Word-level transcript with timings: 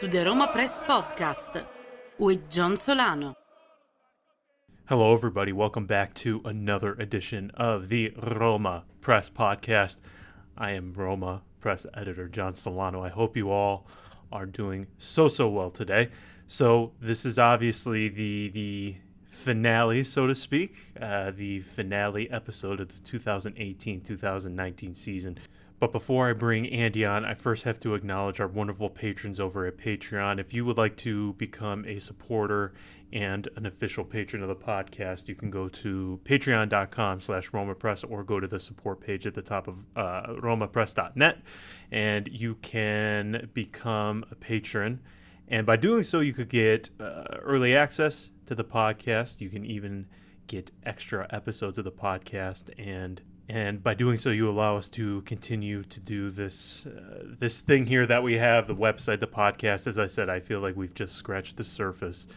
to 0.00 0.08
the 0.08 0.24
Roma 0.24 0.48
Press 0.50 0.80
Podcast 0.80 1.62
with 2.16 2.48
John 2.48 2.78
Solano. 2.78 3.34
Hello, 4.86 5.12
everybody. 5.12 5.52
Welcome 5.52 5.84
back 5.84 6.14
to 6.14 6.40
another 6.42 6.94
edition 6.94 7.50
of 7.50 7.90
the 7.90 8.14
Roma 8.16 8.84
Press 9.02 9.28
Podcast. 9.28 9.98
I 10.56 10.70
am 10.70 10.94
Roma 10.94 11.42
Press 11.60 11.84
Editor 11.92 12.28
John 12.28 12.54
Solano. 12.54 13.02
I 13.02 13.10
hope 13.10 13.36
you 13.36 13.50
all 13.50 13.86
are 14.32 14.46
doing 14.46 14.86
so 14.96 15.28
so 15.28 15.50
well 15.50 15.70
today. 15.70 16.08
So 16.46 16.92
this 16.98 17.26
is 17.26 17.38
obviously 17.38 18.08
the 18.08 18.48
the 18.48 18.96
finale, 19.26 20.02
so 20.02 20.26
to 20.26 20.34
speak, 20.34 20.76
uh, 20.98 21.30
the 21.30 21.60
finale 21.60 22.30
episode 22.30 22.80
of 22.80 22.88
the 22.88 23.18
2018-2019 23.18 24.96
season. 24.96 25.36
But 25.80 25.92
before 25.92 26.28
I 26.28 26.34
bring 26.34 26.68
Andy 26.68 27.06
on, 27.06 27.24
I 27.24 27.32
first 27.32 27.64
have 27.64 27.80
to 27.80 27.94
acknowledge 27.94 28.38
our 28.38 28.46
wonderful 28.46 28.90
patrons 28.90 29.40
over 29.40 29.64
at 29.64 29.78
Patreon. 29.78 30.38
If 30.38 30.52
you 30.52 30.66
would 30.66 30.76
like 30.76 30.94
to 30.98 31.32
become 31.32 31.86
a 31.86 31.98
supporter 31.98 32.74
and 33.14 33.48
an 33.56 33.64
official 33.64 34.04
patron 34.04 34.42
of 34.42 34.50
the 34.50 34.56
podcast, 34.56 35.26
you 35.26 35.34
can 35.34 35.50
go 35.50 35.70
to 35.70 36.20
patreon.com 36.24 37.22
slash 37.22 37.50
romapress 37.52 38.04
or 38.08 38.22
go 38.22 38.38
to 38.38 38.46
the 38.46 38.60
support 38.60 39.00
page 39.00 39.26
at 39.26 39.32
the 39.32 39.40
top 39.40 39.68
of 39.68 39.86
uh, 39.96 40.34
romapress.net 40.34 41.38
and 41.90 42.28
you 42.30 42.56
can 42.56 43.48
become 43.54 44.22
a 44.30 44.34
patron. 44.34 45.00
And 45.48 45.66
by 45.66 45.76
doing 45.76 46.02
so, 46.02 46.20
you 46.20 46.34
could 46.34 46.50
get 46.50 46.90
uh, 47.00 47.38
early 47.40 47.74
access 47.74 48.30
to 48.44 48.54
the 48.54 48.64
podcast. 48.64 49.40
You 49.40 49.48
can 49.48 49.64
even 49.64 50.08
get 50.46 50.72
extra 50.84 51.26
episodes 51.30 51.78
of 51.78 51.84
the 51.84 51.92
podcast 51.92 52.70
and 52.78 53.22
and 53.50 53.82
by 53.82 53.94
doing 53.94 54.16
so 54.16 54.30
you 54.30 54.48
allow 54.48 54.76
us 54.76 54.88
to 54.88 55.22
continue 55.22 55.82
to 55.82 55.98
do 55.98 56.30
this 56.30 56.86
uh, 56.86 57.24
this 57.24 57.60
thing 57.60 57.86
here 57.86 58.06
that 58.06 58.22
we 58.22 58.38
have 58.38 58.68
the 58.68 58.76
website 58.76 59.18
the 59.18 59.26
podcast. 59.26 59.88
As 59.88 59.98
i 59.98 60.06
said 60.06 60.30
i 60.30 60.38
feel 60.38 60.60
like 60.60 60.76
we've 60.76 60.94
just 60.94 61.16
scratched 61.16 61.56
the 61.56 61.64
surface 61.64 62.28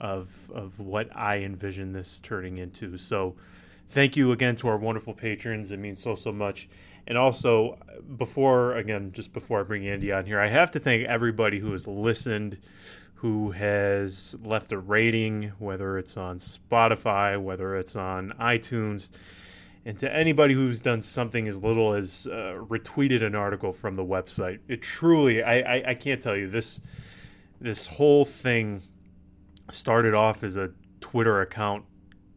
of 0.00 0.50
of 0.54 0.80
what 0.80 1.14
i 1.14 1.38
envision 1.40 1.92
this 1.92 2.20
turning 2.20 2.56
into. 2.56 2.96
So 2.96 3.36
thank 3.90 4.16
you 4.16 4.32
again 4.32 4.56
to 4.56 4.68
our 4.68 4.78
wonderful 4.78 5.12
patrons. 5.12 5.72
It 5.72 5.78
means 5.78 6.02
so 6.02 6.14
so 6.14 6.32
much. 6.32 6.70
And 7.06 7.18
also 7.18 7.78
before 8.16 8.74
again 8.74 9.12
just 9.12 9.34
before 9.34 9.60
i 9.60 9.62
bring 9.64 9.86
andy 9.86 10.12
on 10.12 10.24
here 10.24 10.40
i 10.40 10.46
have 10.46 10.70
to 10.70 10.78
thank 10.78 11.04
everybody 11.04 11.58
who 11.58 11.72
has 11.72 11.86
listened 11.86 12.56
who 13.16 13.50
has 13.50 14.36
left 14.44 14.70
a 14.70 14.78
rating 14.78 15.52
whether 15.58 15.98
it's 15.98 16.16
on 16.16 16.38
spotify 16.38 17.40
whether 17.40 17.76
it's 17.76 17.96
on 17.96 18.32
itunes 18.40 19.10
and 19.84 19.98
to 19.98 20.14
anybody 20.14 20.54
who's 20.54 20.80
done 20.80 21.02
something 21.02 21.48
as 21.48 21.58
little 21.58 21.94
as 21.94 22.28
uh, 22.30 22.54
retweeted 22.58 23.22
an 23.22 23.34
article 23.34 23.72
from 23.72 23.96
the 23.96 24.04
website, 24.04 24.60
it 24.68 24.82
truly, 24.82 25.42
I, 25.42 25.58
I, 25.58 25.82
I, 25.88 25.94
can't 25.94 26.22
tell 26.22 26.36
you 26.36 26.48
this. 26.48 26.80
This 27.60 27.86
whole 27.86 28.24
thing 28.24 28.82
started 29.70 30.14
off 30.14 30.44
as 30.44 30.56
a 30.56 30.70
Twitter 31.00 31.40
account. 31.40 31.84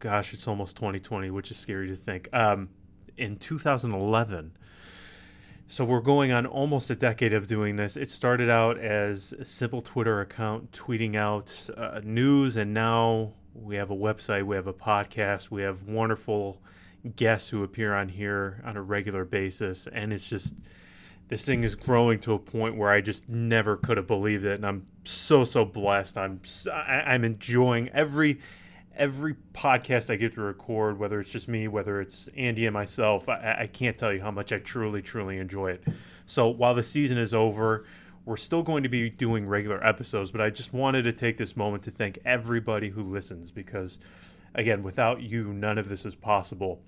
Gosh, 0.00 0.34
it's 0.34 0.48
almost 0.48 0.76
2020, 0.76 1.30
which 1.30 1.50
is 1.50 1.56
scary 1.56 1.88
to 1.88 1.96
think. 1.96 2.28
Um, 2.32 2.68
in 3.16 3.36
2011. 3.36 4.52
So 5.68 5.84
we're 5.84 6.00
going 6.00 6.30
on 6.30 6.46
almost 6.46 6.90
a 6.90 6.94
decade 6.94 7.32
of 7.32 7.48
doing 7.48 7.76
this. 7.76 7.96
It 7.96 8.10
started 8.10 8.48
out 8.48 8.78
as 8.78 9.32
a 9.32 9.44
simple 9.44 9.82
Twitter 9.82 10.20
account 10.20 10.70
tweeting 10.70 11.16
out 11.16 11.68
uh, 11.76 12.00
news, 12.04 12.56
and 12.56 12.72
now 12.72 13.32
we 13.52 13.74
have 13.76 13.90
a 13.90 13.96
website, 13.96 14.44
we 14.44 14.54
have 14.54 14.68
a 14.68 14.72
podcast, 14.72 15.50
we 15.50 15.62
have 15.62 15.82
wonderful 15.82 16.62
guests 17.14 17.50
who 17.50 17.62
appear 17.62 17.94
on 17.94 18.08
here 18.08 18.62
on 18.64 18.76
a 18.76 18.82
regular 18.82 19.24
basis, 19.24 19.86
and 19.86 20.12
it's 20.12 20.28
just 20.28 20.54
this 21.28 21.44
thing 21.44 21.64
is 21.64 21.74
growing 21.74 22.20
to 22.20 22.34
a 22.34 22.38
point 22.38 22.76
where 22.76 22.90
I 22.90 23.00
just 23.00 23.28
never 23.28 23.76
could 23.76 23.96
have 23.96 24.06
believed 24.06 24.44
it, 24.44 24.54
and 24.54 24.66
I'm 24.66 24.86
so 25.04 25.44
so 25.44 25.64
blessed. 25.64 26.16
I'm 26.16 26.40
I'm 26.72 27.24
enjoying 27.24 27.88
every 27.90 28.38
every 28.94 29.34
podcast 29.52 30.10
I 30.10 30.16
get 30.16 30.34
to 30.34 30.40
record, 30.40 30.98
whether 30.98 31.20
it's 31.20 31.30
just 31.30 31.48
me, 31.48 31.68
whether 31.68 32.00
it's 32.00 32.28
Andy 32.36 32.64
and 32.66 32.74
myself. 32.74 33.28
I, 33.28 33.56
I 33.60 33.66
can't 33.66 33.96
tell 33.96 34.12
you 34.12 34.20
how 34.20 34.30
much 34.30 34.52
I 34.52 34.58
truly 34.58 35.02
truly 35.02 35.38
enjoy 35.38 35.72
it. 35.72 35.84
So 36.26 36.48
while 36.48 36.74
the 36.74 36.82
season 36.82 37.18
is 37.18 37.34
over. 37.34 37.84
We're 38.24 38.36
still 38.36 38.64
going 38.64 38.82
to 38.82 38.88
be 38.88 39.08
doing 39.08 39.46
regular 39.46 39.80
episodes, 39.86 40.32
but 40.32 40.40
I 40.40 40.50
just 40.50 40.72
wanted 40.72 41.04
to 41.04 41.12
take 41.12 41.36
this 41.36 41.56
moment 41.56 41.84
to 41.84 41.92
thank 41.92 42.18
everybody 42.24 42.88
who 42.88 43.04
listens 43.04 43.52
because, 43.52 44.00
again, 44.52 44.82
without 44.82 45.22
you, 45.22 45.52
none 45.52 45.78
of 45.78 45.88
this 45.88 46.04
is 46.04 46.16
possible 46.16 46.82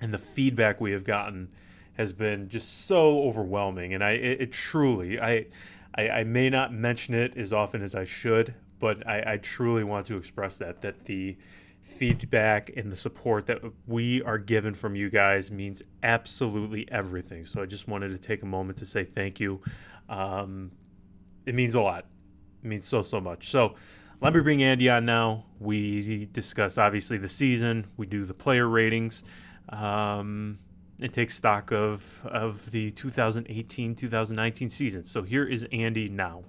and 0.00 0.12
the 0.12 0.18
feedback 0.18 0.80
we 0.80 0.92
have 0.92 1.04
gotten 1.04 1.48
has 1.94 2.12
been 2.12 2.48
just 2.48 2.86
so 2.86 3.22
overwhelming. 3.22 3.94
And 3.94 4.04
i 4.04 4.12
it, 4.12 4.40
it 4.42 4.52
truly 4.52 5.20
I, 5.20 5.46
I, 5.94 6.08
I 6.10 6.24
may 6.24 6.50
not 6.50 6.72
mention 6.72 7.14
it 7.14 7.36
as 7.36 7.52
often 7.52 7.82
as 7.82 7.94
i 7.94 8.04
should 8.04 8.54
but 8.78 9.06
I, 9.06 9.34
I 9.34 9.36
truly 9.38 9.84
want 9.84 10.06
to 10.06 10.16
express 10.16 10.58
that 10.58 10.80
that 10.82 11.06
the 11.06 11.36
feedback 11.82 12.70
and 12.76 12.90
the 12.90 12.96
support 12.96 13.46
that 13.46 13.60
we 13.86 14.22
are 14.22 14.38
given 14.38 14.74
from 14.74 14.96
you 14.96 15.08
guys 15.08 15.50
means 15.52 15.82
absolutely 16.02 16.90
everything. 16.90 17.46
So 17.46 17.62
i 17.62 17.66
just 17.66 17.86
wanted 17.86 18.08
to 18.08 18.18
take 18.18 18.42
a 18.42 18.46
moment 18.46 18.78
to 18.78 18.86
say 18.86 19.04
thank 19.04 19.40
you. 19.40 19.60
Um, 20.08 20.72
it 21.46 21.54
means 21.54 21.74
a 21.74 21.80
lot. 21.80 22.06
It 22.62 22.66
means 22.66 22.88
so 22.88 23.02
so 23.02 23.20
much. 23.20 23.50
So 23.50 23.76
let 24.20 24.34
me 24.34 24.40
bring 24.40 24.62
andy 24.62 24.88
on 24.88 25.04
now. 25.04 25.44
We 25.60 26.26
discuss 26.32 26.76
obviously 26.76 27.18
the 27.18 27.28
season. 27.28 27.86
We 27.96 28.06
do 28.06 28.24
the 28.24 28.34
player 28.34 28.68
ratings 28.68 29.22
um, 29.68 30.58
and 31.00 31.12
take 31.12 31.30
stock 31.30 31.72
of 31.72 32.22
of 32.24 32.70
the 32.70 32.92
2018-2019 32.92 34.70
season. 34.72 35.04
So 35.04 35.22
here 35.22 35.46
is 35.46 35.66
Andy 35.72 36.08
now. 36.08 36.44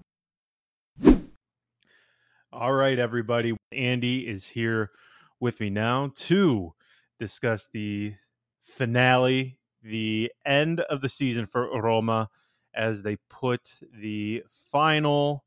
All 2.52 2.74
right, 2.74 2.98
everybody. 2.98 3.56
Andy 3.72 4.28
is 4.28 4.48
here 4.48 4.92
with 5.40 5.60
me 5.60 5.70
now 5.70 6.12
to 6.16 6.74
discuss 7.20 7.68
the 7.72 8.16
finale, 8.64 9.60
the 9.84 10.32
end 10.46 10.80
of 10.82 11.02
the 11.02 11.10
season 11.10 11.46
for 11.46 11.70
Roma 11.80 12.30
as 12.74 13.02
they 13.02 13.18
put 13.30 13.80
the 13.94 14.44
final 14.72 15.44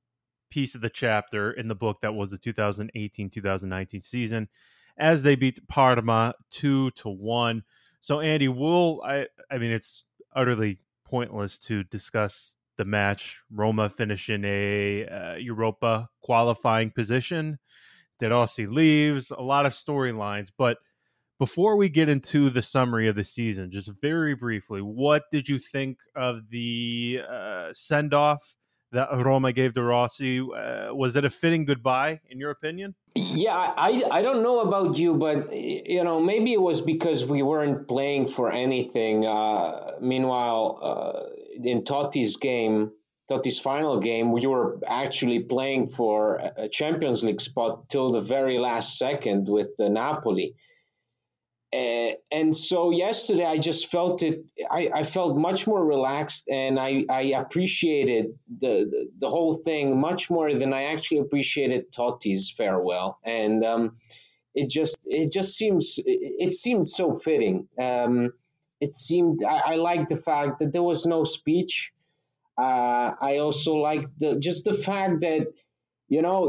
piece 0.50 0.74
of 0.74 0.80
the 0.80 0.90
chapter 0.90 1.50
in 1.50 1.68
the 1.68 1.74
book 1.74 2.00
that 2.02 2.14
was 2.14 2.30
the 2.30 2.38
2018-2019 2.38 4.02
season 4.02 4.48
as 4.96 5.22
they 5.22 5.34
beat 5.34 5.66
Parma 5.68 6.34
two 6.50 6.90
to 6.92 7.08
one. 7.08 7.62
So 8.00 8.20
Andy, 8.20 8.48
will 8.48 9.02
I? 9.04 9.26
I 9.50 9.58
mean, 9.58 9.70
it's 9.70 10.04
utterly 10.34 10.78
pointless 11.04 11.58
to 11.58 11.84
discuss 11.84 12.56
the 12.76 12.84
match. 12.84 13.40
Roma 13.50 13.90
finish 13.90 14.30
in 14.30 14.44
a 14.44 15.06
uh, 15.06 15.34
Europa 15.34 16.08
qualifying 16.22 16.90
position. 16.90 17.58
De 18.18 18.28
Rossi 18.28 18.66
leaves. 18.66 19.30
A 19.30 19.42
lot 19.42 19.66
of 19.66 19.72
storylines, 19.72 20.50
but 20.56 20.78
before 21.38 21.76
we 21.76 21.88
get 21.88 22.08
into 22.08 22.50
the 22.50 22.60
summary 22.60 23.08
of 23.08 23.16
the 23.16 23.24
season, 23.24 23.70
just 23.70 23.90
very 24.02 24.34
briefly, 24.34 24.82
what 24.82 25.22
did 25.32 25.48
you 25.48 25.58
think 25.58 25.98
of 26.14 26.50
the 26.50 27.20
uh, 27.26 27.70
send 27.72 28.12
off 28.12 28.56
that 28.92 29.08
Roma 29.12 29.52
gave 29.52 29.74
to 29.74 29.82
Rossi. 29.82 30.40
Uh, 30.40 30.94
was 30.94 31.16
it 31.16 31.24
a 31.24 31.30
fitting 31.30 31.64
goodbye, 31.64 32.20
in 32.28 32.38
your 32.38 32.50
opinion? 32.50 32.94
Yeah, 33.14 33.56
I, 33.56 34.04
I 34.10 34.22
don't 34.22 34.42
know 34.42 34.60
about 34.60 34.96
you, 34.96 35.14
but 35.14 35.52
you 35.52 36.04
know 36.04 36.20
maybe 36.20 36.52
it 36.52 36.60
was 36.60 36.80
because 36.80 37.24
we 37.24 37.42
weren't 37.42 37.88
playing 37.88 38.28
for 38.28 38.52
anything. 38.52 39.26
Uh, 39.26 39.92
meanwhile, 40.00 40.78
uh, 40.80 41.22
in 41.62 41.84
Totti's 41.84 42.36
game, 42.36 42.92
Totti's 43.28 43.58
final 43.58 43.98
game, 43.98 44.30
we 44.30 44.46
were 44.46 44.78
actually 44.86 45.40
playing 45.40 45.88
for 45.90 46.40
a 46.56 46.68
Champions 46.68 47.24
League 47.24 47.40
spot 47.40 47.88
till 47.88 48.12
the 48.12 48.20
very 48.20 48.58
last 48.58 48.96
second 48.96 49.48
with 49.48 49.76
the 49.76 49.90
Napoli. 49.90 50.54
Uh, 51.72 52.12
and 52.32 52.54
so 52.54 52.90
yesterday 52.90 53.44
I 53.44 53.58
just 53.58 53.90
felt 53.92 54.24
it. 54.24 54.44
I, 54.70 54.90
I 54.92 55.02
felt 55.04 55.36
much 55.36 55.68
more 55.68 55.84
relaxed, 55.84 56.48
and 56.50 56.80
I, 56.80 57.04
I 57.08 57.22
appreciated 57.22 58.36
the, 58.58 58.86
the, 58.90 59.08
the 59.18 59.28
whole 59.28 59.54
thing 59.54 60.00
much 60.00 60.30
more 60.30 60.52
than 60.52 60.72
I 60.72 60.84
actually 60.84 61.18
appreciated 61.18 61.92
Totti's 61.92 62.50
farewell. 62.50 63.20
And 63.24 63.64
um, 63.64 63.96
it 64.52 64.68
just 64.68 64.98
it 65.04 65.30
just 65.30 65.56
seems 65.56 65.98
it, 65.98 66.48
it 66.48 66.54
seemed 66.56 66.88
so 66.88 67.14
fitting. 67.14 67.68
Um, 67.80 68.32
it 68.80 68.96
seemed 68.96 69.44
I, 69.44 69.62
I 69.66 69.74
liked 69.76 70.08
the 70.08 70.16
fact 70.16 70.58
that 70.58 70.72
there 70.72 70.82
was 70.82 71.06
no 71.06 71.22
speech. 71.22 71.92
Uh, 72.58 73.12
I 73.20 73.38
also 73.38 73.74
liked 73.74 74.10
the 74.18 74.40
just 74.40 74.64
the 74.64 74.74
fact 74.74 75.20
that 75.20 75.46
you 76.08 76.22
know. 76.22 76.48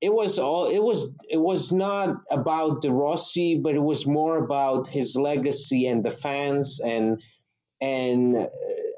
It 0.00 0.12
was 0.12 0.38
all 0.38 0.66
it 0.66 0.82
was 0.82 1.08
it 1.28 1.38
was 1.38 1.72
not 1.72 2.16
about 2.30 2.82
De 2.82 2.90
Rossi, 2.90 3.58
but 3.58 3.74
it 3.74 3.82
was 3.82 4.06
more 4.06 4.38
about 4.38 4.86
his 4.86 5.16
legacy 5.16 5.86
and 5.86 6.04
the 6.04 6.10
fans 6.10 6.80
and 6.84 7.22
and 7.80 8.36
uh, 8.36 8.46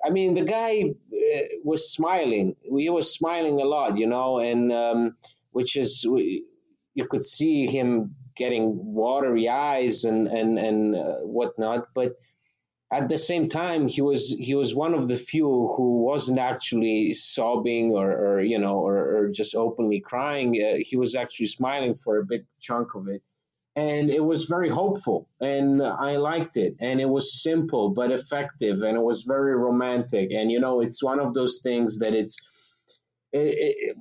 I 0.05 0.11
mean 0.11 0.35
the 0.35 0.45
guy 0.45 0.85
uh, 0.91 1.43
was 1.65 1.93
smiling. 1.93 2.57
He 2.63 2.91
was 2.91 3.13
smiling 3.15 3.61
a 3.61 3.65
lot, 3.65 3.97
you 3.97 4.07
know, 4.07 4.39
and 4.39 4.73
um, 4.73 5.17
which 5.53 5.77
is 5.77 6.05
you 6.05 7.07
could 7.09 7.25
see 7.25 7.67
him 7.67 8.15
getting 8.37 8.95
watery 8.95 9.49
eyes 9.49 10.05
and 10.05 10.27
and 10.27 10.59
and 10.59 10.97
uh, 10.97 11.19
whatnot. 11.23 11.89
But 11.95 12.15
at 12.91 13.09
the 13.09 13.19
same 13.19 13.49
time 13.49 13.87
he 13.87 14.01
was 14.01 14.35
he 14.39 14.55
was 14.55 14.75
one 14.75 14.95
of 14.95 15.09
the 15.09 15.17
few 15.17 15.73
who 15.77 16.03
wasn't 16.03 16.39
actually 16.39 17.13
sobbing 17.13 17.93
or, 17.93 18.11
or 18.11 18.41
you 18.41 18.59
know 18.59 18.77
or, 18.79 18.97
or 19.17 19.29
just 19.29 19.55
openly 19.55 20.01
crying. 20.01 20.55
Uh, 20.57 20.79
he 20.81 20.97
was 20.97 21.15
actually 21.15 21.47
smiling 21.47 21.95
for 21.95 22.19
a 22.19 22.25
big 22.25 22.45
chunk 22.61 22.95
of 22.95 23.09
it. 23.09 23.23
And 23.77 24.11
it 24.11 24.25
was 24.25 24.45
very 24.45 24.69
hopeful 24.69 25.29
and 25.41 25.81
i 25.83 26.17
liked 26.17 26.57
it 26.57 26.75
and 26.81 27.01
it 27.01 27.09
was 27.09 27.43
simple 27.43 27.91
but 27.91 28.11
effective 28.11 28.83
and 28.83 28.97
it 28.97 29.03
was 29.03 29.23
very 29.23 29.55
romantic. 29.55 30.33
And 30.33 30.51
you 30.51 30.59
know 30.59 30.81
it's 30.81 31.03
one 31.03 31.21
of 31.21 31.35
those 31.35 31.61
things 31.63 31.99
that 31.99 32.15
it's 32.15 32.37
it, 33.33 33.55
it, 33.59 33.97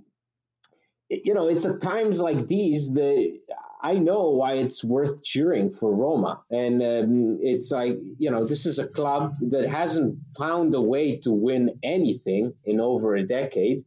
you 1.10 1.34
know 1.34 1.48
it's 1.48 1.66
at 1.66 1.82
times 1.82 2.20
like 2.20 2.48
these 2.48 2.94
that 2.94 3.40
I 3.82 3.94
know 3.94 4.32
why 4.32 4.54
it's 4.54 4.84
worth 4.84 5.24
cheering 5.24 5.70
for 5.70 5.94
Roma. 5.94 6.42
And 6.50 6.82
um, 6.82 7.38
it's 7.42 7.72
like, 7.72 7.98
you 8.18 8.32
know, 8.32 8.44
this 8.44 8.66
is 8.66 8.80
a 8.80 8.88
club 8.88 9.36
that 9.40 9.68
hasn't 9.68 10.18
found 10.38 10.74
a 10.74 10.82
way 10.82 11.18
to 11.18 11.32
win 11.32 11.80
anything 11.84 12.54
in 12.66 12.80
over 12.80 13.16
a 13.16 13.24
decade. 13.24 13.86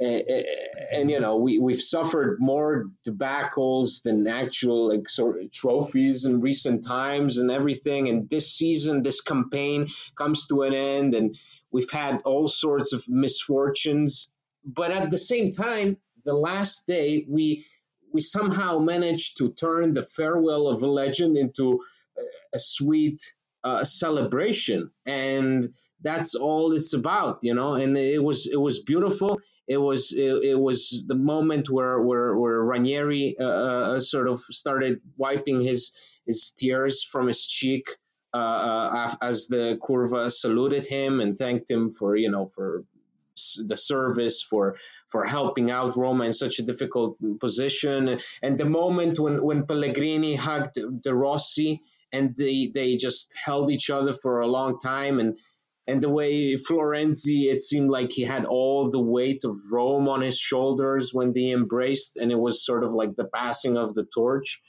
And, 0.00 0.24
and 0.92 1.10
you 1.10 1.20
know, 1.20 1.36
we, 1.36 1.60
we've 1.60 1.80
suffered 1.80 2.38
more 2.40 2.90
debacles 3.06 4.02
than 4.02 4.26
actual 4.26 4.88
like 4.88 5.08
sort 5.08 5.40
of 5.40 5.52
trophies 5.52 6.24
in 6.24 6.40
recent 6.40 6.84
times 6.84 7.38
and 7.38 7.52
everything. 7.52 8.08
And 8.08 8.28
this 8.28 8.52
season, 8.52 9.04
this 9.04 9.20
campaign 9.20 9.86
comes 10.16 10.48
to 10.48 10.62
an 10.62 10.74
end, 10.74 11.14
and 11.14 11.38
we've 11.70 11.90
had 11.90 12.20
all 12.24 12.48
sorts 12.48 12.92
of 12.92 13.04
misfortunes. 13.06 14.32
But 14.64 14.90
at 14.90 15.10
the 15.10 15.18
same 15.18 15.52
time, 15.52 15.98
the 16.24 16.34
last 16.34 16.86
day, 16.86 17.26
we 17.28 17.64
we 18.12 18.20
somehow 18.20 18.78
managed 18.78 19.38
to 19.38 19.52
turn 19.52 19.92
the 19.92 20.04
farewell 20.04 20.68
of 20.68 20.82
a 20.82 20.86
legend 20.86 21.36
into 21.36 21.80
a 22.54 22.58
sweet 22.58 23.20
uh, 23.64 23.84
celebration. 23.84 24.90
And 25.06 25.74
that's 26.02 26.34
all 26.34 26.72
it's 26.72 26.92
about 26.92 27.38
you 27.42 27.54
know? 27.54 27.74
And 27.74 27.96
it 27.96 28.22
was 28.22 28.46
it 28.46 28.60
was 28.60 28.80
beautiful. 28.80 29.40
It 29.66 29.78
was 29.78 30.12
it, 30.12 30.44
it 30.44 30.60
was 30.60 31.04
the 31.06 31.14
moment 31.14 31.70
where 31.70 32.00
where 32.02 32.36
where 32.36 32.62
Ranieri 32.62 33.36
uh, 33.40 33.44
uh, 33.44 34.00
sort 34.00 34.28
of 34.28 34.40
started 34.50 35.00
wiping 35.16 35.60
his 35.60 35.92
his 36.26 36.52
tears 36.56 37.02
from 37.02 37.26
his 37.26 37.46
cheek 37.46 37.86
uh, 38.32 38.36
uh 38.36 39.14
as 39.22 39.46
the 39.46 39.78
curva 39.82 40.30
saluted 40.30 40.84
him 40.86 41.20
and 41.20 41.38
thanked 41.38 41.70
him 41.70 41.94
for 41.94 42.16
you 42.16 42.30
know 42.30 42.50
for 42.54 42.84
the 43.66 43.76
service 43.76 44.42
for 44.42 44.76
for 45.10 45.24
helping 45.24 45.70
out 45.70 45.96
Roma 45.96 46.24
in 46.24 46.32
such 46.32 46.58
a 46.58 46.62
difficult 46.62 47.16
position. 47.40 48.18
And 48.42 48.58
the 48.58 48.64
moment 48.64 49.18
when 49.18 49.42
when 49.42 49.66
Pellegrini 49.66 50.34
hugged 50.34 50.78
De 51.02 51.14
Rossi 51.14 51.80
and 52.12 52.36
they 52.36 52.70
they 52.72 52.96
just 52.96 53.32
held 53.44 53.70
each 53.70 53.90
other 53.90 54.14
for 54.14 54.40
a 54.40 54.46
long 54.46 54.78
time 54.78 55.18
and 55.20 55.36
and 55.86 56.02
the 56.02 56.08
way 56.08 56.56
Florenzi, 56.56 57.52
it 57.52 57.62
seemed 57.62 57.90
like 57.90 58.10
he 58.10 58.22
had 58.22 58.46
all 58.46 58.90
the 58.90 59.00
weight 59.00 59.44
of 59.44 59.58
Rome 59.70 60.08
on 60.08 60.22
his 60.22 60.38
shoulders 60.38 61.12
when 61.12 61.32
they 61.32 61.50
embraced, 61.50 62.16
and 62.16 62.32
it 62.32 62.38
was 62.38 62.64
sort 62.64 62.84
of 62.84 62.92
like 62.92 63.16
the 63.16 63.28
passing 63.34 63.76
of 63.76 63.92
the 63.92 64.06
torch 64.06 64.62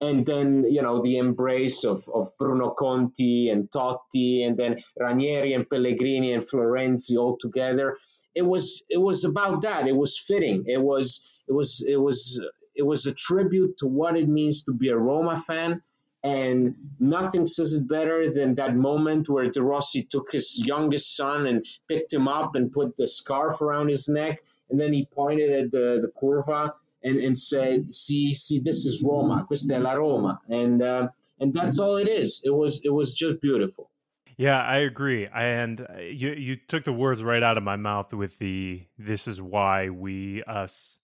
and 0.00 0.24
then 0.24 0.64
you 0.68 0.82
know 0.82 1.02
the 1.02 1.18
embrace 1.18 1.84
of, 1.84 2.08
of 2.14 2.36
Bruno 2.38 2.70
Conti 2.70 3.50
and 3.50 3.70
Totti, 3.70 4.46
and 4.46 4.56
then 4.56 4.78
Ranieri 4.98 5.54
and 5.54 5.68
Pellegrini 5.68 6.32
and 6.32 6.46
Florenzi 6.46 7.16
all 7.16 7.36
together. 7.38 7.96
It 8.34 8.42
was 8.42 8.82
it 8.88 8.98
was 8.98 9.24
about 9.24 9.62
that. 9.62 9.88
It 9.88 9.96
was 9.96 10.18
fitting. 10.18 10.64
It 10.66 10.80
was 10.80 11.40
it 11.48 11.52
was 11.52 11.84
it 11.88 11.96
was 11.96 12.40
it 12.76 12.82
was 12.86 13.06
a 13.06 13.14
tribute 13.14 13.76
to 13.78 13.86
what 13.86 14.16
it 14.16 14.28
means 14.28 14.62
to 14.64 14.72
be 14.72 14.88
a 14.88 14.96
Roma 14.96 15.40
fan. 15.40 15.82
And 16.24 16.74
nothing 16.98 17.46
says 17.46 17.74
it 17.74 17.88
better 17.88 18.28
than 18.28 18.56
that 18.56 18.74
moment 18.74 19.28
where 19.28 19.48
De 19.48 19.62
Rossi 19.62 20.02
took 20.02 20.32
his 20.32 20.60
youngest 20.66 21.16
son 21.16 21.46
and 21.46 21.64
picked 21.86 22.12
him 22.12 22.26
up 22.26 22.56
and 22.56 22.72
put 22.72 22.96
the 22.96 23.06
scarf 23.06 23.60
around 23.62 23.88
his 23.88 24.08
neck, 24.08 24.42
and 24.68 24.80
then 24.80 24.92
he 24.92 25.06
pointed 25.06 25.50
at 25.50 25.70
the 25.70 26.00
the 26.00 26.12
curva 26.20 26.72
and, 27.02 27.18
and 27.18 27.38
said, 27.38 27.92
"See, 27.92 28.34
see, 28.34 28.60
this 28.60 28.86
is 28.86 29.02
Roma. 29.02 29.44
Questa 29.46 29.74
è 29.74 29.80
la 29.80 29.92
Roma," 29.92 30.40
and 30.48 30.82
uh, 30.82 31.08
and 31.40 31.52
that's 31.52 31.78
all 31.78 31.96
it 31.96 32.08
is. 32.08 32.40
It 32.44 32.50
was 32.50 32.80
it 32.84 32.90
was 32.90 33.14
just 33.14 33.40
beautiful. 33.40 33.90
Yeah, 34.36 34.62
I 34.62 34.78
agree. 34.78 35.26
And 35.26 35.80
uh, 35.80 36.00
you 36.00 36.32
you 36.32 36.56
took 36.56 36.84
the 36.84 36.92
words 36.92 37.22
right 37.22 37.42
out 37.42 37.56
of 37.56 37.62
my 37.62 37.76
mouth 37.76 38.12
with 38.12 38.38
the 38.38 38.86
"This 38.98 39.26
is 39.28 39.40
why 39.40 39.90
we 39.90 40.42
us 40.44 40.98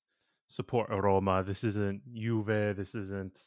support 0.47 0.91
Roma. 0.91 1.43
This 1.43 1.65
isn't 1.65 2.03
Juve. 2.15 2.77
This 2.77 2.95
isn't." 2.95 3.39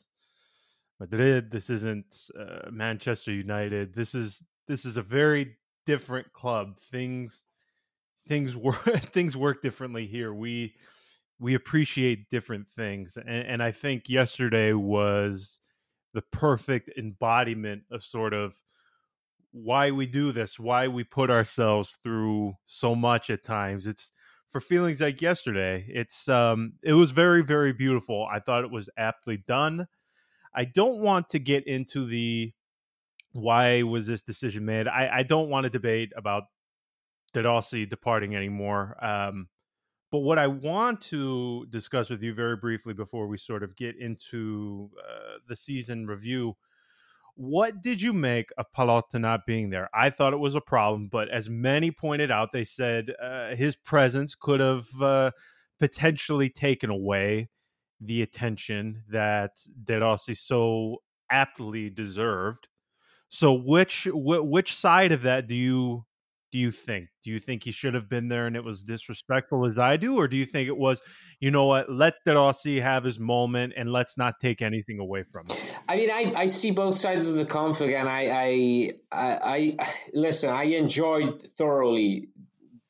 Madrid. 1.00 1.52
This 1.52 1.70
isn't 1.70 2.30
uh, 2.38 2.72
Manchester 2.72 3.32
United. 3.32 3.94
This 3.94 4.16
is 4.16 4.42
this 4.68 4.86
is 4.86 4.98
a 4.98 5.02
very 5.02 5.56
different 5.86 6.34
club. 6.34 6.80
Things 6.92 7.44
things 8.28 8.56
work 8.56 8.84
things 9.12 9.36
work 9.36 9.62
differently 9.62 10.08
here. 10.08 10.34
We 10.34 10.74
we 11.40 11.54
appreciate 11.54 12.30
different 12.30 12.68
things 12.76 13.18
and, 13.18 13.30
and 13.30 13.64
i 13.64 13.72
think 13.72 14.10
yesterday 14.10 14.74
was 14.74 15.60
the 16.14 16.22
perfect 16.22 16.90
embodiment 16.98 17.84
of 17.92 18.04
sort 18.04 18.34
of 18.34 18.56
why 19.52 19.92
we 19.92 20.06
do 20.06 20.32
this 20.32 20.60
why 20.60 20.88
we 20.88 21.04
put 21.04 21.30
ourselves 21.30 21.98
through 22.04 22.56
so 22.66 22.96
much 22.96 23.30
at 23.30 23.44
times. 23.44 23.88
It's 23.88 24.12
for 24.50 24.60
feelings 24.60 25.02
like 25.02 25.22
yesterday. 25.22 25.86
It's 25.90 26.28
um 26.30 26.74
it 26.84 26.94
was 26.94 27.12
very 27.12 27.44
very 27.44 27.74
beautiful. 27.74 28.28
I 28.32 28.40
thought 28.40 28.64
it 28.64 28.72
was 28.72 28.90
aptly 28.98 29.38
done. 29.38 29.88
I 30.56 30.66
don't 30.66 31.02
want 31.02 31.30
to 31.30 31.40
get 31.40 31.68
into 31.68 32.06
the 32.06 32.54
why 33.34 33.84
was 33.84 34.08
this 34.08 34.22
decision 34.22 34.66
made? 34.66 34.88
I 34.88 35.10
i 35.20 35.24
don't 35.24 35.50
want 35.50 35.66
to 35.66 35.70
debate 35.70 36.12
about 36.16 36.44
De 37.34 37.42
Rossi 37.42 37.86
departing 37.86 38.36
anymore? 38.36 38.98
Um 39.04 39.48
but 40.12 40.20
what 40.20 40.40
I 40.40 40.48
want 40.48 41.02
to 41.02 41.66
discuss 41.70 42.10
with 42.10 42.24
you 42.24 42.34
very 42.34 42.56
briefly 42.56 42.94
before 42.94 43.28
we 43.28 43.38
sort 43.38 43.64
of 43.64 43.76
get 43.76 43.98
into 44.00 44.90
uh, 45.00 45.38
the 45.48 45.56
season 45.56 46.08
review, 46.08 46.56
what 47.36 47.84
did 47.84 48.02
you 48.02 48.14
make 48.14 48.50
of 48.58 48.66
Pallotta 48.76 49.20
not 49.20 49.46
being 49.46 49.70
there? 49.70 49.90
I 49.94 50.10
thought 50.10 50.34
it 50.34 50.38
was 50.38 50.56
a 50.56 50.62
problem, 50.62 51.08
but 51.12 51.30
as 51.30 51.50
many 51.50 51.92
pointed 51.92 52.32
out, 52.32 52.52
they 52.52 52.64
said 52.64 53.14
uh, 53.22 53.56
his 53.56 53.76
presence 53.76 54.34
could 54.34 54.60
have 54.60 54.88
uh, 55.00 55.32
potentially 55.80 56.50
taken 56.50 56.90
away 56.90 57.50
the 58.02 58.24
attention 58.24 59.04
that 59.10 59.52
De 59.84 60.00
Rossi 60.00 60.34
so 60.34 60.98
aptly 61.30 61.92
deserved. 61.92 62.68
So, 63.30 63.54
which 63.54 64.06
wh- 64.06 64.46
which 64.50 64.74
side 64.76 65.12
of 65.12 65.22
that 65.24 65.48
do 65.48 65.56
you 65.56 66.06
do 66.52 66.60
you 66.60 66.72
think? 66.72 67.10
Do 67.24 67.32
you 67.32 67.40
think 67.40 67.64
he 67.64 67.72
should 67.72 67.94
have 67.94 68.10
been 68.10 68.30
there 68.30 68.48
and 68.48 68.56
it 68.56 68.64
was 68.64 68.82
disrespectful 68.82 69.66
as 69.66 69.78
I 69.78 69.98
do? 69.98 70.18
Or 70.18 70.28
do 70.28 70.38
you 70.38 70.46
think 70.46 70.68
it 70.68 70.78
was, 70.78 71.02
you 71.40 71.52
know 71.52 71.66
what, 71.66 71.92
let 71.92 72.16
De 72.26 72.34
Rossi 72.34 72.80
have 72.80 73.04
his 73.04 73.20
moment 73.20 73.74
and 73.76 73.92
let's 73.92 74.18
not 74.18 74.36
take 74.40 74.62
anything 74.62 75.00
away 75.00 75.24
from 75.32 75.48
him? 75.48 75.58
I 75.88 75.96
mean, 75.98 76.10
I, 76.12 76.34
I 76.36 76.48
see 76.48 76.72
both 76.72 76.96
sides 76.96 77.30
of 77.30 77.36
the 77.36 77.46
conflict 77.46 77.94
and 77.94 78.08
I, 78.08 78.28
I, 78.32 78.92
I, 79.12 79.76
I 79.80 79.94
listen, 80.14 80.50
I 80.50 80.64
enjoyed 80.64 81.42
thoroughly 81.58 82.30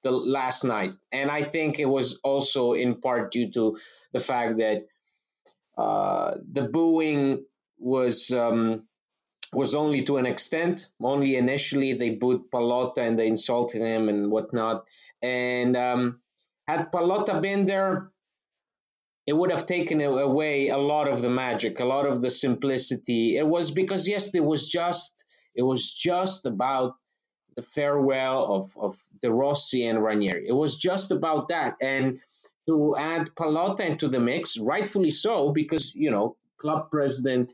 the 0.03 0.11
last 0.11 0.63
night. 0.63 0.91
And 1.11 1.31
I 1.31 1.43
think 1.43 1.79
it 1.79 1.89
was 1.89 2.19
also 2.23 2.73
in 2.73 3.01
part 3.01 3.31
due 3.31 3.51
to 3.53 3.77
the 4.13 4.19
fact 4.19 4.57
that 4.57 4.85
uh, 5.77 6.35
the 6.51 6.63
booing 6.63 7.45
was 7.77 8.31
um, 8.31 8.87
was 9.53 9.73
only 9.75 10.03
to 10.03 10.17
an 10.17 10.25
extent. 10.25 10.87
Only 11.01 11.35
initially 11.35 11.93
they 11.93 12.11
booed 12.11 12.51
Pallotta 12.51 12.99
and 12.99 13.17
they 13.17 13.27
insulted 13.27 13.81
him 13.81 14.09
and 14.09 14.31
whatnot. 14.31 14.85
And 15.21 15.75
um, 15.77 16.21
had 16.67 16.91
Pallotta 16.91 17.41
been 17.41 17.65
there, 17.65 18.11
it 19.25 19.33
would 19.33 19.51
have 19.51 19.65
taken 19.65 20.01
away 20.01 20.69
a 20.69 20.77
lot 20.77 21.07
of 21.07 21.21
the 21.21 21.29
magic, 21.29 21.79
a 21.79 21.85
lot 21.85 22.05
of 22.05 22.21
the 22.21 22.29
simplicity. 22.29 23.37
It 23.37 23.47
was 23.47 23.71
because 23.71 24.07
yes, 24.07 24.33
it 24.33 24.43
was 24.43 24.67
just 24.67 25.25
it 25.55 25.63
was 25.63 25.91
just 25.93 26.45
about 26.45 26.95
the 27.55 27.61
farewell 27.61 28.53
of 28.53 28.77
of 28.77 28.97
De 29.21 29.31
Rossi 29.31 29.85
and 29.85 30.01
Ranieri. 30.01 30.47
It 30.47 30.53
was 30.53 30.77
just 30.77 31.11
about 31.11 31.49
that, 31.49 31.75
and 31.81 32.19
to 32.67 32.95
add 32.97 33.31
Pallotta 33.35 33.81
into 33.81 34.07
the 34.07 34.19
mix, 34.19 34.57
rightfully 34.57 35.11
so, 35.11 35.51
because 35.51 35.93
you 35.93 36.11
know 36.11 36.37
club 36.57 36.89
president 36.89 37.53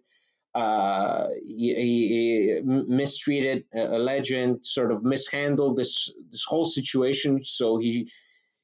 uh, 0.56 1.28
he, 1.44 1.74
he, 1.74 2.62
mistreated 2.64 3.64
a 3.74 3.98
legend, 3.98 4.66
sort 4.66 4.92
of 4.92 5.04
mishandled 5.04 5.78
this 5.78 6.12
this 6.32 6.46
whole 6.46 6.66
situation. 6.66 7.44
So 7.44 7.78
he 7.78 8.10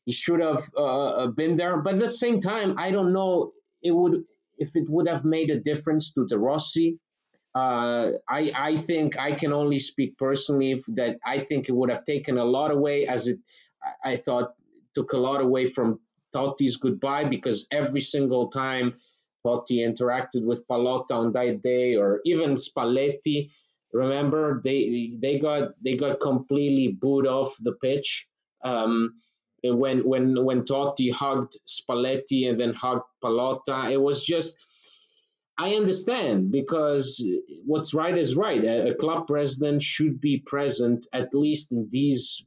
he 0.05 0.11
should 0.11 0.39
have 0.39 0.63
uh, 0.77 1.27
been 1.27 1.57
there. 1.57 1.77
But 1.77 1.95
at 1.95 2.01
the 2.01 2.11
same 2.11 2.39
time, 2.39 2.75
I 2.77 2.91
don't 2.91 3.11
know 3.13 3.53
it 3.81 3.91
would 3.91 4.23
if 4.57 4.75
it 4.75 4.89
would 4.89 5.07
have 5.07 5.25
made 5.25 5.49
a 5.49 5.59
difference 5.59 6.13
to 6.13 6.27
De 6.27 6.37
Rossi. 6.37 6.99
Uh, 7.55 8.11
I 8.29 8.51
I 8.55 8.77
think 8.77 9.17
I 9.17 9.31
can 9.31 9.51
only 9.51 9.79
speak 9.79 10.15
personally 10.17 10.83
that 10.89 11.17
I 11.25 11.39
think 11.39 11.69
it 11.69 11.75
would 11.75 11.89
have 11.89 12.03
taken 12.05 12.37
a 12.37 12.45
lot 12.45 12.69
away, 12.71 13.07
as 13.07 13.27
it 13.27 13.39
I 14.03 14.17
thought 14.17 14.53
took 14.93 15.13
a 15.13 15.17
lot 15.17 15.41
away 15.41 15.65
from 15.65 15.99
Totti's 16.33 16.77
goodbye 16.77 17.23
because 17.23 17.67
every 17.71 18.01
single 18.01 18.49
time 18.49 18.93
Totti 19.45 19.79
interacted 19.79 20.43
with 20.43 20.67
Pallotta 20.67 21.11
on 21.11 21.31
that 21.33 21.61
day, 21.61 21.95
or 21.95 22.21
even 22.25 22.55
Spalletti. 22.55 23.49
Remember, 23.93 24.61
they 24.63 25.13
they 25.19 25.39
got 25.39 25.71
they 25.83 25.95
got 25.95 26.19
completely 26.19 26.89
booed 26.89 27.27
off 27.27 27.55
the 27.61 27.73
pitch. 27.73 28.27
Um, 28.63 29.15
when 29.63 29.99
when 30.07 30.43
when 30.45 30.63
Totti 30.63 31.11
hugged 31.11 31.57
Spalletti 31.67 32.49
and 32.49 32.59
then 32.59 32.73
hugged 32.73 33.05
Pallotta. 33.23 33.91
it 33.91 34.01
was 34.01 34.23
just. 34.23 34.57
I 35.61 35.75
understand 35.75 36.53
because 36.53 37.21
what's 37.65 37.93
right 37.93 38.17
is 38.17 38.33
right. 38.33 38.63
A, 38.63 38.91
a 38.91 38.95
club 38.95 39.27
president 39.27 39.83
should 39.83 40.21
be 40.21 40.37
present 40.37 41.05
at 41.11 41.33
least 41.33 41.73
in 41.73 41.89
these 41.89 42.45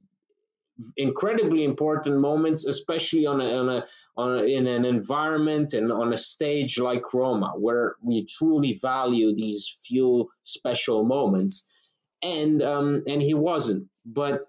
incredibly 0.97 1.65
important 1.65 2.21
moments, 2.21 2.67
especially 2.67 3.27
on 3.27 3.41
a, 3.41 3.55
on 3.55 3.69
a, 3.69 3.85
on 4.17 4.39
a, 4.39 4.43
in 4.43 4.67
an 4.67 4.85
environment 4.85 5.73
and 5.73 5.91
on 5.93 6.13
a 6.13 6.19
stage 6.19 6.79
like 6.79 7.15
Roma, 7.15 7.55
where 7.57 7.97
we 8.03 8.27
truly 8.27 8.79
value 8.83 9.35
these 9.35 9.77
few 9.87 10.31
special 10.45 11.05
moments. 11.05 11.69
And 12.23 12.63
um, 12.63 13.03
and 13.07 13.23
he 13.23 13.35
wasn't, 13.35 13.89
but. 14.05 14.43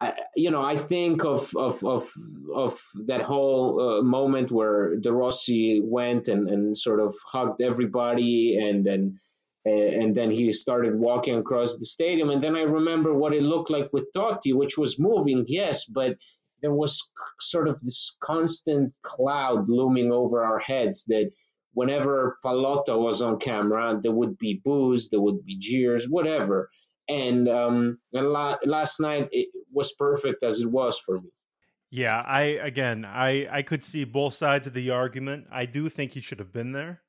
I, 0.00 0.14
you 0.36 0.52
know, 0.52 0.60
I 0.62 0.76
think 0.76 1.24
of 1.24 1.50
of 1.56 1.82
of 1.82 2.08
of 2.54 2.80
that 3.06 3.22
whole 3.22 3.80
uh, 3.80 4.02
moment 4.02 4.52
where 4.52 4.94
De 4.94 5.12
Rossi 5.12 5.80
went 5.82 6.28
and, 6.28 6.48
and 6.48 6.78
sort 6.78 7.00
of 7.00 7.16
hugged 7.26 7.60
everybody, 7.60 8.56
and 8.56 8.86
then 8.86 9.18
and 9.64 10.14
then 10.14 10.30
he 10.30 10.52
started 10.52 10.98
walking 10.98 11.36
across 11.36 11.76
the 11.76 11.84
stadium. 11.84 12.30
And 12.30 12.42
then 12.42 12.56
I 12.56 12.62
remember 12.62 13.14
what 13.14 13.34
it 13.34 13.42
looked 13.42 13.70
like 13.70 13.92
with 13.92 14.10
Totti, 14.14 14.54
which 14.54 14.78
was 14.78 14.98
moving, 14.98 15.44
yes, 15.46 15.84
but 15.84 16.16
there 16.62 16.72
was 16.72 17.02
sort 17.40 17.68
of 17.68 17.80
this 17.80 18.16
constant 18.20 18.92
cloud 19.02 19.68
looming 19.68 20.10
over 20.12 20.42
our 20.42 20.58
heads 20.58 21.04
that 21.06 21.30
whenever 21.74 22.38
Pallotta 22.44 22.98
was 23.00 23.22
on 23.22 23.38
camera, 23.38 23.98
there 24.02 24.12
would 24.12 24.38
be 24.38 24.60
boos, 24.64 25.08
there 25.08 25.20
would 25.20 25.44
be 25.44 25.56
jeers, 25.58 26.08
whatever. 26.08 26.70
And, 27.08 27.48
um, 27.48 27.98
and 28.12 28.28
la- 28.28 28.58
last 28.64 29.00
night 29.00 29.28
it 29.32 29.48
was 29.72 29.92
perfect 29.92 30.42
as 30.42 30.60
it 30.60 30.70
was 30.70 30.98
for 30.98 31.20
me. 31.20 31.30
Yeah, 31.90 32.20
I 32.20 32.42
again, 32.42 33.06
I 33.06 33.48
I 33.50 33.62
could 33.62 33.82
see 33.82 34.04
both 34.04 34.34
sides 34.34 34.66
of 34.66 34.74
the 34.74 34.90
argument. 34.90 35.46
I 35.50 35.64
do 35.64 35.88
think 35.88 36.12
he 36.12 36.20
should 36.20 36.38
have 36.38 36.52
been 36.52 36.72
there. 36.72 37.00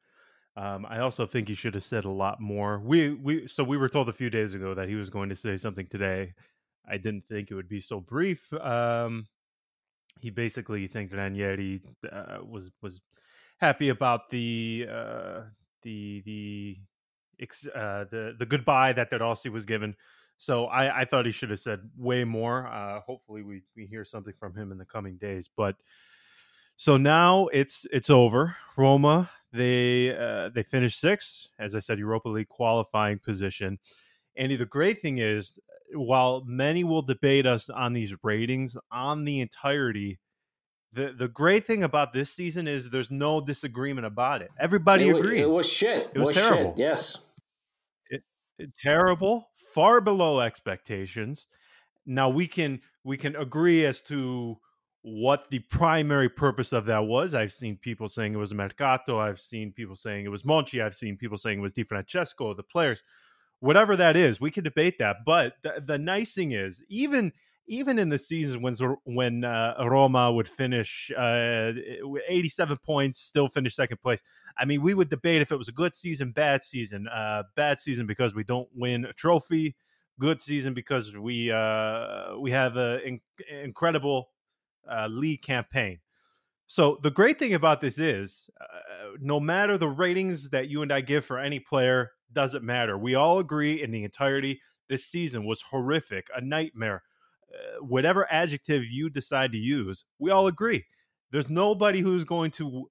Um, 0.58 0.86
I 0.90 1.00
also 1.00 1.26
think 1.26 1.48
he 1.48 1.54
should 1.54 1.74
have 1.76 1.84
said 1.84 2.06
a 2.06 2.10
lot 2.10 2.42
more. 2.42 2.80
We 2.80 3.14
we 3.14 3.48
so 3.48 3.64
we 3.64 3.78
were 3.78 3.90
told 3.90 4.10
a 4.10 4.14
few 4.14 4.30
days 4.30 4.54
ago 4.54 4.74
that 4.74 4.90
he 4.90 4.96
was 4.96 5.10
going 5.10 5.30
to 5.30 5.36
say 5.36 5.58
something 5.58 5.88
today. 5.88 6.34
I 6.88 6.98
didn't 6.98 7.26
think 7.30 7.52
it 7.52 7.56
would 7.56 7.70
be 7.70 7.80
so 7.80 8.00
brief. 8.00 8.52
Um, 8.54 9.28
he 10.20 10.30
basically 10.30 10.88
thanked 10.88 11.14
Ranieri 11.14 11.82
uh, 12.12 12.40
was 12.44 12.72
was 12.82 13.00
happy 13.60 13.90
about 13.90 14.30
the 14.30 14.88
uh, 14.92 15.42
the 15.84 16.22
the 16.26 16.78
uh, 17.74 18.06
the 18.12 18.36
the 18.38 18.46
goodbye 18.46 18.94
that 18.94 19.10
De 19.10 19.20
Rossi 19.20 19.50
was 19.50 19.66
given. 19.66 19.96
So 20.38 20.66
I, 20.66 21.02
I 21.02 21.06
thought 21.06 21.26
he 21.26 21.32
should 21.32 21.50
have 21.50 21.60
said 21.60 21.82
way 21.98 22.24
more. 22.24 22.68
Uh, 22.68 23.02
hopefully 23.02 23.44
we 23.44 23.62
we 23.76 23.86
hear 23.86 24.04
something 24.04 24.34
from 24.40 24.56
him 24.56 24.72
in 24.72 24.78
the 24.78 24.86
coming 24.86 25.18
days. 25.18 25.50
But 25.56 25.76
so 26.80 26.96
now 26.96 27.48
it's 27.48 27.86
it's 27.92 28.10
over. 28.10 28.56
Roma 28.78 29.30
they 29.52 30.16
uh, 30.16 30.48
they 30.48 30.64
finished 30.64 31.02
sixth, 31.02 31.50
as 31.60 31.76
I 31.76 31.80
said, 31.80 32.00
Europa 32.00 32.30
League 32.30 32.48
qualifying 32.48 33.20
position. 33.20 33.80
Andy, 34.38 34.56
the 34.56 34.66
great 34.66 35.02
thing 35.02 35.18
is, 35.18 35.60
while 35.94 36.44
many 36.46 36.86
will 36.86 37.02
debate 37.02 37.46
us 37.46 37.70
on 37.70 37.92
these 37.92 38.14
ratings 38.24 38.78
on 38.94 39.26
the 39.26 39.42
entirety, 39.42 40.20
the 40.94 41.14
the 41.18 41.28
great 41.28 41.68
thing 41.68 41.84
about 41.84 42.14
this 42.14 42.32
season 42.32 42.66
is 42.66 42.90
there's 42.90 43.12
no 43.12 43.42
disagreement 43.42 44.08
about 44.08 44.42
it. 44.42 44.50
Everybody 44.58 45.10
it 45.10 45.18
agrees. 45.18 45.42
it 45.42 45.50
was 45.50 45.68
shit. 45.68 46.12
It 46.14 46.20
was, 46.20 46.28
was 46.28 46.38
terrible. 46.38 46.72
Shit. 46.72 46.80
Yes, 46.80 47.18
it, 48.10 48.24
it, 48.58 48.70
terrible, 48.82 49.50
far 49.74 50.00
below 50.00 50.40
expectations. 50.40 51.48
Now 52.06 52.30
we 52.30 52.48
can 52.48 52.80
we 53.04 53.18
can 53.18 53.36
agree 53.36 53.84
as 53.84 54.02
to 54.04 54.60
what 55.02 55.50
the 55.50 55.60
primary 55.60 56.30
purpose 56.30 56.74
of 56.74 56.86
that 56.86 57.06
was. 57.06 57.34
I've 57.34 57.54
seen 57.54 57.78
people 57.78 58.10
saying 58.10 58.34
it 58.34 58.38
was 58.38 58.54
Mercato. 58.54 59.20
I've 59.20 59.40
seen 59.40 59.72
people 59.72 59.96
saying 59.96 60.26
it 60.26 60.30
was 60.30 60.44
Monchi. 60.44 60.84
I've 60.84 60.96
seen 60.96 61.18
people 61.18 61.38
saying 61.38 61.60
it 61.60 61.62
was 61.62 61.74
Di 61.74 61.84
Francesco, 61.84 62.54
the 62.54 62.64
players. 62.64 63.04
Whatever 63.62 63.96
that 63.96 64.16
is, 64.16 64.40
we 64.40 64.52
can 64.52 64.64
debate 64.64 64.98
that. 65.00 65.18
But 65.26 65.54
the, 65.64 65.82
the 65.86 65.98
nice 65.98 66.34
thing 66.34 66.52
is, 66.52 66.84
even 66.90 67.32
even 67.70 68.00
in 68.00 68.10
the 68.10 68.18
seasons 68.18 68.58
when 68.58 68.98
when 69.04 69.44
uh, 69.44 69.76
Roma 69.86 70.32
would 70.32 70.50
finish 70.50 71.12
uh, 71.16 71.72
87 72.28 72.78
points, 72.84 73.20
still 73.20 73.48
finish 73.48 73.76
second 73.76 74.02
place. 74.02 74.22
I 74.58 74.66
mean, 74.66 74.82
we 74.82 74.96
would 74.96 75.10
debate 75.10 75.42
if 75.42 75.52
it 75.52 75.58
was 75.58 75.68
a 75.68 75.74
good 75.74 75.94
season, 75.94 76.32
bad 76.32 76.64
season. 76.64 77.08
Uh, 77.08 77.44
bad 77.56 77.80
season 77.80 78.08
because 78.08 78.34
we 78.34 78.44
don't 78.44 78.68
win 78.76 79.06
a 79.06 79.14
trophy. 79.14 79.76
Good 80.20 80.42
season 80.42 80.74
because 80.74 81.16
we 81.16 81.52
uh, 81.52 82.38
we 82.38 82.52
have 82.52 82.76
an 82.76 83.22
incredible 83.50 84.30
uh, 84.90 85.10
campaign. 85.42 86.00
So 86.68 87.00
the 87.02 87.12
great 87.12 87.40
thing 87.40 87.54
about 87.54 87.82
this 87.82 87.98
is, 87.98 88.50
uh, 88.62 89.18
no 89.20 89.40
matter 89.40 89.78
the 89.78 89.88
ratings 89.88 90.52
that 90.52 90.68
you 90.68 90.82
and 90.82 90.92
I 90.94 91.02
give 91.02 91.26
for 91.26 91.40
any 91.40 91.60
player, 91.60 92.12
doesn't 92.32 92.64
matter. 92.64 92.98
We 92.98 93.16
all 93.16 93.40
agree 93.40 93.82
in 93.82 93.92
the 93.92 94.04
entirety 94.04 94.62
this 94.88 95.06
season 95.06 95.46
was 95.46 95.62
horrific, 95.62 96.28
a 96.36 96.42
nightmare. 96.42 97.04
Uh, 97.52 97.84
whatever 97.84 98.32
adjective 98.32 98.86
you 98.86 99.10
decide 99.10 99.52
to 99.52 99.58
use, 99.58 100.06
we 100.20 100.30
all 100.30 100.46
agree. 100.46 100.86
There's 101.32 101.50
nobody 101.50 102.02
who's 102.02 102.24
going 102.24 102.52
to 102.52 102.90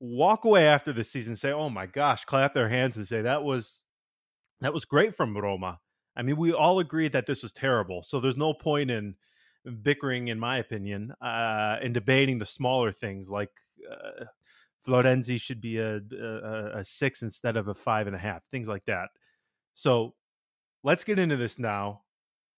walk 0.00 0.44
away 0.44 0.66
after 0.66 0.92
the 0.92 1.04
season 1.04 1.36
say, 1.36 1.52
"Oh 1.52 1.68
my 1.68 1.86
gosh," 1.86 2.24
clap 2.24 2.54
their 2.54 2.68
hands 2.68 2.96
and 2.96 3.06
say 3.06 3.22
that 3.22 3.44
was 3.44 3.82
that 4.60 4.72
was 4.72 4.84
great 4.84 5.14
from 5.14 5.36
Roma. 5.36 5.80
I 6.16 6.22
mean, 6.22 6.36
we 6.36 6.52
all 6.52 6.78
agree 6.78 7.08
that 7.08 7.26
this 7.26 7.42
was 7.42 7.52
terrible. 7.52 8.02
So 8.02 8.20
there's 8.20 8.36
no 8.36 8.54
point 8.54 8.90
in 8.90 9.16
bickering, 9.82 10.28
in 10.28 10.38
my 10.38 10.58
opinion, 10.58 11.12
uh, 11.20 11.76
and 11.82 11.94
debating 11.94 12.38
the 12.38 12.46
smaller 12.46 12.92
things 12.92 13.28
like 13.28 13.50
uh, 13.90 14.24
Florenzi 14.86 15.40
should 15.40 15.60
be 15.60 15.78
a, 15.78 15.96
a, 15.96 16.78
a 16.78 16.84
six 16.84 17.22
instead 17.22 17.56
of 17.56 17.68
a 17.68 17.74
five 17.74 18.06
and 18.06 18.16
a 18.16 18.18
half, 18.18 18.42
things 18.50 18.68
like 18.68 18.84
that. 18.86 19.08
So 19.74 20.14
let's 20.82 21.04
get 21.04 21.18
into 21.18 21.36
this 21.36 21.58
now, 21.58 22.02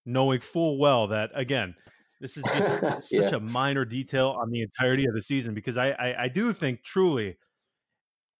knowing 0.06 0.40
full 0.40 0.78
well 0.78 1.08
that 1.08 1.30
again, 1.34 1.74
this 2.20 2.36
is 2.36 2.44
just 2.44 3.08
such 3.10 3.32
yeah. 3.32 3.36
a 3.36 3.40
minor 3.40 3.84
detail 3.84 4.36
on 4.38 4.50
the 4.50 4.62
entirety 4.62 5.06
of 5.06 5.14
the 5.14 5.22
season 5.22 5.54
because 5.54 5.76
I, 5.76 5.90
I, 5.90 6.22
I 6.24 6.28
do 6.28 6.52
think 6.52 6.82
truly 6.82 7.36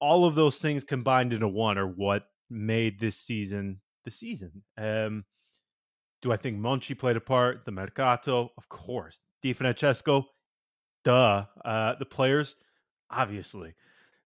all 0.00 0.24
of 0.24 0.34
those 0.34 0.58
things 0.58 0.84
combined 0.84 1.32
into 1.32 1.48
one 1.48 1.78
are 1.78 1.86
what 1.86 2.24
made 2.50 2.98
this 2.98 3.16
season 3.16 3.80
the 4.04 4.10
season. 4.10 4.62
Um, 4.76 5.24
do 6.24 6.32
I 6.32 6.38
think 6.38 6.58
Monchi 6.58 6.98
played 6.98 7.16
a 7.16 7.20
part? 7.20 7.66
The 7.66 7.70
Mercato, 7.70 8.50
of 8.56 8.70
course. 8.70 9.20
Di 9.42 9.52
Francesco, 9.52 10.24
duh. 11.04 11.44
Uh, 11.62 11.96
the 11.98 12.06
players, 12.06 12.56
obviously. 13.10 13.74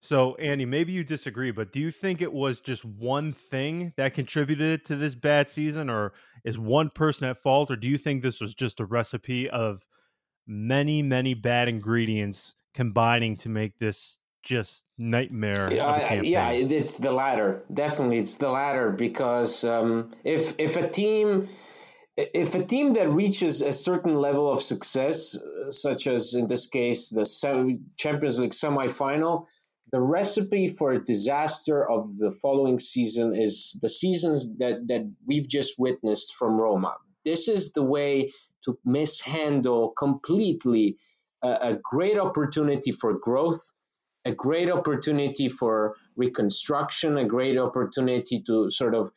So, 0.00 0.37
Andy, 0.37 0.64
maybe 0.64 0.93
you 0.93 1.02
disagree, 1.02 1.50
but 1.50 1.73
do 1.73 1.81
you 1.81 1.90
think 1.90 2.23
it 2.23 2.33
was 2.33 2.61
just 2.61 2.85
one 2.85 3.33
thing 3.33 3.95
that 3.97 4.14
contributed 4.14 4.85
to 4.85 4.95
this 4.95 5.17
bad 5.17 5.50
season, 5.50 5.90
or 5.90 6.12
is 6.45 6.57
one 6.57 6.88
person 6.88 7.28
at 7.28 7.37
fault, 7.37 7.69
or 7.69 7.75
do 7.75 7.88
you 7.88 7.99
think 7.99 8.23
this 8.23 8.40
was 8.40 8.55
just 8.55 8.78
a 8.78 8.85
recipe 8.85 9.50
of 9.50 9.85
many, 10.47 11.02
many 11.02 11.35
bad 11.35 11.67
ingredients 11.67 12.55
combining 12.75 13.37
to 13.38 13.49
make 13.49 13.76
this 13.81 14.19
just 14.45 14.85
nightmare? 14.99 15.73
Yeah, 15.73 16.23
yeah, 16.23 16.50
it's 16.52 16.97
the 16.99 17.11
latter. 17.11 17.64
Definitely, 17.75 18.19
it's 18.19 18.37
the 18.37 18.50
latter 18.50 18.93
because 18.93 19.64
um, 19.64 20.12
if 20.23 20.55
if 20.59 20.76
a 20.76 20.88
team 20.88 21.49
if 22.18 22.56
a 22.56 22.64
team 22.64 22.94
that 22.94 23.10
reaches 23.10 23.62
a 23.62 23.72
certain 23.72 24.16
level 24.16 24.50
of 24.50 24.60
success, 24.60 25.38
uh, 25.38 25.70
such 25.70 26.08
as 26.08 26.34
in 26.34 26.48
this 26.48 26.66
case 26.66 27.10
the 27.10 27.25
Champions 27.96 28.40
League 28.40 28.50
semifinal, 28.50 29.46
the 29.92 30.00
recipe 30.00 30.68
for 30.68 30.92
a 30.92 31.04
disaster 31.04 31.88
of 31.88 32.18
the 32.18 32.32
following 32.42 32.80
season 32.80 33.37
is 33.37 33.78
the 33.80 33.88
seasons 33.88 34.48
that, 34.58 34.87
that 34.88 35.08
we've 35.26 35.48
just 35.48 35.78
witnessed 35.78 36.34
from 36.34 36.60
Roma. 36.60 36.96
This 37.25 37.46
is 37.46 37.72
the 37.72 37.84
way 37.84 38.30
to 38.64 38.76
mishandle 38.84 39.94
completely 39.96 40.96
a, 41.42 41.48
a 41.62 41.78
great 41.82 42.18
opportunity 42.18 42.90
for 42.90 43.14
growth, 43.14 43.60
a 44.25 44.32
great 44.32 44.70
opportunity 44.70 45.48
for 45.48 45.94
reconstruction, 46.16 47.16
a 47.16 47.25
great 47.25 47.56
opportunity 47.56 48.42
to 48.46 48.70
sort 48.72 48.94
of 48.94 49.12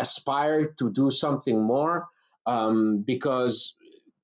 aspire 0.00 0.74
to 0.78 0.90
do 0.90 1.10
something 1.10 1.60
more 1.60 2.08
um, 2.46 3.02
because 3.06 3.74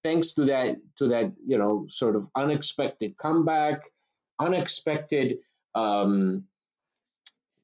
thanks 0.02 0.33
to 0.33 0.45
that 0.45 0.76
to 0.97 1.09
that 1.09 1.33
you 1.47 1.59
know 1.59 1.87
sort 1.88 2.16
of 2.16 2.26
unexpected 2.35 3.16
comeback 3.16 3.83
unexpected 4.40 5.38
um, 5.75 6.45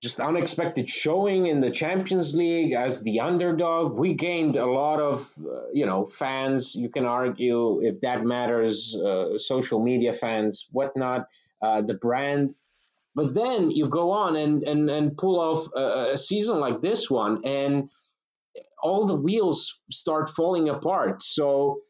just 0.02 0.18
unexpected 0.18 0.88
showing 0.88 1.46
in 1.46 1.60
the 1.60 1.70
champions 1.70 2.34
league 2.34 2.72
as 2.72 3.02
the 3.02 3.20
underdog 3.20 3.96
we 3.96 4.12
gained 4.12 4.56
a 4.56 4.66
lot 4.66 4.98
of 4.98 5.30
uh, 5.40 5.68
you 5.72 5.86
know 5.86 6.04
fans. 6.04 6.74
You 6.74 6.88
can 6.88 7.06
argue 7.06 7.80
if 7.82 8.00
that 8.00 8.24
matters 8.24 8.96
uh, 8.96 9.38
social 9.38 9.80
media 9.80 10.12
fans 10.12 10.66
whatnot 10.72 11.28
uh, 11.62 11.82
the 11.82 11.94
brand. 11.94 12.54
But 13.14 13.34
then 13.34 13.70
you 13.70 13.88
go 13.88 14.10
on 14.10 14.34
and 14.34 14.64
and 14.64 14.90
and 14.90 15.16
pull 15.16 15.38
off 15.38 15.68
a, 15.76 16.14
a 16.14 16.18
season 16.18 16.58
like 16.58 16.80
this 16.80 17.08
one, 17.08 17.44
and 17.44 17.88
all 18.82 19.06
the 19.06 19.14
wheels 19.14 19.80
start 19.90 20.28
falling 20.30 20.68
apart. 20.68 21.22
So 21.22 21.80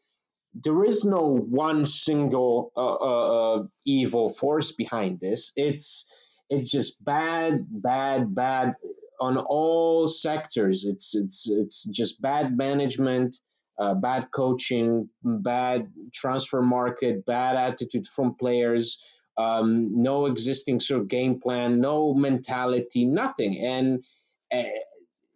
there 0.53 0.83
is 0.85 1.03
no 1.03 1.37
one 1.49 1.85
single 1.85 2.71
uh, 2.77 2.95
uh, 2.95 3.55
uh, 3.55 3.63
evil 3.85 4.29
force 4.29 4.71
behind 4.71 5.19
this. 5.19 5.51
It's 5.55 6.11
it's 6.49 6.69
just 6.69 7.03
bad, 7.03 7.65
bad, 7.69 8.35
bad 8.35 8.75
on 9.19 9.37
all 9.37 10.07
sectors. 10.07 10.85
It's 10.85 11.15
it's 11.15 11.49
it's 11.49 11.83
just 11.85 12.21
bad 12.21 12.55
management, 12.55 13.37
uh, 13.79 13.95
bad 13.95 14.29
coaching, 14.31 15.09
bad 15.23 15.91
transfer 16.13 16.61
market, 16.61 17.25
bad 17.25 17.55
attitude 17.55 18.05
from 18.07 18.35
players, 18.35 18.99
um, 19.37 19.89
no 20.03 20.27
existing 20.27 20.79
sort 20.79 21.01
of 21.01 21.07
game 21.07 21.39
plan, 21.39 21.81
no 21.81 22.13
mentality, 22.13 23.05
nothing, 23.05 23.59
and. 23.59 24.03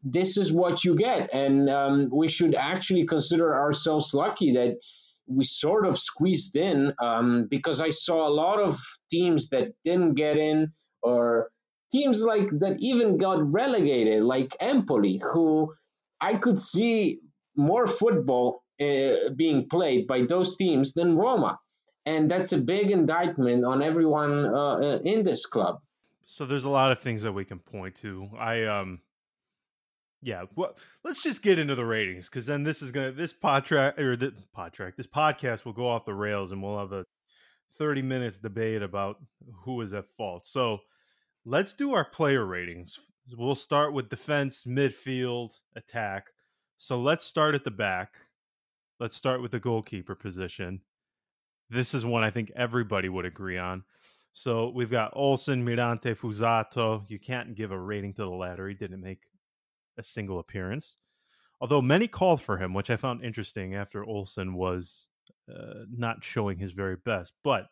This 0.03 0.37
is 0.37 0.53
what 0.53 0.83
you 0.83 0.95
get, 0.95 1.33
and 1.33 1.69
um, 1.69 2.09
we 2.11 2.27
should 2.27 2.55
actually 2.55 3.05
consider 3.05 3.55
ourselves 3.55 4.13
lucky 4.13 4.53
that 4.53 4.77
we 5.27 5.43
sort 5.43 5.85
of 5.85 5.99
squeezed 5.99 6.55
in 6.55 6.93
um, 6.99 7.47
because 7.49 7.81
I 7.81 7.89
saw 7.89 8.27
a 8.27 8.29
lot 8.29 8.59
of 8.59 8.79
teams 9.11 9.49
that 9.49 9.73
didn't 9.83 10.13
get 10.13 10.37
in 10.37 10.71
or 11.01 11.49
teams 11.91 12.23
like 12.23 12.47
that 12.59 12.77
even 12.79 13.17
got 13.17 13.51
relegated, 13.51 14.23
like 14.23 14.55
Empoli, 14.59 15.21
who 15.33 15.73
I 16.21 16.35
could 16.35 16.59
see 16.61 17.19
more 17.55 17.87
football 17.87 18.63
uh, 18.79 19.31
being 19.35 19.67
played 19.69 20.07
by 20.07 20.21
those 20.21 20.55
teams 20.55 20.93
than 20.93 21.17
Roma. 21.17 21.59
And 22.05 22.31
that's 22.31 22.53
a 22.53 22.57
big 22.57 22.89
indictment 22.89 23.65
on 23.65 23.81
everyone 23.81 24.45
uh, 24.45 24.75
uh 24.75 24.99
in 25.03 25.23
this 25.23 25.45
club. 25.45 25.79
So 26.25 26.45
there's 26.45 26.63
a 26.63 26.69
lot 26.69 26.91
of 26.91 26.99
things 26.99 27.21
that 27.23 27.33
we 27.33 27.43
can 27.43 27.59
point 27.59 27.95
to. 27.95 28.29
I 28.37 28.63
um 28.63 29.01
yeah, 30.21 30.43
well, 30.55 30.75
let's 31.03 31.21
just 31.21 31.41
get 31.41 31.59
into 31.59 31.75
the 31.75 31.85
ratings 31.85 32.27
because 32.27 32.45
then 32.45 32.63
this 32.63 32.81
is 32.81 32.91
gonna 32.91 33.11
this 33.11 33.33
pod 33.33 33.65
track 33.65 33.99
or 33.99 34.15
the 34.15 34.33
pod 34.53 34.73
track 34.73 34.95
this 34.95 35.07
podcast 35.07 35.65
will 35.65 35.73
go 35.73 35.87
off 35.87 36.05
the 36.05 36.13
rails 36.13 36.51
and 36.51 36.61
we'll 36.61 36.79
have 36.79 36.91
a 36.91 37.05
thirty 37.73 38.01
minutes 38.01 38.39
debate 38.39 38.81
about 38.81 39.17
who 39.63 39.81
is 39.81 39.93
at 39.93 40.05
fault. 40.17 40.45
So 40.45 40.79
let's 41.45 41.73
do 41.73 41.93
our 41.93 42.05
player 42.05 42.45
ratings. 42.45 42.99
We'll 43.37 43.55
start 43.55 43.93
with 43.93 44.09
defense, 44.09 44.63
midfield, 44.65 45.51
attack. 45.75 46.27
So 46.77 46.99
let's 46.99 47.25
start 47.25 47.55
at 47.55 47.63
the 47.63 47.71
back. 47.71 48.13
Let's 48.99 49.15
start 49.15 49.41
with 49.41 49.51
the 49.51 49.59
goalkeeper 49.59 50.15
position. 50.15 50.81
This 51.69 51.93
is 51.93 52.05
one 52.05 52.23
I 52.23 52.31
think 52.31 52.51
everybody 52.55 53.09
would 53.09 53.25
agree 53.25 53.57
on. 53.57 53.83
So 54.33 54.69
we've 54.69 54.91
got 54.91 55.13
Olsen, 55.15 55.65
Mirante, 55.65 56.15
Fuzato. 56.15 57.03
You 57.09 57.19
can't 57.19 57.55
give 57.55 57.71
a 57.71 57.79
rating 57.79 58.13
to 58.13 58.21
the 58.21 58.29
latter. 58.29 58.67
He 58.67 58.75
didn't 58.75 59.01
make 59.01 59.19
a 59.97 60.03
single 60.03 60.39
appearance. 60.39 60.95
Although 61.59 61.81
many 61.81 62.07
called 62.07 62.41
for 62.41 62.57
him, 62.57 62.73
which 62.73 62.89
I 62.89 62.97
found 62.97 63.23
interesting 63.23 63.73
after 63.73 64.05
Olsen 64.05 64.53
was 64.53 65.07
uh, 65.49 65.85
not 65.89 66.23
showing 66.23 66.59
his 66.59 66.71
very 66.71 66.97
best. 66.97 67.33
But 67.43 67.67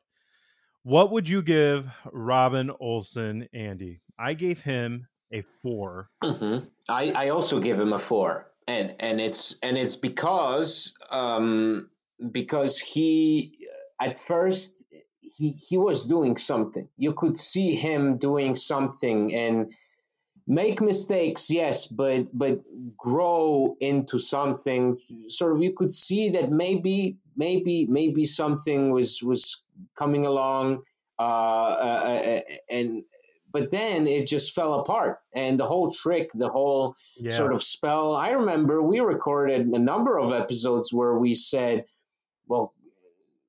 what 0.83 1.11
would 1.11 1.29
you 1.29 1.41
give 1.41 1.87
Robin 2.11 2.71
Olsen, 2.79 3.47
Andy? 3.53 4.01
I 4.17 4.33
gave 4.33 4.61
him 4.61 5.07
a 5.31 5.43
4 5.61 6.09
mm-hmm. 6.23 6.65
I, 6.87 7.11
I 7.11 7.29
also 7.29 7.59
give 7.59 7.79
him 7.79 7.93
a 7.93 7.99
four, 7.99 8.51
and 8.67 8.95
and 8.99 9.19
it's 9.19 9.55
and 9.63 9.77
it's 9.77 9.95
because 9.95 10.93
um, 11.09 11.89
because 12.31 12.77
he 12.77 13.67
at 13.99 14.19
first 14.19 14.83
he 15.19 15.51
he 15.51 15.77
was 15.77 16.07
doing 16.07 16.37
something. 16.37 16.87
You 16.97 17.13
could 17.13 17.37
see 17.37 17.75
him 17.75 18.17
doing 18.17 18.55
something, 18.55 19.33
and 19.33 19.73
make 20.47 20.79
mistakes 20.79 21.49
yes 21.49 21.87
but 21.87 22.27
but 22.37 22.59
grow 22.97 23.75
into 23.79 24.19
something 24.19 24.97
sort 25.27 25.55
of 25.55 25.63
you 25.63 25.73
could 25.73 25.93
see 25.93 26.29
that 26.29 26.51
maybe 26.51 27.17
maybe 27.35 27.87
maybe 27.89 28.25
something 28.25 28.91
was 28.91 29.23
was 29.23 29.63
coming 29.95 30.25
along 30.25 30.81
uh, 31.17 31.21
uh, 31.21 32.21
uh, 32.27 32.41
and 32.69 33.03
but 33.51 33.71
then 33.71 34.05
it 34.05 34.27
just 34.27 34.53
fell 34.53 34.75
apart 34.75 35.19
and 35.33 35.59
the 35.59 35.65
whole 35.65 35.89
trick 35.89 36.29
the 36.33 36.49
whole 36.49 36.95
yeah. 37.17 37.31
sort 37.31 37.53
of 37.53 37.63
spell 37.63 38.15
i 38.15 38.29
remember 38.29 38.83
we 38.83 38.99
recorded 38.99 39.65
a 39.67 39.79
number 39.79 40.19
of 40.19 40.31
episodes 40.31 40.93
where 40.93 41.17
we 41.17 41.33
said 41.33 41.85
well 42.47 42.73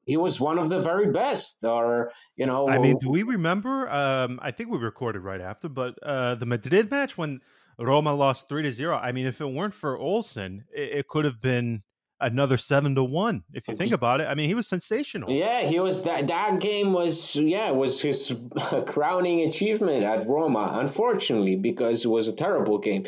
he 0.06 0.16
was 0.16 0.40
one 0.40 0.58
of 0.58 0.70
the 0.70 0.80
very 0.80 1.12
best 1.12 1.62
or 1.64 2.10
you 2.36 2.46
know 2.46 2.68
i 2.68 2.78
mean 2.78 2.96
do 2.98 3.10
we 3.10 3.22
remember 3.22 3.88
um 3.90 4.40
i 4.42 4.50
think 4.50 4.70
we 4.70 4.78
recorded 4.78 5.20
right 5.20 5.40
after 5.40 5.68
but 5.68 5.94
uh 6.02 6.34
the 6.34 6.46
madrid 6.46 6.90
match 6.90 7.18
when 7.18 7.40
roma 7.78 8.14
lost 8.14 8.48
three 8.48 8.62
to 8.62 8.72
zero 8.72 8.96
i 8.96 9.12
mean 9.12 9.26
if 9.26 9.40
it 9.40 9.46
weren't 9.46 9.74
for 9.74 9.98
olsen 9.98 10.64
it, 10.72 10.98
it 10.98 11.08
could 11.08 11.24
have 11.24 11.40
been 11.40 11.82
another 12.20 12.56
seven 12.56 12.94
to 12.94 13.04
one 13.04 13.42
if 13.52 13.68
you 13.68 13.74
think 13.74 13.92
about 13.92 14.20
it. 14.20 14.24
I 14.24 14.34
mean 14.34 14.48
he 14.48 14.54
was 14.54 14.66
sensational. 14.66 15.30
Yeah 15.30 15.62
he 15.62 15.80
was 15.80 16.02
that 16.02 16.26
that 16.28 16.60
game 16.60 16.92
was 16.92 17.36
yeah 17.36 17.70
was 17.70 18.00
his 18.00 18.34
crowning 18.86 19.40
achievement 19.40 20.04
at 20.04 20.26
roma 20.26 20.78
unfortunately 20.80 21.56
because 21.56 22.04
it 22.04 22.08
was 22.08 22.28
a 22.28 22.34
terrible 22.34 22.78
game. 22.78 23.06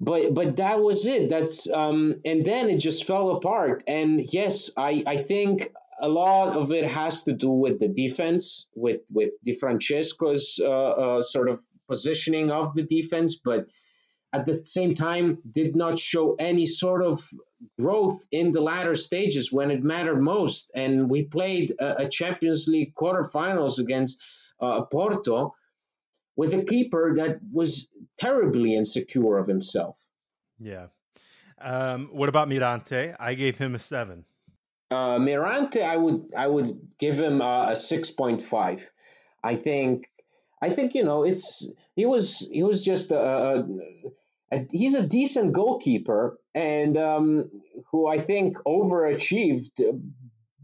But 0.00 0.34
but 0.34 0.56
that 0.56 0.80
was 0.80 1.06
it. 1.06 1.28
That's 1.28 1.68
um 1.70 2.20
and 2.24 2.44
then 2.44 2.70
it 2.70 2.78
just 2.78 3.04
fell 3.04 3.30
apart. 3.32 3.84
And 3.86 4.20
yes 4.32 4.70
i 4.76 5.02
i 5.06 5.16
think 5.16 5.72
a 6.04 6.08
lot 6.08 6.54
of 6.54 6.70
it 6.70 6.84
has 6.84 7.22
to 7.22 7.32
do 7.32 7.50
with 7.64 7.80
the 7.80 7.88
defense, 7.88 8.68
with 8.76 9.00
with 9.10 9.30
Di 9.44 9.54
Francesco's 9.54 10.60
uh, 10.62 10.92
uh, 11.04 11.22
sort 11.22 11.48
of 11.48 11.60
positioning 11.88 12.50
of 12.50 12.74
the 12.74 12.82
defense, 12.82 13.40
but 13.42 13.66
at 14.34 14.44
the 14.44 14.54
same 14.54 14.94
time 14.94 15.38
did 15.50 15.74
not 15.74 15.98
show 15.98 16.34
any 16.34 16.66
sort 16.66 17.02
of 17.02 17.26
growth 17.80 18.18
in 18.32 18.52
the 18.52 18.60
latter 18.60 18.96
stages 18.96 19.52
when 19.52 19.70
it 19.70 19.82
mattered 19.82 20.20
most. 20.20 20.70
And 20.74 21.08
we 21.08 21.22
played 21.22 21.72
a, 21.80 22.02
a 22.04 22.08
Champions 22.08 22.66
League 22.66 22.94
quarterfinals 22.94 23.78
against 23.78 24.22
uh, 24.60 24.82
Porto 24.82 25.54
with 26.36 26.52
a 26.52 26.64
keeper 26.64 27.14
that 27.16 27.38
was 27.52 27.88
terribly 28.18 28.74
insecure 28.76 29.38
of 29.38 29.48
himself. 29.48 29.96
Yeah. 30.58 30.88
Um, 31.60 32.10
what 32.12 32.28
about 32.28 32.48
Mirante? 32.48 33.14
I 33.18 33.34
gave 33.34 33.56
him 33.56 33.74
a 33.74 33.78
seven. 33.78 34.24
Uh, 34.90 35.18
Mirante, 35.18 35.82
I 35.82 35.96
would 35.96 36.32
I 36.36 36.46
would 36.46 36.70
give 36.98 37.18
him 37.18 37.40
a, 37.40 37.66
a 37.70 37.76
six 37.76 38.10
point 38.10 38.42
five. 38.42 38.80
I 39.42 39.56
think 39.56 40.10
I 40.62 40.70
think 40.70 40.94
you 40.94 41.04
know 41.04 41.24
it's 41.24 41.68
he 41.96 42.06
was 42.06 42.38
he 42.52 42.62
was 42.62 42.82
just 42.82 43.10
a, 43.10 43.18
a, 43.18 43.64
a 44.52 44.66
he's 44.70 44.94
a 44.94 45.06
decent 45.06 45.52
goalkeeper 45.52 46.38
and 46.54 46.96
um, 46.96 47.50
who 47.90 48.06
I 48.06 48.18
think 48.18 48.56
overachieved 48.66 49.80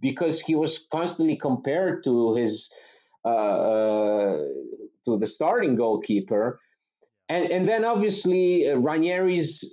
because 0.00 0.40
he 0.40 0.54
was 0.54 0.86
constantly 0.90 1.36
compared 1.36 2.04
to 2.04 2.34
his 2.34 2.70
uh, 3.24 3.28
uh, 3.28 4.36
to 5.04 5.18
the 5.18 5.26
starting 5.26 5.76
goalkeeper. 5.76 6.60
And, 7.28 7.50
and 7.50 7.68
then 7.68 7.84
obviously 7.84 8.68
uh, 8.68 8.76
Ranieri's 8.76 9.64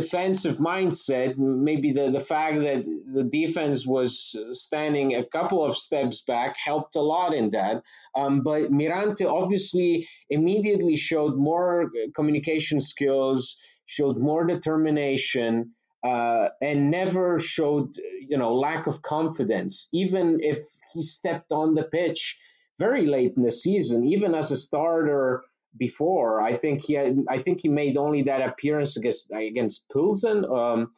defensive 0.00 0.56
mindset, 0.72 1.36
maybe 1.38 1.92
the, 1.92 2.10
the 2.10 2.26
fact 2.34 2.56
that 2.68 2.80
the 3.18 3.24
defense 3.24 3.86
was 3.86 4.10
standing 4.52 5.14
a 5.14 5.24
couple 5.36 5.64
of 5.64 5.76
steps 5.76 6.18
back 6.32 6.52
helped 6.70 6.96
a 6.96 7.06
lot 7.14 7.32
in 7.40 7.50
that. 7.50 7.82
Um, 8.14 8.42
but 8.42 8.70
Mirante 8.70 9.26
obviously 9.40 10.06
immediately 10.28 10.96
showed 10.96 11.34
more 11.36 11.90
communication 12.14 12.78
skills, 12.80 13.56
showed 13.86 14.16
more 14.18 14.44
determination. 14.46 15.72
Uh, 16.04 16.50
and 16.62 16.90
never 16.90 17.40
showed, 17.40 17.88
you 18.30 18.38
know, 18.38 18.54
lack 18.54 18.86
of 18.86 19.02
confidence. 19.02 19.88
Even 19.92 20.38
if 20.40 20.58
he 20.92 21.02
stepped 21.02 21.50
on 21.50 21.74
the 21.74 21.82
pitch 21.82 22.38
very 22.78 23.06
late 23.06 23.32
in 23.36 23.42
the 23.42 23.50
season, 23.50 24.04
even 24.04 24.32
as 24.32 24.52
a 24.52 24.56
starter, 24.56 25.42
before. 25.78 26.40
I 26.40 26.56
think 26.56 26.82
he 26.82 26.94
had, 26.94 27.18
I 27.28 27.38
think 27.38 27.60
he 27.60 27.68
made 27.68 27.96
only 27.96 28.22
that 28.22 28.42
appearance 28.42 28.96
against 28.96 29.30
against 29.30 29.84
Pilsen. 29.92 30.44
Um, 30.44 30.92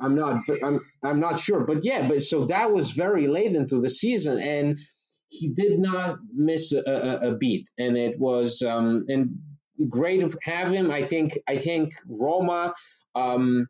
I'm 0.00 0.14
not 0.14 0.42
I'm 0.62 0.80
I'm 1.02 1.20
not 1.20 1.38
sure, 1.38 1.60
but 1.60 1.84
yeah, 1.84 2.06
but 2.08 2.22
so 2.22 2.44
that 2.46 2.72
was 2.72 2.90
very 2.90 3.26
late 3.26 3.54
into 3.54 3.80
the 3.80 3.90
season, 3.90 4.38
and 4.38 4.78
he 5.28 5.48
did 5.48 5.78
not 5.78 6.18
miss 6.34 6.72
a, 6.72 6.82
a, 6.86 7.30
a 7.30 7.36
beat, 7.36 7.68
and 7.78 7.96
it 7.96 8.18
was 8.18 8.62
um, 8.62 9.04
and 9.08 9.38
great 9.88 10.20
to 10.20 10.36
have 10.42 10.70
him. 10.70 10.90
I 10.90 11.02
think 11.02 11.38
I 11.48 11.56
think 11.58 11.94
Roma. 12.06 12.74
Um, 13.14 13.68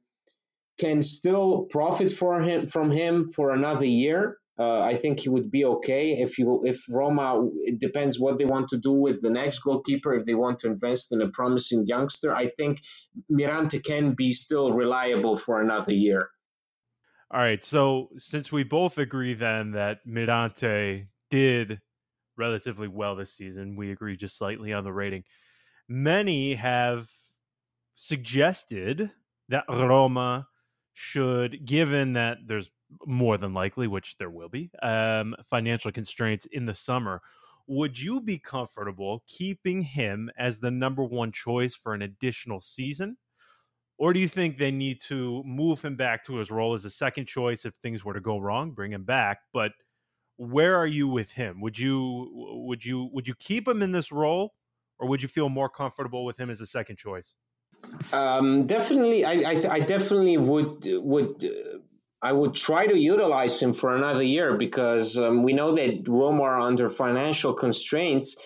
can 0.79 1.03
still 1.03 1.67
profit 1.71 2.11
for 2.13 2.41
him 2.41 2.67
from 2.67 2.91
him 2.91 3.29
for 3.29 3.51
another 3.51 3.85
year. 3.85 4.39
Uh, 4.59 4.81
I 4.81 4.97
think 4.97 5.21
he 5.21 5.29
would 5.29 5.51
be 5.51 5.65
okay 5.65 6.13
if 6.13 6.39
you 6.39 6.63
if 6.65 6.85
Roma. 6.89 7.49
It 7.63 7.79
depends 7.79 8.19
what 8.19 8.39
they 8.39 8.45
want 8.45 8.69
to 8.71 8.77
do 8.77 8.93
with 8.93 9.23
the 9.23 9.31
next 9.31 9.61
goalkeeper. 9.61 10.15
If 10.15 10.25
they 10.25 10.35
want 10.35 10.59
to 10.61 10.67
invest 10.67 11.13
in 11.13 11.23
a 11.23 11.29
promising 11.29 11.87
youngster, 11.87 12.35
I 12.35 12.49
think 12.57 12.81
Mirante 13.31 13.85
can 13.85 14.15
be 14.15 14.33
still 14.33 14.73
reliable 14.73 15.37
for 15.37 15.61
another 15.61 15.93
year. 15.93 16.31
All 17.31 17.41
right. 17.41 17.63
So 17.63 18.09
since 18.17 18.51
we 18.51 18.65
both 18.65 18.99
agree 18.99 19.35
then 19.35 19.73
that 19.73 19.99
Mirante 20.07 21.07
did 21.31 21.81
relatively 22.39 22.89
well 22.89 23.17
this 23.17 23.35
season. 23.35 23.77
We 23.77 23.91
agree 23.91 24.17
just 24.17 24.39
slightly 24.39 24.73
on 24.73 24.85
the 24.85 24.93
rating. 24.93 25.25
Many 25.89 26.55
have 26.55 27.09
suggested 27.95 29.11
that 29.49 29.65
Roma 29.69 30.47
should, 30.95 31.67
given 31.67 32.15
that 32.15 32.39
there's 32.47 32.71
more 33.07 33.37
than 33.37 33.55
likely, 33.55 33.87
which 33.87 34.17
there 34.17 34.31
will 34.31 34.49
be, 34.49 34.71
um, 34.83 35.35
financial 35.45 35.93
constraints 35.93 36.47
in 36.47 36.67
the 36.67 36.75
summer, 36.75 37.23
would 37.67 38.01
you 38.01 38.21
be 38.21 38.39
comfortable 38.39 39.23
keeping 39.27 39.83
him 39.83 40.31
as 40.39 40.59
the 40.59 40.71
number 40.71 41.05
one 41.05 41.33
choice 41.33 41.75
for 41.75 41.93
an 41.93 42.03
additional 42.03 42.61
season? 42.61 43.17
Or 43.99 44.13
do 44.13 44.21
you 44.21 44.29
think 44.29 44.57
they 44.57 44.71
need 44.71 45.01
to 45.03 45.43
move 45.45 45.83
him 45.83 45.97
back 45.97 46.25
to 46.27 46.37
his 46.37 46.51
role 46.51 46.73
as 46.75 46.85
a 46.85 46.91
second 46.91 47.27
choice 47.27 47.65
if 47.65 47.75
things 47.75 48.05
were 48.05 48.15
to 48.15 48.21
go 48.21 48.39
wrong, 48.39 48.71
bring 48.71 48.93
him 48.93 49.05
back? 49.05 49.41
But 49.53 49.73
where 50.37 50.77
are 50.77 50.87
you 50.87 51.09
with 51.09 51.33
him? 51.33 51.61
Would 51.61 51.79
you 51.79 52.31
would 52.67 52.85
you 52.85 53.11
would 53.13 53.27
you 53.27 53.35
keep 53.35 53.67
him 53.67 53.83
in 53.83 53.91
this 53.91 54.13
role, 54.13 54.55
or 54.99 55.09
would 55.09 55.21
you 55.21 55.29
feel 55.29 55.49
more 55.49 55.69
comfortable 55.69 56.25
with 56.25 56.39
him 56.39 56.49
as 56.49 56.61
a 56.61 56.67
second 56.67 56.97
choice? 56.97 57.35
Um, 58.13 58.67
definitely, 58.67 59.25
I, 59.25 59.33
I, 59.33 59.73
I 59.73 59.81
definitely 59.81 60.37
would 60.37 60.87
would 60.87 61.45
uh, 61.45 61.78
I 62.21 62.33
would 62.33 62.55
try 62.55 62.87
to 62.87 62.99
utilize 62.99 63.61
him 63.63 63.73
for 63.75 63.95
another 63.95 64.23
year 64.23 64.57
because 64.57 65.19
um, 65.19 65.43
we 65.45 65.53
know 65.53 65.75
that 65.75 66.09
Roma 66.09 66.43
are 66.43 66.61
under 66.61 66.91
financial 66.91 67.55
constraints. 67.55 68.37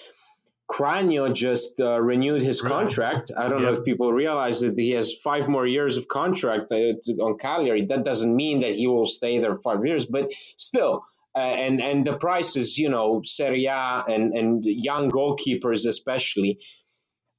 Cragno 0.70 1.32
just 1.34 1.80
uh, 1.80 2.00
renewed 2.00 2.42
his 2.42 2.60
contract. 2.60 3.30
I 3.36 3.48
don't 3.48 3.62
yep. 3.62 3.72
know 3.72 3.78
if 3.78 3.84
people 3.84 4.12
realize 4.12 4.60
that 4.60 4.76
he 4.76 4.90
has 4.92 5.14
five 5.14 5.48
more 5.48 5.66
years 5.66 5.96
of 5.96 6.08
contract 6.08 6.72
uh, 6.72 6.94
on 7.22 7.38
Cagliari. 7.38 7.86
That 7.86 8.04
doesn't 8.04 8.34
mean 8.34 8.60
that 8.60 8.74
he 8.74 8.86
will 8.86 9.06
stay 9.06 9.38
there 9.38 9.56
five 9.56 9.84
years, 9.84 10.06
but 10.06 10.30
still, 10.56 11.02
uh, 11.34 11.38
and 11.40 11.80
and 11.80 12.06
the 12.06 12.16
prices, 12.16 12.78
you 12.78 12.88
know, 12.88 13.22
Serie 13.24 13.66
A 13.66 14.04
and 14.08 14.32
and 14.34 14.64
young 14.64 15.10
goalkeepers 15.10 15.86
especially. 15.86 16.58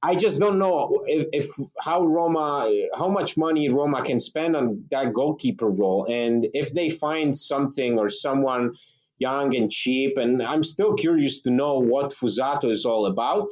I 0.04 0.14
just 0.14 0.38
don't 0.38 0.58
know 0.58 1.02
if, 1.06 1.28
if, 1.32 1.50
how 1.80 2.04
Roma, 2.04 2.70
how 2.94 3.08
much 3.08 3.38
money 3.38 3.70
Roma 3.70 4.02
can 4.02 4.20
spend 4.20 4.54
on 4.54 4.84
that 4.90 5.14
goalkeeper 5.14 5.70
role, 5.70 6.04
and 6.10 6.46
if 6.52 6.74
they 6.74 6.90
find 6.90 7.36
something 7.36 7.98
or 7.98 8.10
someone 8.10 8.74
young 9.16 9.56
and 9.56 9.72
cheap, 9.72 10.18
and 10.18 10.42
I'm 10.42 10.62
still 10.62 10.92
curious 10.92 11.40
to 11.42 11.50
know 11.50 11.78
what 11.78 12.12
Fuzato 12.12 12.70
is 12.70 12.84
all 12.84 13.06
about. 13.06 13.48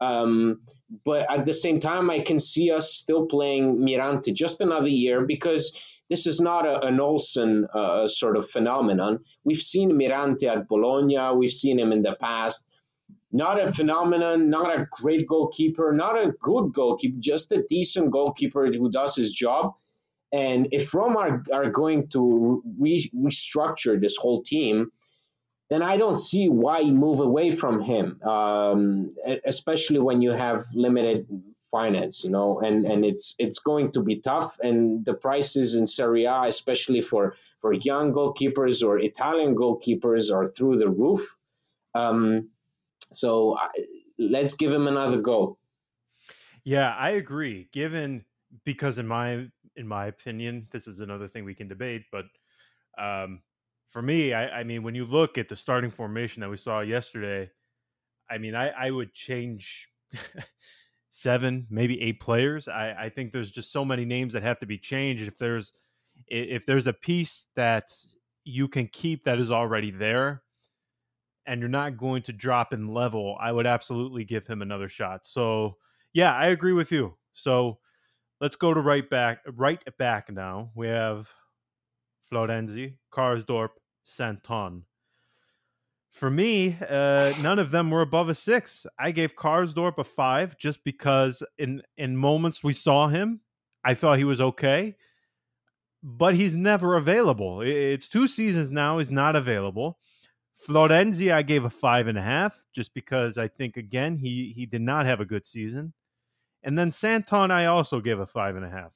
Um, 0.00 0.60
but 1.04 1.28
at 1.28 1.44
the 1.44 1.54
same 1.54 1.80
time, 1.80 2.08
I 2.08 2.20
can 2.20 2.38
see 2.38 2.70
us 2.70 2.94
still 2.94 3.26
playing 3.26 3.76
Mirante 3.78 4.32
just 4.32 4.60
another 4.60 4.88
year 4.88 5.26
because 5.26 5.76
this 6.08 6.26
is 6.26 6.40
not 6.40 6.66
a, 6.66 6.86
an 6.86 7.00
Olsen 7.00 7.66
uh, 7.74 8.06
sort 8.06 8.36
of 8.36 8.48
phenomenon. 8.48 9.18
We've 9.42 9.66
seen 9.72 9.90
Mirante 9.90 10.46
at 10.46 10.68
Bologna, 10.68 11.34
we've 11.34 11.50
seen 11.50 11.80
him 11.80 11.90
in 11.90 12.02
the 12.02 12.14
past. 12.20 12.68
Not 13.32 13.60
a 13.60 13.72
phenomenon, 13.72 14.48
not 14.48 14.70
a 14.74 14.86
great 14.90 15.26
goalkeeper, 15.26 15.92
not 15.92 16.16
a 16.16 16.32
good 16.40 16.72
goalkeeper, 16.72 17.16
just 17.18 17.52
a 17.52 17.64
decent 17.68 18.10
goalkeeper 18.10 18.66
who 18.66 18.90
does 18.90 19.16
his 19.16 19.32
job. 19.32 19.74
And 20.32 20.68
if 20.72 20.94
Roma 20.94 21.18
are, 21.18 21.44
are 21.52 21.70
going 21.70 22.08
to 22.08 22.62
re- 22.78 23.10
restructure 23.14 24.00
this 24.00 24.16
whole 24.16 24.42
team, 24.42 24.90
then 25.70 25.82
I 25.82 25.96
don't 25.96 26.16
see 26.16 26.48
why 26.48 26.84
move 26.84 27.20
away 27.20 27.50
from 27.50 27.80
him, 27.80 28.20
um, 28.22 29.14
especially 29.44 29.98
when 29.98 30.22
you 30.22 30.30
have 30.30 30.64
limited 30.74 31.26
finance, 31.72 32.22
you 32.22 32.30
know, 32.30 32.60
and, 32.60 32.86
and 32.86 33.04
it's 33.04 33.34
it's 33.38 33.58
going 33.58 33.90
to 33.92 34.00
be 34.00 34.20
tough. 34.20 34.56
And 34.62 35.04
the 35.04 35.14
prices 35.14 35.74
in 35.74 35.86
Serie 35.86 36.24
A, 36.24 36.44
especially 36.44 37.02
for, 37.02 37.34
for 37.60 37.72
young 37.72 38.12
goalkeepers 38.12 38.86
or 38.86 38.98
Italian 38.98 39.56
goalkeepers, 39.56 40.32
are 40.32 40.46
through 40.46 40.78
the 40.78 40.88
roof. 40.88 41.36
Um, 41.94 42.50
so 43.12 43.56
I, 43.58 43.68
let's 44.18 44.54
give 44.54 44.72
him 44.72 44.86
another 44.86 45.20
go. 45.20 45.58
Yeah, 46.64 46.94
I 46.98 47.10
agree. 47.10 47.68
Given 47.72 48.24
because 48.64 48.98
in 48.98 49.06
my 49.06 49.46
in 49.76 49.86
my 49.86 50.06
opinion, 50.06 50.66
this 50.70 50.86
is 50.86 51.00
another 51.00 51.28
thing 51.28 51.44
we 51.44 51.54
can 51.54 51.68
debate, 51.68 52.04
but 52.10 52.24
um, 52.98 53.40
for 53.88 54.02
me, 54.02 54.32
I, 54.32 54.60
I 54.60 54.64
mean, 54.64 54.82
when 54.82 54.94
you 54.94 55.04
look 55.04 55.38
at 55.38 55.48
the 55.48 55.56
starting 55.56 55.90
formation 55.90 56.40
that 56.40 56.50
we 56.50 56.56
saw 56.56 56.80
yesterday, 56.80 57.50
I 58.30 58.38
mean, 58.38 58.54
I, 58.54 58.68
I 58.70 58.90
would 58.90 59.12
change 59.12 59.88
seven, 61.10 61.66
maybe 61.70 62.00
eight 62.00 62.20
players. 62.20 62.68
I, 62.68 62.94
I 62.98 63.08
think 63.10 63.32
there's 63.32 63.50
just 63.50 63.72
so 63.72 63.84
many 63.84 64.04
names 64.04 64.32
that 64.32 64.42
have 64.42 64.58
to 64.60 64.66
be 64.66 64.78
changed. 64.78 65.28
If 65.28 65.38
there's 65.38 65.72
if 66.28 66.64
there's 66.64 66.86
a 66.86 66.92
piece 66.92 67.46
that 67.56 67.90
you 68.44 68.68
can 68.68 68.88
keep 68.88 69.24
that 69.24 69.38
is 69.38 69.50
already 69.50 69.90
there 69.90 70.42
and 71.46 71.60
you're 71.60 71.68
not 71.68 71.96
going 71.96 72.22
to 72.22 72.32
drop 72.32 72.72
in 72.72 72.92
level, 72.92 73.36
I 73.40 73.52
would 73.52 73.66
absolutely 73.66 74.24
give 74.24 74.46
him 74.46 74.62
another 74.62 74.88
shot. 74.88 75.26
So 75.26 75.76
yeah, 76.12 76.34
I 76.34 76.46
agree 76.46 76.72
with 76.72 76.92
you. 76.92 77.14
So 77.32 77.78
let's 78.40 78.56
go 78.56 78.74
to 78.74 78.80
right 78.80 79.08
back 79.08 79.40
right 79.46 79.82
back 79.98 80.30
now. 80.30 80.70
We 80.74 80.88
have 80.88 81.30
Florenzi, 82.30 82.94
Karsdorp, 83.12 83.70
Santon. 84.02 84.84
For 86.10 86.30
me, 86.30 86.76
uh, 86.88 87.34
none 87.42 87.58
of 87.58 87.70
them 87.70 87.90
were 87.90 88.00
above 88.00 88.30
a 88.30 88.34
six. 88.34 88.86
I 88.98 89.10
gave 89.10 89.36
Karsdorp 89.36 89.98
a 89.98 90.04
five 90.04 90.56
just 90.56 90.82
because 90.82 91.42
in 91.58 91.82
in 91.96 92.16
moments 92.16 92.64
we 92.64 92.72
saw 92.72 93.08
him, 93.08 93.40
I 93.84 93.94
thought 93.94 94.18
he 94.18 94.24
was 94.24 94.40
okay, 94.40 94.96
but 96.02 96.34
he's 96.34 96.56
never 96.56 96.96
available. 96.96 97.60
It's 97.60 98.08
two 98.08 98.26
seasons 98.26 98.70
now; 98.70 98.98
he's 98.98 99.10
not 99.10 99.36
available. 99.36 99.98
Florenzi, 100.56 101.32
I 101.32 101.42
gave 101.42 101.64
a 101.64 101.70
five 101.70 102.06
and 102.06 102.18
a 102.18 102.22
half 102.22 102.64
just 102.74 102.94
because 102.94 103.38
I 103.38 103.48
think 103.48 103.76
again 103.76 104.16
he 104.16 104.52
he 104.54 104.66
did 104.66 104.82
not 104.82 105.06
have 105.06 105.20
a 105.20 105.24
good 105.24 105.46
season, 105.46 105.92
and 106.62 106.78
then 106.78 106.90
Santon, 106.90 107.50
I 107.50 107.66
also 107.66 108.00
gave 108.00 108.18
a 108.18 108.26
five 108.26 108.56
and 108.56 108.64
a 108.64 108.70
half. 108.70 108.92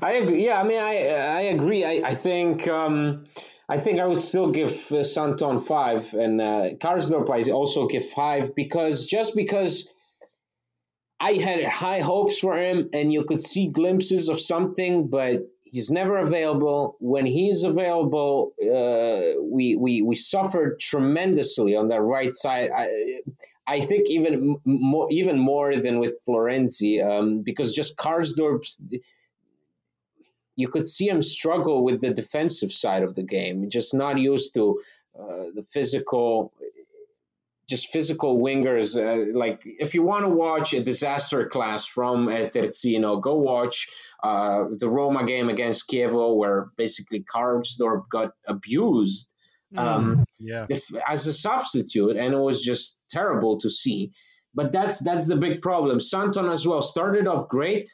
I 0.00 0.14
agree. 0.14 0.44
Yeah, 0.44 0.60
I 0.60 0.64
mean, 0.64 0.80
I 0.80 1.06
I 1.06 1.40
agree. 1.42 1.84
I 1.84 2.08
I 2.10 2.14
think. 2.14 2.66
Um, 2.68 3.24
I 3.68 3.78
think 3.78 4.00
I 4.00 4.06
would 4.06 4.20
still 4.20 4.50
give 4.50 4.92
uh, 4.92 5.02
Santon 5.02 5.62
five, 5.62 6.12
and 6.12 6.40
uh, 6.42 6.74
Karsdorp 6.78 7.30
I 7.30 7.50
also 7.50 7.86
give 7.86 8.06
five 8.10 8.54
because 8.54 9.06
just 9.06 9.34
because 9.34 9.88
I 11.18 11.34
had 11.34 11.64
high 11.64 12.00
hopes 12.00 12.38
for 12.38 12.54
him, 12.54 12.90
and 12.92 13.12
you 13.12 13.24
could 13.24 13.42
see 13.42 13.68
glimpses 13.68 14.28
of 14.28 14.40
something, 14.40 15.08
but 15.08 15.42
he's 15.72 15.90
never 15.90 16.18
available. 16.18 16.96
When 17.00 17.26
he's 17.26 17.64
available, 17.64 18.52
uh, 18.62 19.42
we 19.42 19.74
we 19.74 20.02
we 20.02 20.14
suffered 20.14 20.78
tremendously 20.78 21.74
on 21.74 21.88
the 21.88 22.00
right 22.00 22.32
side. 22.32 22.70
I, 22.70 23.20
I 23.66 23.80
think 23.80 24.08
even 24.08 24.56
more 24.64 25.08
even 25.10 25.38
more 25.38 25.74
than 25.76 25.98
with 25.98 26.22
Florenzi, 26.24 27.02
um, 27.04 27.40
because 27.40 27.74
just 27.74 27.96
Karsdorp's 27.96 28.80
you 30.54 30.68
could 30.68 30.86
see 30.86 31.08
him 31.08 31.22
struggle 31.22 31.82
with 31.82 32.00
the 32.02 32.12
defensive 32.12 32.72
side 32.72 33.02
of 33.02 33.14
the 33.14 33.22
game, 33.22 33.70
just 33.70 33.94
not 33.94 34.18
used 34.18 34.52
to 34.54 34.78
uh, 35.18 35.48
the 35.54 35.64
physical, 35.70 36.52
just 37.68 37.92
physical 37.92 38.40
wingers. 38.40 38.96
Uh, 38.96 39.36
like 39.36 39.62
if 39.64 39.94
you 39.94 40.02
want 40.02 40.24
to 40.24 40.28
watch 40.28 40.72
a 40.72 40.82
disaster 40.82 41.48
class 41.48 41.86
from 41.86 42.28
Terzino, 42.28 43.20
go 43.20 43.36
watch 43.36 43.88
uh, 44.22 44.64
the 44.78 44.88
Roma 44.88 45.24
game 45.24 45.48
against 45.48 45.88
Chievo, 45.90 46.36
where 46.36 46.70
basically 46.76 47.24
Karsdorp 47.24 48.08
got 48.08 48.32
abused. 48.46 49.32
Mm, 49.74 49.78
um, 49.78 50.24
yeah. 50.38 50.66
If, 50.68 50.84
as 51.08 51.26
a 51.26 51.32
substitute, 51.32 52.16
and 52.16 52.34
it 52.34 52.38
was 52.38 52.62
just 52.62 53.02
terrible 53.10 53.58
to 53.60 53.70
see. 53.70 54.12
But 54.54 54.70
that's 54.70 54.98
that's 54.98 55.28
the 55.28 55.36
big 55.36 55.62
problem. 55.62 56.00
Santon 56.00 56.46
as 56.46 56.66
well 56.66 56.82
started 56.82 57.26
off 57.26 57.48
great, 57.48 57.88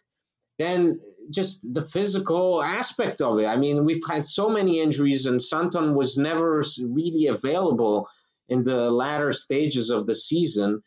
then 0.58 0.98
just 1.30 1.72
the 1.72 1.82
physical 1.82 2.62
aspect 2.62 3.20
of 3.20 3.38
it. 3.38 3.46
I 3.46 3.56
mean, 3.56 3.84
we've 3.84 4.02
had 4.08 4.26
so 4.26 4.48
many 4.48 4.80
injuries, 4.80 5.26
and 5.26 5.42
Santon 5.42 5.94
was 5.94 6.18
never 6.18 6.64
really 6.82 7.26
available 7.26 8.08
in 8.48 8.62
the 8.62 8.90
latter 8.90 9.32
stages 9.32 9.90
of 9.90 10.06
the 10.06 10.14
season, 10.14 10.82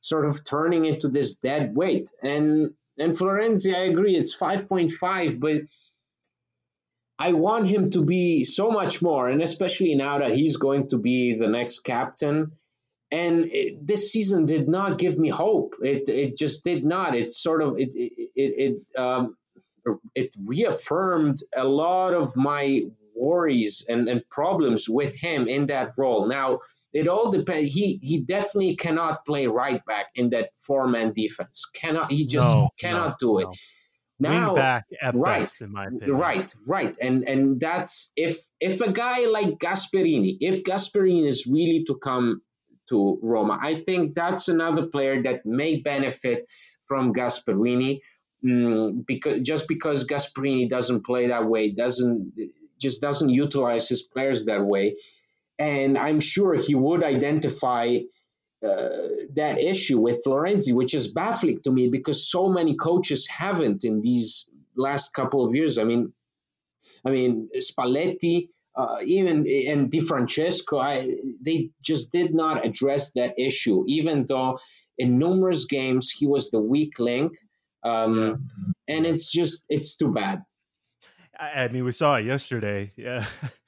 sort 0.00 0.26
of 0.26 0.44
turning 0.44 0.84
into 0.84 1.08
this 1.08 1.36
dead 1.36 1.74
weight. 1.74 2.10
And 2.22 2.72
and 2.98 3.16
Florenzi, 3.16 3.74
I 3.74 3.84
agree, 3.84 4.16
it's 4.16 4.34
five 4.34 4.68
point 4.68 4.92
five, 4.92 5.40
but 5.40 5.62
I 7.18 7.32
want 7.32 7.68
him 7.68 7.90
to 7.90 8.02
be 8.02 8.44
so 8.44 8.70
much 8.70 9.02
more, 9.02 9.28
and 9.28 9.42
especially 9.42 9.94
now 9.94 10.18
that 10.18 10.34
he's 10.34 10.56
going 10.56 10.88
to 10.88 10.98
be 10.98 11.34
the 11.34 11.48
next 11.48 11.80
captain. 11.80 12.52
And 13.12 13.46
it, 13.46 13.86
this 13.86 14.12
season 14.12 14.44
did 14.44 14.68
not 14.68 14.96
give 14.96 15.18
me 15.18 15.28
hope. 15.28 15.74
It 15.82 16.08
it 16.08 16.36
just 16.36 16.64
did 16.64 16.84
not. 16.84 17.14
It 17.14 17.30
sort 17.30 17.60
of 17.62 17.78
it 17.78 17.94
it, 17.94 18.12
it, 18.34 18.76
it 18.94 19.00
um, 19.00 19.36
it 20.14 20.34
reaffirmed 20.44 21.42
a 21.56 21.64
lot 21.64 22.14
of 22.14 22.36
my 22.36 22.82
worries 23.14 23.84
and, 23.88 24.08
and 24.08 24.22
problems 24.30 24.88
with 24.88 25.14
him 25.16 25.48
in 25.48 25.66
that 25.66 25.92
role. 25.96 26.26
Now, 26.26 26.60
it 26.92 27.08
all 27.08 27.30
depends. 27.30 27.72
He 27.72 27.98
he 28.02 28.18
definitely 28.18 28.76
cannot 28.76 29.24
play 29.24 29.46
right 29.46 29.84
back 29.86 30.06
in 30.14 30.30
that 30.30 30.50
four 30.60 30.86
man 30.88 31.12
defense. 31.12 31.64
Cannot 31.74 32.10
he 32.10 32.26
just 32.26 32.46
no, 32.46 32.70
cannot 32.78 33.16
no, 33.20 33.26
do 33.26 33.38
it. 33.38 33.44
No. 34.18 34.30
Now, 34.30 34.54
back 34.54 34.84
right, 35.14 35.44
best, 35.44 35.62
in 35.62 35.72
my 35.72 35.86
opinion. 35.86 36.16
Right, 36.16 36.54
right, 36.66 36.94
and 37.00 37.26
and 37.26 37.58
that's 37.58 38.12
if 38.16 38.38
if 38.60 38.82
a 38.82 38.92
guy 38.92 39.20
like 39.26 39.58
Gasperini, 39.58 40.36
if 40.40 40.62
Gasperini 40.62 41.26
is 41.26 41.46
really 41.46 41.84
to 41.86 41.96
come 41.96 42.42
to 42.90 43.18
Roma. 43.22 43.58
I 43.62 43.82
think 43.82 44.14
that's 44.14 44.48
another 44.48 44.86
player 44.86 45.22
that 45.22 45.46
may 45.46 45.76
benefit 45.76 46.46
from 46.86 47.14
Gasperini. 47.14 48.00
Mm, 48.44 49.06
because 49.06 49.42
just 49.42 49.68
because 49.68 50.04
Gasperini 50.04 50.68
doesn't 50.68 51.04
play 51.04 51.28
that 51.28 51.46
way, 51.46 51.70
doesn't 51.70 52.32
just 52.80 53.00
doesn't 53.00 53.28
utilize 53.28 53.88
his 53.88 54.02
players 54.02 54.46
that 54.46 54.64
way, 54.64 54.96
and 55.60 55.98
I'm 55.98 56.20
sure 56.20 56.54
he 56.54 56.74
would 56.74 57.04
identify 57.04 57.98
uh, 58.66 58.88
that 59.36 59.58
issue 59.58 60.00
with 60.00 60.24
Florenzi, 60.24 60.72
which 60.72 60.94
is 60.94 61.08
baffling 61.08 61.60
to 61.62 61.70
me 61.70 61.88
because 61.88 62.30
so 62.30 62.48
many 62.48 62.74
coaches 62.76 63.26
haven't 63.28 63.84
in 63.84 64.00
these 64.00 64.50
last 64.74 65.12
couple 65.14 65.46
of 65.46 65.54
years. 65.54 65.76
I 65.76 65.84
mean, 65.84 66.12
I 67.04 67.10
mean 67.10 67.50
Spalletti, 67.56 68.48
uh, 68.74 68.96
even 69.04 69.46
and 69.68 69.90
Di 69.90 70.00
Francesco, 70.00 70.78
I, 70.78 71.14
they 71.44 71.70
just 71.82 72.10
did 72.10 72.34
not 72.34 72.64
address 72.64 73.12
that 73.12 73.38
issue, 73.38 73.84
even 73.86 74.24
though 74.26 74.58
in 74.96 75.18
numerous 75.18 75.66
games 75.66 76.10
he 76.10 76.26
was 76.26 76.50
the 76.50 76.60
weak 76.60 76.98
link. 76.98 77.32
Um, 77.82 78.18
yeah. 78.18 78.96
And 78.96 79.06
it's 79.06 79.30
just 79.30 79.66
it's 79.68 79.94
too 79.96 80.12
bad. 80.12 80.42
I 81.38 81.68
mean, 81.68 81.84
we 81.84 81.92
saw 81.92 82.16
it 82.16 82.26
yesterday. 82.26 82.92
Yeah. 82.96 83.26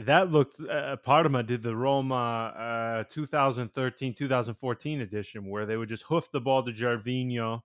that 0.00 0.30
looked 0.30 0.60
uh, 0.60 0.96
Parma 0.96 1.42
did 1.42 1.62
the 1.62 1.74
Roma 1.76 3.04
uh, 3.04 3.04
2013 3.12 4.14
2014 4.14 5.00
edition 5.00 5.48
where 5.48 5.66
they 5.66 5.76
would 5.76 5.88
just 5.88 6.04
hoof 6.04 6.30
the 6.32 6.40
ball 6.40 6.64
to 6.64 6.72
Gervinho 6.72 7.60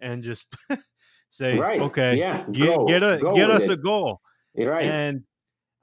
and 0.00 0.22
just 0.22 0.54
say, 1.30 1.58
right. 1.58 1.80
"Okay, 1.80 2.16
yeah, 2.16 2.44
get, 2.50 2.66
go, 2.66 2.86
get 2.86 3.02
a 3.02 3.32
get 3.34 3.50
us 3.50 3.64
it. 3.64 3.70
a 3.70 3.76
goal." 3.76 4.20
Right. 4.56 4.84
And 4.84 5.22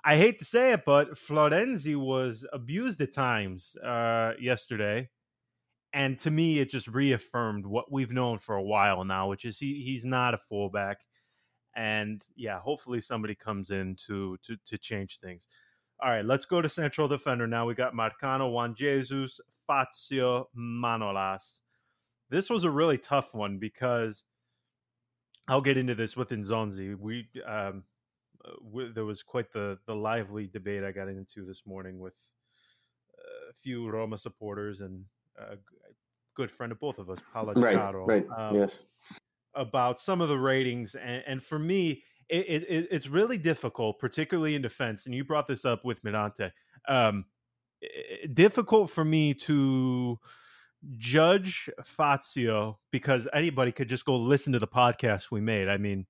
I 0.03 0.17
hate 0.17 0.39
to 0.39 0.45
say 0.45 0.73
it, 0.73 0.85
but 0.85 1.15
Florenzi 1.15 1.95
was 1.95 2.45
abused 2.53 3.01
at 3.01 3.13
times 3.13 3.75
uh, 3.77 4.33
yesterday, 4.39 5.09
and 5.91 6.17
to 6.19 6.31
me, 6.31 6.59
it 6.59 6.69
just 6.69 6.87
reaffirmed 6.87 7.65
what 7.65 7.91
we've 7.91 8.11
known 8.11 8.37
for 8.39 8.55
a 8.55 8.63
while 8.63 9.03
now, 9.03 9.27
which 9.27 9.45
is 9.45 9.57
he 9.57 9.81
he's 9.81 10.05
not 10.05 10.33
a 10.33 10.37
fullback. 10.37 10.99
And 11.75 12.21
yeah, 12.35 12.59
hopefully 12.59 12.99
somebody 12.99 13.35
comes 13.35 13.71
in 13.71 13.95
to 14.07 14.37
to 14.43 14.57
to 14.67 14.77
change 14.77 15.17
things. 15.17 15.47
All 16.01 16.09
right, 16.09 16.23
let's 16.23 16.45
go 16.45 16.61
to 16.61 16.69
central 16.69 17.07
defender 17.07 17.45
now. 17.45 17.65
We 17.65 17.75
got 17.75 17.93
Marcano, 17.93 18.51
Juan 18.51 18.73
Jesus, 18.73 19.41
Fazio, 19.67 20.47
Manolas. 20.57 21.59
This 22.29 22.49
was 22.49 22.63
a 22.63 22.71
really 22.71 22.97
tough 22.97 23.33
one 23.33 23.57
because 23.57 24.23
I'll 25.47 25.61
get 25.61 25.77
into 25.77 25.95
this 25.95 26.15
with 26.15 26.29
Nzonzi. 26.29 26.97
We, 26.97 27.27
um, 27.45 27.83
uh, 28.45 28.51
we, 28.63 28.91
there 28.93 29.03
was 29.03 29.23
quite 29.23 29.51
the 29.51 29.77
the 29.87 29.95
lively 29.95 30.47
debate 30.47 30.83
I 30.83 30.91
got 30.91 31.09
into 31.09 31.45
this 31.45 31.63
morning 31.65 31.99
with 31.99 32.15
a 33.49 33.53
few 33.61 33.89
Roma 33.89 34.17
supporters 34.17 34.81
and 34.81 35.03
a 35.37 35.57
good 36.35 36.51
friend 36.51 36.71
of 36.71 36.79
both 36.79 36.99
of 36.99 37.09
us, 37.09 37.19
Paolo 37.33 37.53
right, 37.53 37.75
Right. 38.05 38.25
Um, 38.37 38.55
yes. 38.55 38.83
About 39.55 39.99
some 39.99 40.21
of 40.21 40.29
the 40.29 40.37
ratings, 40.37 40.95
and, 40.95 41.23
and 41.27 41.43
for 41.43 41.59
me, 41.59 42.03
it, 42.29 42.63
it, 42.69 42.87
it's 42.91 43.07
really 43.07 43.37
difficult, 43.37 43.99
particularly 43.99 44.55
in 44.55 44.61
defense. 44.61 45.05
And 45.05 45.15
you 45.15 45.23
brought 45.23 45.47
this 45.47 45.65
up 45.65 45.83
with 45.83 46.03
Mirante. 46.03 46.51
Um, 46.87 47.25
difficult 48.33 48.89
for 48.89 49.03
me 49.03 49.33
to 49.33 50.19
judge 50.97 51.69
Fazio 51.83 52.79
because 52.91 53.27
anybody 53.33 53.71
could 53.71 53.89
just 53.89 54.05
go 54.05 54.17
listen 54.17 54.53
to 54.53 54.59
the 54.59 54.67
podcast 54.67 55.31
we 55.31 55.41
made. 55.41 55.67
I 55.67 55.77
mean, 55.77 56.05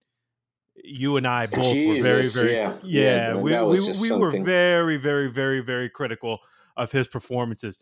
you 0.83 1.17
and 1.17 1.27
I 1.27 1.47
both 1.47 1.73
Jesus, 1.73 2.03
were 2.03 2.09
very, 2.09 2.27
very, 2.27 2.55
yeah, 2.55 2.77
yeah, 2.83 3.33
yeah 3.33 3.35
we, 3.35 3.79
we, 3.79 3.93
we 4.01 4.11
were 4.11 4.29
very, 4.29 4.97
very, 4.97 5.29
very, 5.29 5.61
very 5.61 5.89
critical 5.89 6.39
of 6.77 6.91
his 6.91 7.07
performances. 7.07 7.79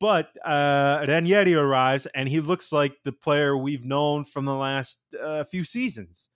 But 0.00 0.30
uh, 0.44 1.04
Ranieri 1.08 1.54
arrives, 1.54 2.06
and 2.14 2.28
he 2.28 2.40
looks 2.40 2.72
like 2.72 3.02
the 3.04 3.12
player 3.12 3.56
we've 3.56 3.84
known 3.84 4.24
from 4.24 4.44
the 4.44 4.54
last 4.54 4.98
uh, 5.22 5.44
few 5.44 5.64
seasons. 5.64 6.28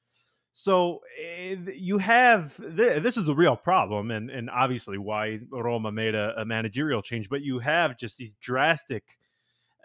So 0.60 1.02
uh, 1.16 1.70
you 1.72 1.98
have 1.98 2.56
th- 2.56 3.00
this 3.00 3.16
is 3.16 3.26
the 3.26 3.34
real 3.34 3.54
problem, 3.54 4.10
and 4.10 4.28
and 4.28 4.50
obviously 4.50 4.98
why 4.98 5.38
Roma 5.52 5.92
made 5.92 6.16
a, 6.16 6.34
a 6.36 6.44
managerial 6.44 7.00
change. 7.00 7.28
But 7.28 7.42
you 7.42 7.60
have 7.60 7.96
just 7.96 8.16
these 8.16 8.32
drastic 8.40 9.18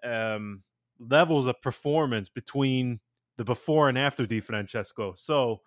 um, 0.03 0.63
levels 0.97 1.45
of 1.45 1.61
performance 1.61 2.27
between 2.27 3.01
the 3.37 3.43
before 3.43 3.87
and 3.87 3.99
after 3.99 4.25
Di 4.25 4.39
Francesco. 4.39 5.13
So 5.15 5.61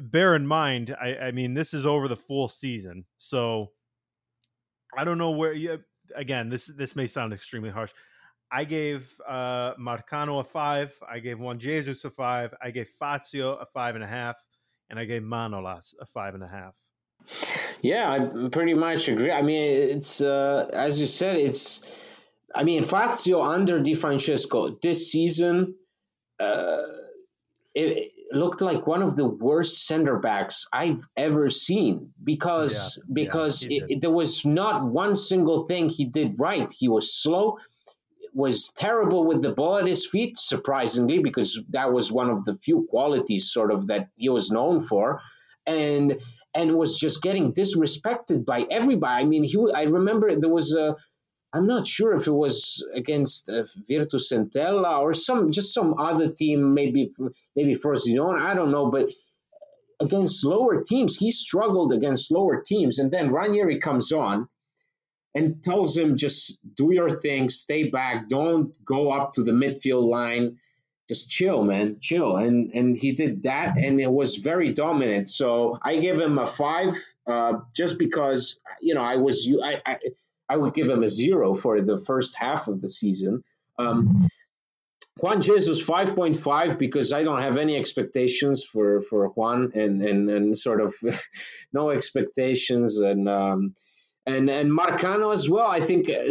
bear 0.00 0.34
in 0.34 0.46
mind, 0.46 0.96
I, 0.98 1.16
I 1.16 1.30
mean, 1.30 1.52
this 1.52 1.74
is 1.74 1.84
over 1.84 2.08
the 2.08 2.16
full 2.16 2.48
season, 2.48 3.04
so 3.18 3.72
I 4.96 5.04
don't 5.04 5.18
know 5.18 5.32
where 5.32 5.52
you. 5.52 5.84
Again, 6.14 6.48
this 6.48 6.64
this 6.64 6.96
may 6.96 7.06
sound 7.06 7.34
extremely 7.34 7.70
harsh. 7.70 7.92
I 8.54 8.62
gave 8.62 9.12
uh, 9.26 9.74
Marcano 9.74 10.38
a 10.38 10.44
five. 10.44 10.96
I 11.10 11.18
gave 11.18 11.40
Juan 11.40 11.58
Jesus 11.58 12.04
a 12.04 12.10
five. 12.10 12.54
I 12.62 12.70
gave 12.70 12.88
Fazio 13.00 13.54
a 13.54 13.66
five 13.66 13.96
and 13.96 14.04
a 14.04 14.06
half, 14.06 14.36
and 14.88 14.96
I 14.96 15.06
gave 15.06 15.22
Manolas 15.22 15.92
a 16.00 16.06
five 16.06 16.34
and 16.34 16.44
a 16.44 16.46
half. 16.46 16.74
Yeah, 17.82 18.08
I 18.12 18.48
pretty 18.50 18.74
much 18.74 19.08
agree. 19.08 19.32
I 19.32 19.42
mean, 19.42 19.60
it's 19.96 20.20
uh, 20.20 20.70
as 20.72 21.00
you 21.00 21.06
said, 21.06 21.36
it's. 21.36 21.82
I 22.54 22.62
mean, 22.62 22.84
Fazio 22.84 23.42
under 23.42 23.80
Di 23.80 23.94
Francesco 23.94 24.68
this 24.80 25.10
season, 25.10 25.74
uh, 26.38 26.82
it, 27.74 28.12
looked 28.30 28.60
like 28.60 28.86
one 28.86 29.02
of 29.02 29.16
the 29.16 29.26
worst 29.26 29.84
center 29.84 30.20
backs 30.20 30.66
I've 30.72 31.04
ever 31.16 31.50
seen 31.50 32.12
because 32.22 32.96
yeah, 32.96 33.02
because 33.12 33.64
yeah, 33.64 33.78
it, 33.78 33.84
it, 33.88 34.00
there 34.00 34.12
was 34.12 34.44
not 34.46 34.84
one 34.84 35.16
single 35.16 35.66
thing 35.66 35.88
he 35.88 36.04
did 36.04 36.38
right. 36.38 36.72
He 36.72 36.88
was 36.88 37.12
slow 37.12 37.58
was 38.34 38.72
terrible 38.76 39.24
with 39.24 39.42
the 39.42 39.52
ball 39.52 39.76
at 39.76 39.86
his 39.86 40.04
feet, 40.06 40.36
surprisingly, 40.36 41.20
because 41.20 41.62
that 41.70 41.92
was 41.92 42.10
one 42.10 42.28
of 42.28 42.44
the 42.44 42.56
few 42.56 42.86
qualities 42.90 43.52
sort 43.52 43.70
of 43.70 43.86
that 43.86 44.08
he 44.16 44.28
was 44.28 44.50
known 44.50 44.80
for, 44.80 45.20
and 45.66 46.20
and 46.54 46.76
was 46.76 46.98
just 46.98 47.22
getting 47.22 47.52
disrespected 47.52 48.44
by 48.44 48.66
everybody. 48.70 49.22
I 49.22 49.26
mean, 49.26 49.44
he 49.44 49.56
I 49.72 49.84
remember 49.84 50.34
there 50.34 50.50
was 50.50 50.74
a. 50.74 50.96
I'm 51.52 51.68
not 51.68 51.86
sure 51.86 52.16
if 52.16 52.26
it 52.26 52.32
was 52.32 52.84
against 52.92 53.48
uh, 53.48 53.62
Virtus 53.88 54.32
Entella 54.32 55.00
or 55.00 55.14
some 55.14 55.52
just 55.52 55.72
some 55.72 55.94
other 55.98 56.28
team, 56.28 56.74
maybe 56.74 57.12
maybe 57.54 57.76
Frosinone. 57.76 58.40
I 58.40 58.54
don't 58.54 58.72
know, 58.72 58.90
but 58.90 59.10
against 60.00 60.44
lower 60.44 60.82
teams, 60.82 61.16
he 61.16 61.30
struggled 61.30 61.92
against 61.92 62.32
lower 62.32 62.60
teams, 62.60 62.98
and 62.98 63.12
then 63.12 63.30
Ranieri 63.30 63.78
comes 63.78 64.10
on 64.10 64.48
and 65.34 65.62
tells 65.62 65.96
him 65.96 66.16
just 66.16 66.60
do 66.76 66.92
your 66.92 67.10
thing, 67.10 67.50
stay 67.50 67.90
back, 67.90 68.28
don't 68.28 68.76
go 68.84 69.10
up 69.10 69.32
to 69.32 69.42
the 69.42 69.52
midfield 69.52 70.08
line, 70.08 70.58
just 71.08 71.28
chill, 71.28 71.64
man, 71.64 71.98
chill. 72.00 72.36
And 72.36 72.72
and 72.72 72.96
he 72.96 73.12
did 73.12 73.42
that, 73.42 73.76
and 73.76 74.00
it 74.00 74.10
was 74.10 74.36
very 74.36 74.72
dominant. 74.72 75.28
So 75.28 75.78
I 75.82 75.96
give 75.96 76.18
him 76.18 76.38
a 76.38 76.46
five, 76.46 76.94
uh, 77.26 77.54
just 77.74 77.98
because 77.98 78.60
you 78.80 78.94
know 78.94 79.02
I 79.02 79.16
was 79.16 79.44
you 79.44 79.62
I, 79.62 79.82
I 79.84 79.98
I 80.48 80.56
would 80.56 80.74
give 80.74 80.88
him 80.88 81.02
a 81.02 81.08
zero 81.08 81.54
for 81.54 81.80
the 81.80 81.98
first 81.98 82.36
half 82.36 82.68
of 82.68 82.80
the 82.80 82.88
season. 82.88 83.42
Um, 83.78 84.28
Juan 85.20 85.42
Jesus 85.42 85.80
five 85.82 86.14
point 86.14 86.38
five 86.38 86.78
because 86.78 87.12
I 87.12 87.22
don't 87.22 87.40
have 87.40 87.56
any 87.56 87.76
expectations 87.76 88.64
for 88.64 89.02
for 89.02 89.28
Juan 89.28 89.72
and 89.74 90.02
and 90.02 90.30
and 90.30 90.58
sort 90.58 90.80
of 90.80 90.94
no 91.72 91.90
expectations 91.90 92.98
and 92.98 93.28
um, 93.28 93.74
and 94.26 94.48
and 94.48 94.70
Marcano 94.70 95.32
as 95.32 95.48
well. 95.50 95.66
I 95.66 95.80
think 95.80 96.08
uh, 96.08 96.30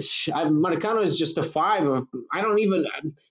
Marcano 0.50 1.04
is 1.04 1.18
just 1.18 1.38
a 1.38 1.44
five. 1.44 1.86
Of, 1.86 2.08
I 2.32 2.42
don't 2.42 2.60
even 2.60 2.86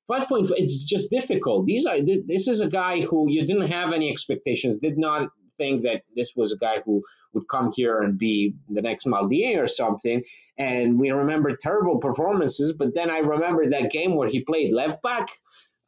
five 0.08 0.28
point. 0.28 0.50
It's 0.56 0.84
just 0.84 1.10
difficult. 1.10 1.66
These 1.66 1.86
are 1.86 1.98
this 2.00 2.48
is 2.48 2.60
a 2.60 2.68
guy 2.68 3.00
who 3.00 3.28
you 3.28 3.46
didn't 3.46 3.70
have 3.70 3.92
any 3.92 4.10
expectations. 4.10 4.76
Did 4.76 4.98
not 4.98 5.28
think 5.58 5.82
that 5.82 6.02
this 6.16 6.32
was 6.34 6.52
a 6.52 6.56
guy 6.56 6.80
who 6.84 7.02
would 7.34 7.48
come 7.48 7.70
here 7.74 8.00
and 8.00 8.18
be 8.18 8.54
the 8.68 8.82
next 8.82 9.06
Maldini 9.06 9.58
or 9.58 9.66
something. 9.66 10.22
And 10.58 10.98
we 10.98 11.10
remember 11.10 11.56
terrible 11.56 11.98
performances. 11.98 12.72
But 12.72 12.94
then 12.94 13.10
I 13.10 13.18
remember 13.18 13.68
that 13.70 13.90
game 13.90 14.14
where 14.16 14.28
he 14.28 14.44
played 14.44 14.72
left 14.72 15.02
back 15.02 15.28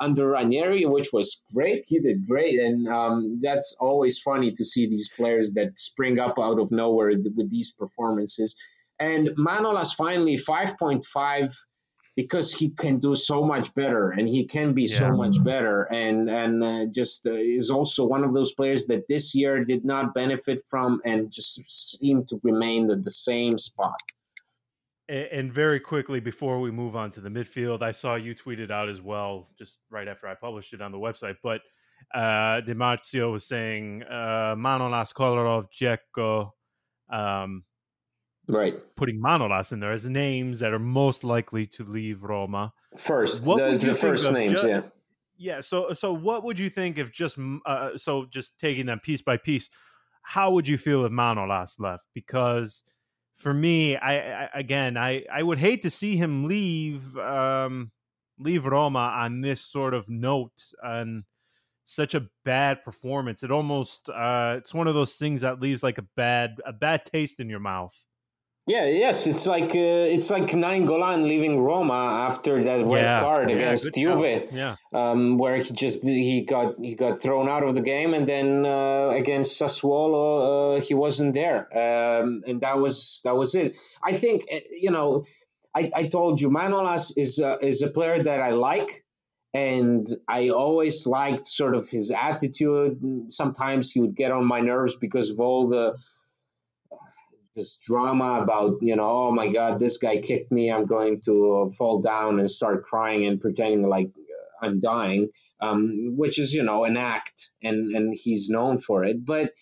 under 0.00 0.28
Ranieri, 0.28 0.86
which 0.86 1.12
was 1.12 1.42
great. 1.54 1.84
He 1.86 2.00
did 2.00 2.26
great, 2.26 2.58
and 2.58 2.88
um, 2.88 3.38
that's 3.40 3.76
always 3.80 4.18
funny 4.18 4.50
to 4.52 4.64
see 4.64 4.88
these 4.88 5.10
players 5.16 5.52
that 5.54 5.78
spring 5.78 6.18
up 6.18 6.38
out 6.38 6.58
of 6.58 6.70
nowhere 6.70 7.12
with 7.36 7.50
these 7.50 7.72
performances. 7.72 8.56
And 9.00 9.30
Manolas 9.36 9.94
finally 9.94 10.36
5.5 10.36 11.54
because 12.16 12.52
he 12.52 12.70
can 12.70 12.98
do 12.98 13.16
so 13.16 13.44
much 13.44 13.74
better 13.74 14.10
and 14.10 14.28
he 14.28 14.44
can 14.46 14.72
be 14.72 14.84
yeah. 14.84 14.98
so 14.98 15.10
much 15.10 15.42
better 15.42 15.82
and 15.92 16.30
and 16.30 16.62
uh, 16.62 16.86
just 16.86 17.26
uh, 17.26 17.32
is 17.32 17.70
also 17.70 18.04
one 18.04 18.22
of 18.22 18.32
those 18.32 18.52
players 18.54 18.86
that 18.86 19.06
this 19.08 19.34
year 19.34 19.64
did 19.64 19.84
not 19.84 20.14
benefit 20.14 20.62
from 20.70 21.00
and 21.04 21.32
just 21.32 21.98
seemed 21.98 22.28
to 22.28 22.40
remain 22.44 22.88
at 22.90 23.02
the 23.02 23.10
same 23.10 23.58
spot. 23.58 24.00
And 25.08 25.52
very 25.52 25.80
quickly 25.80 26.20
before 26.20 26.60
we 26.60 26.70
move 26.70 26.96
on 26.96 27.10
to 27.12 27.20
the 27.20 27.28
midfield, 27.28 27.82
I 27.82 27.92
saw 27.92 28.14
you 28.14 28.34
tweeted 28.34 28.70
out 28.70 28.88
as 28.88 29.02
well, 29.02 29.46
just 29.58 29.78
right 29.90 30.08
after 30.08 30.26
I 30.26 30.34
published 30.34 30.72
it 30.72 30.80
on 30.80 30.92
the 30.92 30.98
website. 30.98 31.36
But 31.42 31.60
uh, 32.14 32.60
was 33.30 33.46
saying 33.46 34.02
uh, 34.04 34.54
Manolas, 34.56 35.12
Kolarov, 35.12 35.66
Dzeko, 35.70 36.52
um, 37.12 37.64
right 38.46 38.74
putting 38.96 39.20
Manolas 39.20 39.72
in 39.72 39.80
there 39.80 39.92
as 39.92 40.02
the 40.02 40.10
names 40.10 40.58
that 40.60 40.72
are 40.72 40.78
most 40.78 41.24
likely 41.24 41.66
to 41.66 41.84
leave 41.84 42.22
Roma. 42.22 42.72
First, 42.96 43.42
what 43.42 43.58
the, 43.58 43.78
the 43.78 43.94
first 43.94 44.30
names, 44.32 44.52
just, 44.52 44.66
yeah. 44.66 44.82
Yeah. 45.36 45.60
So, 45.60 45.92
so 45.92 46.12
what 46.12 46.44
would 46.44 46.58
you 46.58 46.70
think 46.70 46.98
if 46.98 47.12
just 47.12 47.36
uh, 47.66 47.96
so 47.96 48.26
just 48.30 48.58
taking 48.58 48.86
them 48.86 49.00
piece 49.00 49.22
by 49.22 49.36
piece? 49.36 49.68
How 50.22 50.50
would 50.52 50.66
you 50.68 50.78
feel 50.78 51.04
if 51.04 51.12
Manolas 51.12 51.78
left? 51.78 52.04
Because 52.14 52.84
for 53.36 53.52
me, 53.52 53.96
I, 53.96 54.44
I 54.44 54.50
again, 54.54 54.96
I 54.96 55.24
I 55.32 55.42
would 55.42 55.58
hate 55.58 55.82
to 55.82 55.90
see 55.90 56.16
him 56.16 56.46
leave 56.46 57.16
um, 57.18 57.90
leave 58.38 58.64
Roma 58.64 59.12
on 59.16 59.40
this 59.40 59.60
sort 59.60 59.94
of 59.94 60.08
note 60.08 60.62
and 60.82 61.24
such 61.84 62.14
a 62.14 62.26
bad 62.44 62.82
performance. 62.84 63.42
It 63.42 63.50
almost 63.50 64.08
uh, 64.08 64.54
it's 64.58 64.74
one 64.74 64.88
of 64.88 64.94
those 64.94 65.16
things 65.16 65.40
that 65.42 65.60
leaves 65.60 65.82
like 65.82 65.98
a 65.98 66.06
bad 66.16 66.60
a 66.64 66.72
bad 66.72 67.04
taste 67.06 67.40
in 67.40 67.48
your 67.48 67.60
mouth. 67.60 67.94
Yeah, 68.66 68.86
yes, 68.86 69.26
it's 69.26 69.46
like 69.46 69.74
uh, 69.74 70.14
it's 70.16 70.30
like 70.30 70.46
Nainggolan 70.46 71.28
leaving 71.28 71.60
Roma 71.60 71.92
after 71.92 72.64
that 72.64 72.86
red 72.86 73.02
yeah, 73.02 73.20
card 73.20 73.50
yeah, 73.50 73.56
against 73.56 73.94
Juve, 73.94 74.48
yeah. 74.52 74.76
um, 74.94 75.36
where 75.36 75.56
he 75.58 75.70
just 75.74 76.02
he 76.02 76.46
got 76.48 76.76
he 76.80 76.94
got 76.94 77.20
thrown 77.20 77.46
out 77.46 77.62
of 77.62 77.74
the 77.74 77.82
game, 77.82 78.14
and 78.14 78.26
then 78.26 78.64
uh, 78.64 79.08
against 79.08 79.60
Sassuolo 79.60 80.78
uh, 80.78 80.80
he 80.80 80.94
wasn't 80.94 81.34
there, 81.34 81.66
um, 81.76 82.42
and 82.46 82.62
that 82.62 82.78
was 82.78 83.20
that 83.24 83.36
was 83.36 83.54
it. 83.54 83.76
I 84.02 84.14
think 84.14 84.46
uh, 84.50 84.60
you 84.70 84.90
know, 84.90 85.24
I, 85.76 85.90
I 85.94 86.06
told 86.06 86.40
you 86.40 86.48
Manolas 86.48 87.12
is 87.18 87.38
uh, 87.38 87.58
is 87.60 87.82
a 87.82 87.90
player 87.90 88.22
that 88.22 88.40
I 88.40 88.52
like, 88.52 89.04
and 89.52 90.08
I 90.26 90.48
always 90.48 91.06
liked 91.06 91.44
sort 91.44 91.74
of 91.74 91.90
his 91.90 92.10
attitude. 92.10 92.98
Sometimes 93.28 93.92
he 93.92 94.00
would 94.00 94.16
get 94.16 94.32
on 94.32 94.46
my 94.46 94.60
nerves 94.60 94.96
because 94.96 95.28
of 95.28 95.38
all 95.38 95.68
the 95.68 95.98
this 97.54 97.76
drama 97.76 98.40
about 98.42 98.78
you 98.80 98.96
know 98.96 99.04
oh 99.04 99.30
my 99.30 99.48
god 99.52 99.78
this 99.78 99.96
guy 99.96 100.18
kicked 100.18 100.50
me 100.50 100.70
i'm 100.70 100.86
going 100.86 101.20
to 101.20 101.72
fall 101.76 102.00
down 102.00 102.40
and 102.40 102.50
start 102.50 102.84
crying 102.84 103.26
and 103.26 103.40
pretending 103.40 103.88
like 103.88 104.08
uh, 104.08 104.66
i'm 104.66 104.80
dying 104.80 105.28
um, 105.60 106.14
which 106.16 106.38
is 106.38 106.52
you 106.52 106.62
know 106.62 106.84
an 106.84 106.96
act 106.96 107.50
and 107.62 107.94
and 107.94 108.14
he's 108.14 108.48
known 108.48 108.78
for 108.78 109.04
it 109.04 109.24
but 109.24 109.52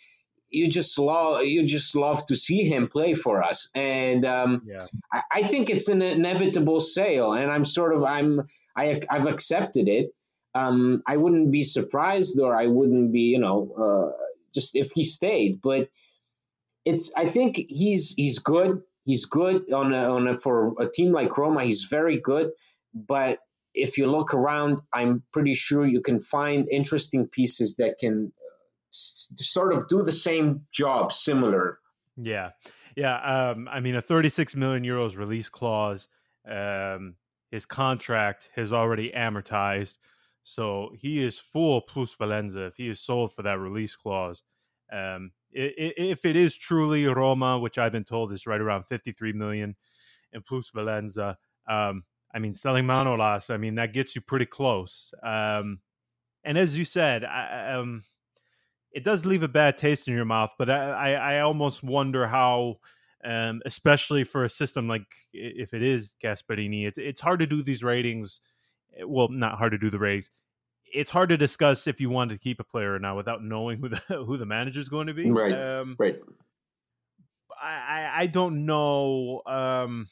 you 0.48 0.68
just 0.68 0.98
love 0.98 1.44
you 1.44 1.64
just 1.64 1.94
love 1.94 2.24
to 2.26 2.36
see 2.36 2.64
him 2.64 2.88
play 2.88 3.14
for 3.14 3.42
us 3.42 3.68
and 3.74 4.24
um, 4.24 4.62
yeah. 4.66 4.86
I, 5.12 5.22
I, 5.32 5.42
think 5.44 5.70
it's 5.70 5.88
an 5.88 6.02
inevitable 6.02 6.80
sale 6.80 7.32
and 7.32 7.50
i'm 7.50 7.64
sort 7.64 7.94
of 7.94 8.04
i'm 8.04 8.40
I, 8.76 9.02
i've 9.10 9.26
accepted 9.26 9.88
it 9.88 10.10
um, 10.54 11.02
i 11.06 11.16
wouldn't 11.16 11.50
be 11.50 11.62
surprised 11.62 12.38
or 12.40 12.54
i 12.54 12.66
wouldn't 12.66 13.12
be 13.12 13.22
you 13.22 13.38
know 13.38 13.72
uh, 13.78 14.24
just 14.54 14.76
if 14.76 14.92
he 14.92 15.04
stayed 15.04 15.60
but 15.62 15.88
it's 16.84 17.12
I 17.16 17.28
think 17.28 17.56
he's 17.68 18.14
he's 18.14 18.38
good. 18.38 18.82
He's 19.04 19.24
good 19.24 19.72
on 19.72 19.92
a, 19.92 20.14
on 20.14 20.28
a, 20.28 20.38
for 20.38 20.74
a 20.78 20.88
team 20.88 21.12
like 21.12 21.36
Roma. 21.36 21.64
He's 21.64 21.84
very 21.84 22.20
good, 22.20 22.52
but 22.94 23.40
if 23.74 23.98
you 23.98 24.06
look 24.06 24.32
around, 24.34 24.80
I'm 24.92 25.22
pretty 25.32 25.54
sure 25.54 25.86
you 25.86 26.00
can 26.00 26.20
find 26.20 26.68
interesting 26.68 27.26
pieces 27.26 27.76
that 27.76 27.98
can 27.98 28.32
s- 28.92 29.32
sort 29.36 29.72
of 29.72 29.88
do 29.88 30.02
the 30.02 30.12
same 30.12 30.66
job, 30.72 31.12
similar. 31.12 31.78
Yeah, 32.16 32.50
yeah. 32.96 33.16
Um, 33.16 33.68
I 33.70 33.80
mean, 33.80 33.96
a 33.96 34.02
36 34.02 34.54
million 34.54 34.84
euros 34.84 35.16
release 35.16 35.48
clause. 35.48 36.08
Um, 36.48 37.14
his 37.50 37.66
contract 37.66 38.50
has 38.54 38.72
already 38.72 39.10
amortized, 39.10 39.94
so 40.42 40.90
he 40.94 41.22
is 41.22 41.38
full 41.38 41.82
plusvalenza 41.82 42.68
if 42.68 42.76
he 42.76 42.88
is 42.88 43.00
sold 43.00 43.34
for 43.34 43.42
that 43.42 43.58
release 43.58 43.96
clause. 43.96 44.42
Um, 44.92 45.32
if 45.52 46.24
it 46.24 46.36
is 46.36 46.56
truly 46.56 47.06
Roma, 47.06 47.58
which 47.58 47.78
I've 47.78 47.92
been 47.92 48.04
told 48.04 48.32
is 48.32 48.46
right 48.46 48.60
around 48.60 48.84
53 48.84 49.32
million 49.32 49.76
plusvalenza, 50.34 51.36
um, 51.68 52.04
I 52.34 52.38
mean, 52.38 52.54
selling 52.54 52.86
Manolas, 52.86 53.50
I 53.50 53.58
mean, 53.58 53.74
that 53.74 53.92
gets 53.92 54.14
you 54.14 54.22
pretty 54.22 54.46
close. 54.46 55.12
Um, 55.22 55.80
and 56.44 56.56
as 56.56 56.76
you 56.76 56.84
said, 56.84 57.24
I, 57.24 57.74
um, 57.74 58.04
it 58.90 59.04
does 59.04 59.26
leave 59.26 59.42
a 59.42 59.48
bad 59.48 59.76
taste 59.76 60.08
in 60.08 60.14
your 60.14 60.24
mouth, 60.24 60.50
but 60.58 60.70
I, 60.70 60.90
I, 60.90 61.10
I 61.12 61.40
almost 61.40 61.82
wonder 61.82 62.26
how, 62.26 62.76
um, 63.24 63.60
especially 63.66 64.24
for 64.24 64.44
a 64.44 64.50
system 64.50 64.88
like 64.88 65.06
if 65.32 65.74
it 65.74 65.82
is 65.82 66.14
Gasperini, 66.22 66.86
it's, 66.86 66.98
it's 66.98 67.20
hard 67.20 67.40
to 67.40 67.46
do 67.46 67.62
these 67.62 67.82
ratings. 67.82 68.40
Eh, 68.98 69.04
well, 69.06 69.28
not 69.28 69.58
hard 69.58 69.72
to 69.72 69.78
do 69.78 69.90
the 69.90 69.98
ratings 69.98 70.30
it's 70.92 71.10
hard 71.10 71.30
to 71.30 71.36
discuss 71.36 71.86
if 71.86 72.00
you 72.00 72.10
want 72.10 72.30
to 72.30 72.38
keep 72.38 72.60
a 72.60 72.64
player 72.64 72.94
or 72.94 72.98
not 72.98 73.16
without 73.16 73.42
knowing 73.42 73.78
who 73.78 73.88
the 73.88 73.96
who 74.26 74.36
the 74.36 74.46
manager 74.46 74.80
is 74.80 74.88
going 74.88 75.06
to 75.06 75.14
be. 75.14 75.30
Right. 75.30 75.52
Um, 75.52 75.96
right. 75.98 76.18
I 77.60 78.10
I 78.14 78.26
don't 78.26 78.66
know 78.66 79.42
um, 79.46 80.08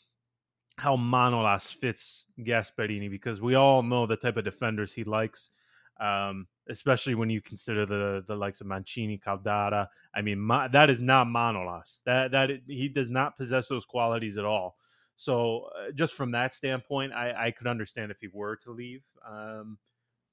how 0.76 0.96
Manolas 0.96 1.74
fits 1.74 2.26
Gasperini 2.38 3.10
because 3.10 3.40
we 3.40 3.54
all 3.54 3.82
know 3.82 4.06
the 4.06 4.16
type 4.16 4.36
of 4.36 4.44
defenders 4.44 4.92
he 4.92 5.04
likes. 5.04 5.50
Um, 6.00 6.46
especially 6.70 7.14
when 7.14 7.28
you 7.28 7.42
consider 7.42 7.84
the 7.84 8.24
the 8.26 8.36
likes 8.36 8.60
of 8.60 8.66
Mancini, 8.66 9.18
Caldara. 9.18 9.88
I 10.14 10.22
mean, 10.22 10.38
Ma, 10.40 10.68
that 10.68 10.88
is 10.88 11.00
not 11.00 11.26
Manolas. 11.26 12.02
That 12.06 12.30
that 12.30 12.50
he 12.66 12.88
does 12.88 13.10
not 13.10 13.36
possess 13.36 13.68
those 13.68 13.84
qualities 13.84 14.38
at 14.38 14.44
all. 14.44 14.76
So, 15.16 15.68
uh, 15.76 15.90
just 15.92 16.14
from 16.14 16.30
that 16.30 16.54
standpoint, 16.54 17.12
I, 17.12 17.48
I 17.48 17.50
could 17.50 17.66
understand 17.66 18.10
if 18.10 18.20
he 18.20 18.28
were 18.32 18.56
to 18.56 18.70
leave. 18.70 19.02
Um, 19.28 19.76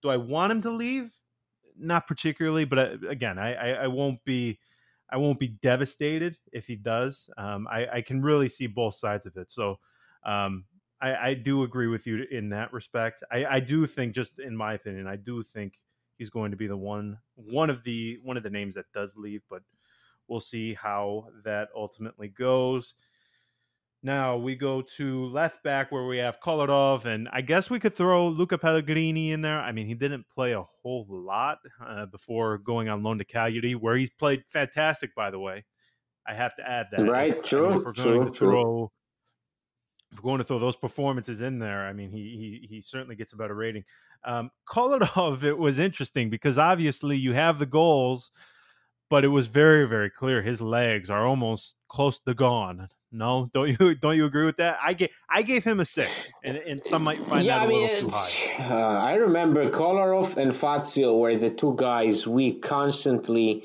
do 0.08 0.14
I 0.14 0.18
want 0.18 0.52
him 0.52 0.62
to 0.62 0.72
leave? 0.72 1.12
Not 1.78 2.08
particularly, 2.08 2.66
but 2.66 2.80
uh, 2.80 2.98
again, 3.08 3.38
I, 3.38 3.54
I, 3.54 3.70
I 3.84 3.88
won't 3.88 4.24
be 4.26 4.60
I 5.10 5.18
won't 5.18 5.40
be 5.40 5.48
devastated 5.48 6.38
if 6.52 6.68
he 6.68 6.76
does. 6.76 7.30
Um, 7.38 7.68
I, 7.70 7.88
I 7.94 8.02
can 8.02 8.22
really 8.22 8.50
see 8.50 8.68
both 8.68 8.96
sides 8.96 9.26
of 9.26 9.38
it. 9.38 9.50
So 9.50 9.80
um, 10.26 10.66
I, 11.00 11.16
I 11.16 11.34
do 11.34 11.64
agree 11.64 11.88
with 11.88 12.06
you 12.06 12.26
in 12.30 12.50
that 12.50 12.74
respect. 12.74 13.24
I, 13.32 13.46
I 13.46 13.60
do 13.62 13.86
think, 13.86 14.14
just 14.14 14.40
in 14.40 14.56
my 14.56 14.74
opinion, 14.74 15.08
I 15.08 15.16
do 15.16 15.44
think 15.44 15.78
he's 16.18 16.30
going 16.30 16.52
to 16.52 16.58
be 16.58 16.68
the 16.68 16.78
one 16.78 17.20
one 17.36 17.70
of 17.70 17.84
the 17.84 18.20
one 18.24 18.38
of 18.38 18.44
the 18.44 18.50
names 18.50 18.76
that 18.76 18.92
does 18.92 19.16
leave, 19.16 19.44
but 19.50 19.62
we'll 20.28 20.40
see 20.40 20.74
how 20.74 21.28
that 21.44 21.70
ultimately 21.76 22.28
goes. 22.28 22.96
Now 24.08 24.38
we 24.38 24.56
go 24.56 24.82
to 24.96 25.26
left 25.26 25.62
back 25.64 25.92
where 25.92 26.06
we 26.06 26.20
have 26.20 26.40
Kolarov, 26.40 27.04
and 27.04 27.28
I 27.34 27.42
guess 27.42 27.70
we 27.70 27.78
could 27.78 27.94
throw 27.94 28.30
Luca 28.30 28.58
Pellegrini 28.58 29.34
in 29.34 29.42
there. 29.42 29.60
I 29.60 29.74
mean, 29.74 29.86
he 29.86 29.96
didn't 29.96 30.26
play 30.34 30.54
a 30.54 30.64
whole 30.82 31.06
lot 31.10 31.58
uh, 31.86 32.06
before 32.06 32.58
going 32.60 32.88
on 32.88 33.04
loan 33.04 33.18
to 33.18 33.26
Cagliari, 33.26 33.76
where 33.76 33.98
he's 33.98 34.10
played 34.10 34.46
fantastic, 34.48 35.14
by 35.14 35.30
the 35.30 35.40
way. 35.40 35.66
I 36.26 36.34
have 36.36 36.56
to 36.56 36.66
add 36.66 36.88
that. 36.94 37.02
Right, 37.02 37.44
true, 37.44 37.66
I 37.66 37.70
mean, 37.72 37.80
if 37.80 37.86
we're 37.86 37.92
true, 37.92 38.14
going 38.14 38.32
to 38.32 38.34
true. 38.34 38.50
throw, 38.50 38.92
if 40.14 40.24
we're 40.24 40.30
going 40.30 40.38
to 40.38 40.46
throw 40.46 40.60
those 40.60 40.78
performances 40.78 41.42
in 41.42 41.60
there, 41.60 41.86
I 41.86 41.92
mean, 41.92 42.10
he 42.10 42.62
he 42.70 42.76
he 42.76 42.80
certainly 42.80 43.18
gets 43.18 43.34
a 43.34 43.36
better 43.36 43.56
rating. 43.56 43.84
Um, 44.24 44.52
Kolarov, 44.70 45.44
it 45.44 45.58
was 45.58 45.80
interesting 45.80 46.30
because 46.30 46.58
obviously 46.58 47.18
you 47.18 47.34
have 47.34 47.60
the 47.60 47.66
goals, 47.66 48.32
but 49.10 49.26
it 49.26 49.30
was 49.30 49.48
very 49.48 49.86
very 49.86 50.10
clear 50.10 50.42
his 50.42 50.62
legs 50.62 51.10
are 51.10 51.28
almost 51.28 51.76
close 51.90 52.20
to 52.20 52.34
gone 52.34 52.88
no, 53.12 53.50
don't 53.54 53.70
you 53.70 53.96
don't 53.96 54.16
you 54.16 54.26
agree 54.26 54.46
with 54.46 54.58
that? 54.58 54.78
I 54.84 54.94
gave 54.94 55.10
I 55.30 55.42
gave 55.42 55.64
him 55.64 55.80
a 55.80 55.86
six, 55.86 56.10
and, 56.44 56.58
and 56.58 56.82
some 56.82 57.04
might 57.04 57.26
find 57.26 57.46
yeah, 57.46 57.60
that 57.60 57.62
a 57.62 57.66
I 57.66 57.68
mean, 57.68 57.88
little 57.88 58.10
too 58.10 58.16
high. 58.16 58.64
Uh, 58.70 59.00
I 59.00 59.14
remember 59.16 59.70
Kolarov 59.70 60.38
and 60.38 60.56
Fazio 60.56 61.18
were 61.18 61.38
the 61.38 61.50
two 61.50 61.76
guys 61.78 62.28
we 62.28 62.60
constantly 62.60 63.64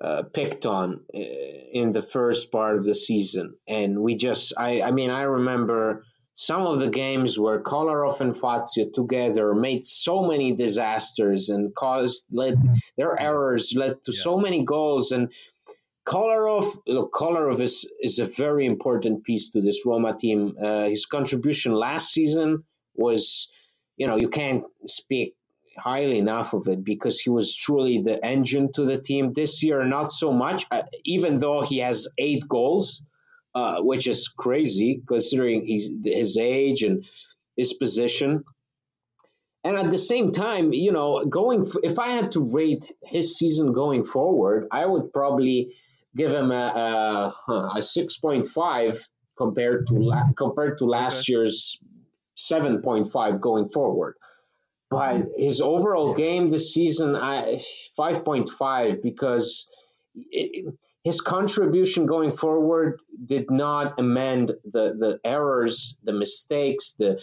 uh, 0.00 0.24
picked 0.34 0.66
on 0.66 1.00
uh, 1.14 1.18
in 1.18 1.92
the 1.92 2.02
first 2.02 2.52
part 2.52 2.76
of 2.76 2.84
the 2.84 2.94
season, 2.94 3.54
and 3.66 4.00
we 4.00 4.16
just 4.16 4.52
I 4.58 4.82
I 4.82 4.90
mean 4.90 5.10
I 5.10 5.22
remember 5.22 6.04
some 6.36 6.66
of 6.66 6.80
the 6.80 6.90
games 6.90 7.38
where 7.38 7.62
Kolarov 7.62 8.20
and 8.20 8.36
Fazio 8.36 8.90
together 8.92 9.54
made 9.54 9.86
so 9.86 10.22
many 10.22 10.54
disasters 10.54 11.48
and 11.48 11.74
caused 11.74 12.26
led 12.30 12.58
their 12.98 13.18
errors 13.18 13.72
led 13.74 14.04
to 14.04 14.12
yeah. 14.12 14.22
so 14.22 14.38
many 14.38 14.62
goals 14.62 15.12
and 15.12 15.32
Kolarov, 16.06 16.78
look, 16.86 17.12
Kolarov 17.12 17.60
is, 17.60 17.90
is 18.00 18.20
a 18.20 18.26
very 18.26 18.64
important 18.64 19.24
piece 19.24 19.50
to 19.50 19.60
this 19.60 19.84
Roma 19.84 20.16
team. 20.16 20.56
Uh, 20.62 20.84
his 20.84 21.04
contribution 21.04 21.72
last 21.72 22.12
season 22.12 22.62
was, 22.94 23.48
you 23.96 24.06
know, 24.06 24.16
you 24.16 24.28
can't 24.28 24.62
speak 24.86 25.34
highly 25.76 26.18
enough 26.18 26.54
of 26.54 26.68
it 26.68 26.84
because 26.84 27.18
he 27.20 27.28
was 27.28 27.54
truly 27.54 28.00
the 28.00 28.24
engine 28.24 28.70
to 28.72 28.84
the 28.84 28.98
team. 28.98 29.32
This 29.32 29.64
year, 29.64 29.84
not 29.84 30.12
so 30.12 30.32
much, 30.32 30.64
uh, 30.70 30.84
even 31.04 31.38
though 31.38 31.62
he 31.62 31.78
has 31.78 32.08
eight 32.18 32.44
goals, 32.48 33.02
uh, 33.56 33.82
which 33.82 34.06
is 34.06 34.28
crazy 34.28 35.02
considering 35.08 35.66
his, 35.66 35.90
his 36.04 36.36
age 36.36 36.82
and 36.82 37.04
his 37.56 37.72
position. 37.72 38.44
And 39.64 39.76
at 39.76 39.90
the 39.90 39.98
same 39.98 40.30
time, 40.30 40.72
you 40.72 40.92
know, 40.92 41.24
going 41.24 41.68
if 41.82 41.98
I 41.98 42.10
had 42.10 42.30
to 42.32 42.48
rate 42.48 42.92
his 43.02 43.36
season 43.36 43.72
going 43.72 44.04
forward, 44.04 44.68
I 44.70 44.86
would 44.86 45.12
probably 45.12 45.74
give 46.16 46.32
him 46.32 46.50
a, 46.50 47.34
a, 47.48 47.52
a 47.52 47.78
6.5 47.78 49.08
compared 49.36 49.86
to 49.86 49.94
la- 49.94 50.32
compared 50.36 50.78
to 50.78 50.86
last 50.86 51.20
okay. 51.20 51.32
year's 51.32 51.78
7.5 52.36 53.40
going 53.40 53.68
forward. 53.68 54.14
But 54.88 55.26
his 55.36 55.60
overall 55.60 56.14
game 56.14 56.48
this 56.50 56.72
season, 56.72 57.16
I 57.16 57.60
5.5 57.98 59.02
because 59.02 59.68
it, 60.14 60.74
his 61.04 61.20
contribution 61.20 62.06
going 62.06 62.32
forward 62.32 63.00
did 63.26 63.50
not 63.50 63.98
amend 63.98 64.52
the 64.64 64.94
the 64.98 65.20
errors, 65.24 65.98
the 66.04 66.12
mistakes, 66.12 66.94
the 66.98 67.20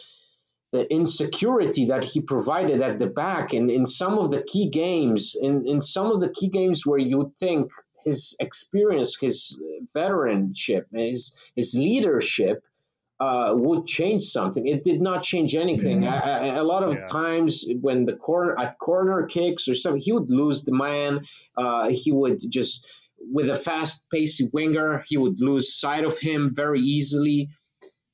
the 0.74 0.92
insecurity 0.92 1.86
that 1.86 2.04
he 2.04 2.20
provided 2.20 2.82
at 2.82 2.98
the 2.98 3.06
back 3.06 3.54
and 3.54 3.70
in 3.70 3.86
some 3.86 4.18
of 4.18 4.32
the 4.32 4.42
key 4.42 4.70
games 4.70 5.36
in, 5.40 5.68
in 5.68 5.82
some 5.82 6.12
of 6.12 6.20
the 6.20 6.30
key 6.30 6.50
games 6.50 6.84
where 6.84 6.98
you 6.98 7.32
think 7.40 7.72
his 8.06 8.36
experience 8.40 9.18
his 9.20 9.62
veteranship 9.96 10.86
his 10.94 11.34
his 11.56 11.76
leadership 11.76 12.64
uh, 13.20 13.54
would 13.56 13.86
change 13.86 14.26
something 14.26 14.68
it 14.68 14.84
did 14.84 15.02
not 15.02 15.24
change 15.24 15.56
anything 15.56 16.02
mm-hmm. 16.02 16.14
I, 16.14 16.50
I, 16.50 16.56
a 16.56 16.64
lot 16.64 16.84
of 16.84 16.94
yeah. 16.94 17.06
times 17.06 17.66
when 17.80 18.06
the 18.06 18.14
corner 18.14 18.60
at 18.60 18.78
corner 18.80 19.26
kicks 19.28 19.68
or 19.68 19.76
something 19.76 20.02
he 20.02 20.12
would 20.12 20.30
lose 20.30 20.64
the 20.64 20.74
man 20.74 21.26
uh, 21.56 21.90
he 21.90 22.12
would 22.12 22.40
just 22.50 22.88
with 23.32 23.50
a 23.50 23.56
fast 23.56 24.06
pacey 24.12 24.50
winger 24.52 25.06
he 25.08 25.18
would 25.18 25.40
lose 25.40 25.74
sight 25.74 26.04
of 26.04 26.18
him 26.18 26.54
very 26.54 26.82
easily 26.82 27.50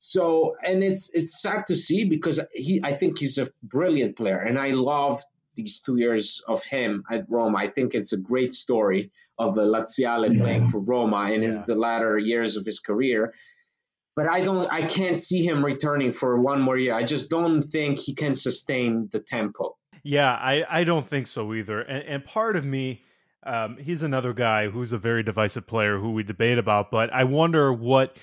so, 0.00 0.56
and 0.64 0.82
it's 0.82 1.10
it's 1.10 1.40
sad 1.40 1.66
to 1.66 1.76
see 1.76 2.04
because 2.04 2.40
he, 2.52 2.80
I 2.82 2.94
think 2.94 3.18
he's 3.18 3.36
a 3.36 3.50
brilliant 3.62 4.16
player, 4.16 4.38
and 4.38 4.58
I 4.58 4.70
love 4.70 5.22
these 5.54 5.80
two 5.80 5.98
years 5.98 6.42
of 6.48 6.64
him 6.64 7.04
at 7.10 7.26
Roma. 7.28 7.58
I 7.58 7.68
think 7.68 7.94
it's 7.94 8.14
a 8.14 8.16
great 8.16 8.54
story 8.54 9.12
of 9.40 9.56
a 9.56 9.62
Laziale 9.62 10.32
yeah. 10.32 10.40
playing 10.40 10.70
for 10.70 10.78
Roma 10.78 11.30
in 11.32 11.42
his 11.42 11.56
yeah. 11.56 11.64
the 11.66 11.74
latter 11.74 12.18
years 12.18 12.56
of 12.56 12.64
his 12.66 12.78
career. 12.78 13.34
But 14.16 14.28
I 14.28 14.42
don't, 14.42 14.70
I 14.70 14.82
can't 14.82 15.18
see 15.18 15.44
him 15.44 15.64
returning 15.64 16.12
for 16.12 16.40
one 16.40 16.60
more 16.60 16.76
year. 16.76 16.94
I 16.94 17.04
just 17.04 17.30
don't 17.30 17.62
think 17.62 17.98
he 17.98 18.14
can 18.14 18.34
sustain 18.34 19.08
the 19.12 19.20
tempo. 19.20 19.76
Yeah, 20.02 20.32
I, 20.32 20.64
I 20.68 20.84
don't 20.84 21.06
think 21.06 21.26
so 21.26 21.54
either. 21.54 21.80
And, 21.80 22.04
and 22.06 22.24
part 22.24 22.56
of 22.56 22.64
me, 22.64 23.02
um, 23.44 23.78
he's 23.78 24.02
another 24.02 24.34
guy 24.34 24.68
who's 24.68 24.92
a 24.92 24.98
very 24.98 25.22
divisive 25.22 25.66
player 25.66 25.98
who 25.98 26.12
we 26.12 26.22
debate 26.22 26.58
about. 26.58 26.90
But 26.90 27.12
I 27.12 27.24
wonder 27.24 27.72
what 27.72 28.16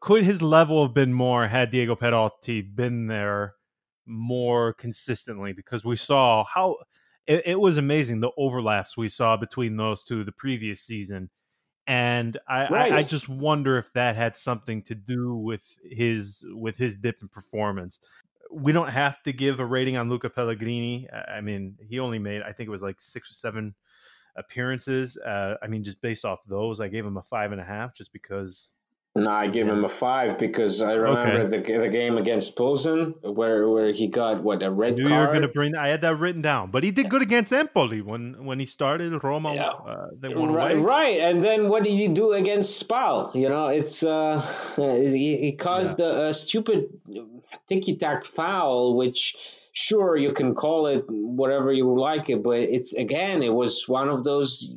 could 0.00 0.24
his 0.24 0.40
level 0.40 0.86
have 0.86 0.94
been 0.94 1.12
more 1.12 1.46
had 1.48 1.70
Diego 1.70 1.94
Perotti 1.94 2.74
been 2.74 3.06
there 3.06 3.54
more 4.06 4.72
consistently? 4.72 5.52
Because 5.52 5.84
we 5.84 5.96
saw 5.96 6.44
how 6.44 6.76
it, 7.26 7.42
it, 7.46 7.60
was 7.60 7.76
amazing 7.76 8.20
the 8.20 8.30
overlaps 8.36 8.96
we 8.96 9.08
saw 9.08 9.36
between 9.36 9.76
those 9.76 10.02
two 10.02 10.24
the 10.24 10.32
previous 10.32 10.80
season. 10.80 11.30
And 11.86 12.38
I, 12.48 12.68
right. 12.68 12.92
I, 12.92 12.98
I, 12.98 13.02
just 13.02 13.28
wonder 13.28 13.76
if 13.76 13.92
that 13.94 14.14
had 14.14 14.36
something 14.36 14.82
to 14.82 14.94
do 14.94 15.34
with 15.34 15.62
his 15.84 16.44
with 16.52 16.76
his 16.76 16.96
dip 16.96 17.16
in 17.22 17.28
performance. 17.28 17.98
We 18.50 18.72
don't 18.72 18.90
have 18.90 19.22
to 19.24 19.32
give 19.32 19.58
a 19.58 19.66
rating 19.66 19.96
on 19.96 20.08
Luca 20.08 20.30
Pellegrini. 20.30 21.08
I 21.10 21.40
mean, 21.40 21.76
he 21.80 21.98
only 21.98 22.18
made 22.18 22.42
I 22.42 22.52
think 22.52 22.68
it 22.68 22.70
was 22.70 22.82
like 22.82 23.00
six 23.00 23.30
or 23.30 23.34
seven 23.34 23.74
appearances. 24.36 25.16
Uh, 25.16 25.56
I 25.62 25.66
mean, 25.66 25.82
just 25.82 26.00
based 26.00 26.24
off 26.24 26.40
those, 26.46 26.80
I 26.80 26.88
gave 26.88 27.04
him 27.04 27.16
a 27.16 27.22
five 27.22 27.52
and 27.52 27.60
a 27.60 27.64
half, 27.64 27.94
just 27.94 28.12
because 28.12 28.70
no, 29.14 29.30
I 29.30 29.48
give 29.48 29.66
yeah. 29.66 29.74
him 29.74 29.84
a 29.84 29.90
five 29.90 30.38
because 30.38 30.80
I 30.80 30.92
remember 30.92 31.40
okay. 31.40 31.58
the 31.58 31.78
the 31.80 31.88
game 31.88 32.16
against 32.16 32.56
Pilsen 32.56 33.14
where 33.20 33.68
where 33.68 33.92
he 33.92 34.08
got 34.08 34.42
what 34.42 34.62
a 34.62 34.70
red 34.70 34.96
knew 34.96 35.06
card. 35.06 35.12
You 35.12 35.18
were 35.18 35.26
going 35.26 35.42
to 35.42 35.48
bring. 35.48 35.76
I 35.76 35.88
had 35.88 36.00
that 36.00 36.16
written 36.16 36.40
down, 36.40 36.70
but 36.70 36.82
he 36.82 36.90
did 36.90 37.10
good 37.10 37.20
against 37.20 37.52
Empoli 37.52 38.00
when 38.00 38.46
when 38.46 38.58
he 38.58 38.64
started 38.64 39.12
Roma. 39.22 39.54
Yeah. 39.54 39.68
Uh, 39.68 40.06
they 40.18 40.34
won 40.34 40.52
right, 40.52 40.76
away. 40.76 40.82
right, 40.82 41.20
and 41.20 41.44
then 41.44 41.68
what 41.68 41.84
did 41.84 41.92
he 41.92 42.08
do 42.08 42.32
against 42.32 42.78
Spal? 42.78 43.30
You 43.34 43.50
know, 43.50 43.66
it's 43.66 44.02
uh, 44.02 44.40
he, 44.76 45.36
he 45.36 45.52
caused 45.52 45.98
yeah. 45.98 46.06
a, 46.06 46.28
a 46.28 46.34
stupid 46.34 46.88
ticky 47.68 47.96
tack 47.96 48.24
foul, 48.24 48.96
which 48.96 49.36
sure 49.74 50.16
you 50.16 50.32
can 50.32 50.54
call 50.54 50.86
it 50.86 51.04
whatever 51.08 51.70
you 51.70 51.98
like 51.98 52.30
it, 52.30 52.42
but 52.42 52.60
it's 52.60 52.94
again 52.94 53.42
it 53.42 53.52
was 53.52 53.86
one 53.86 54.08
of 54.08 54.24
those 54.24 54.74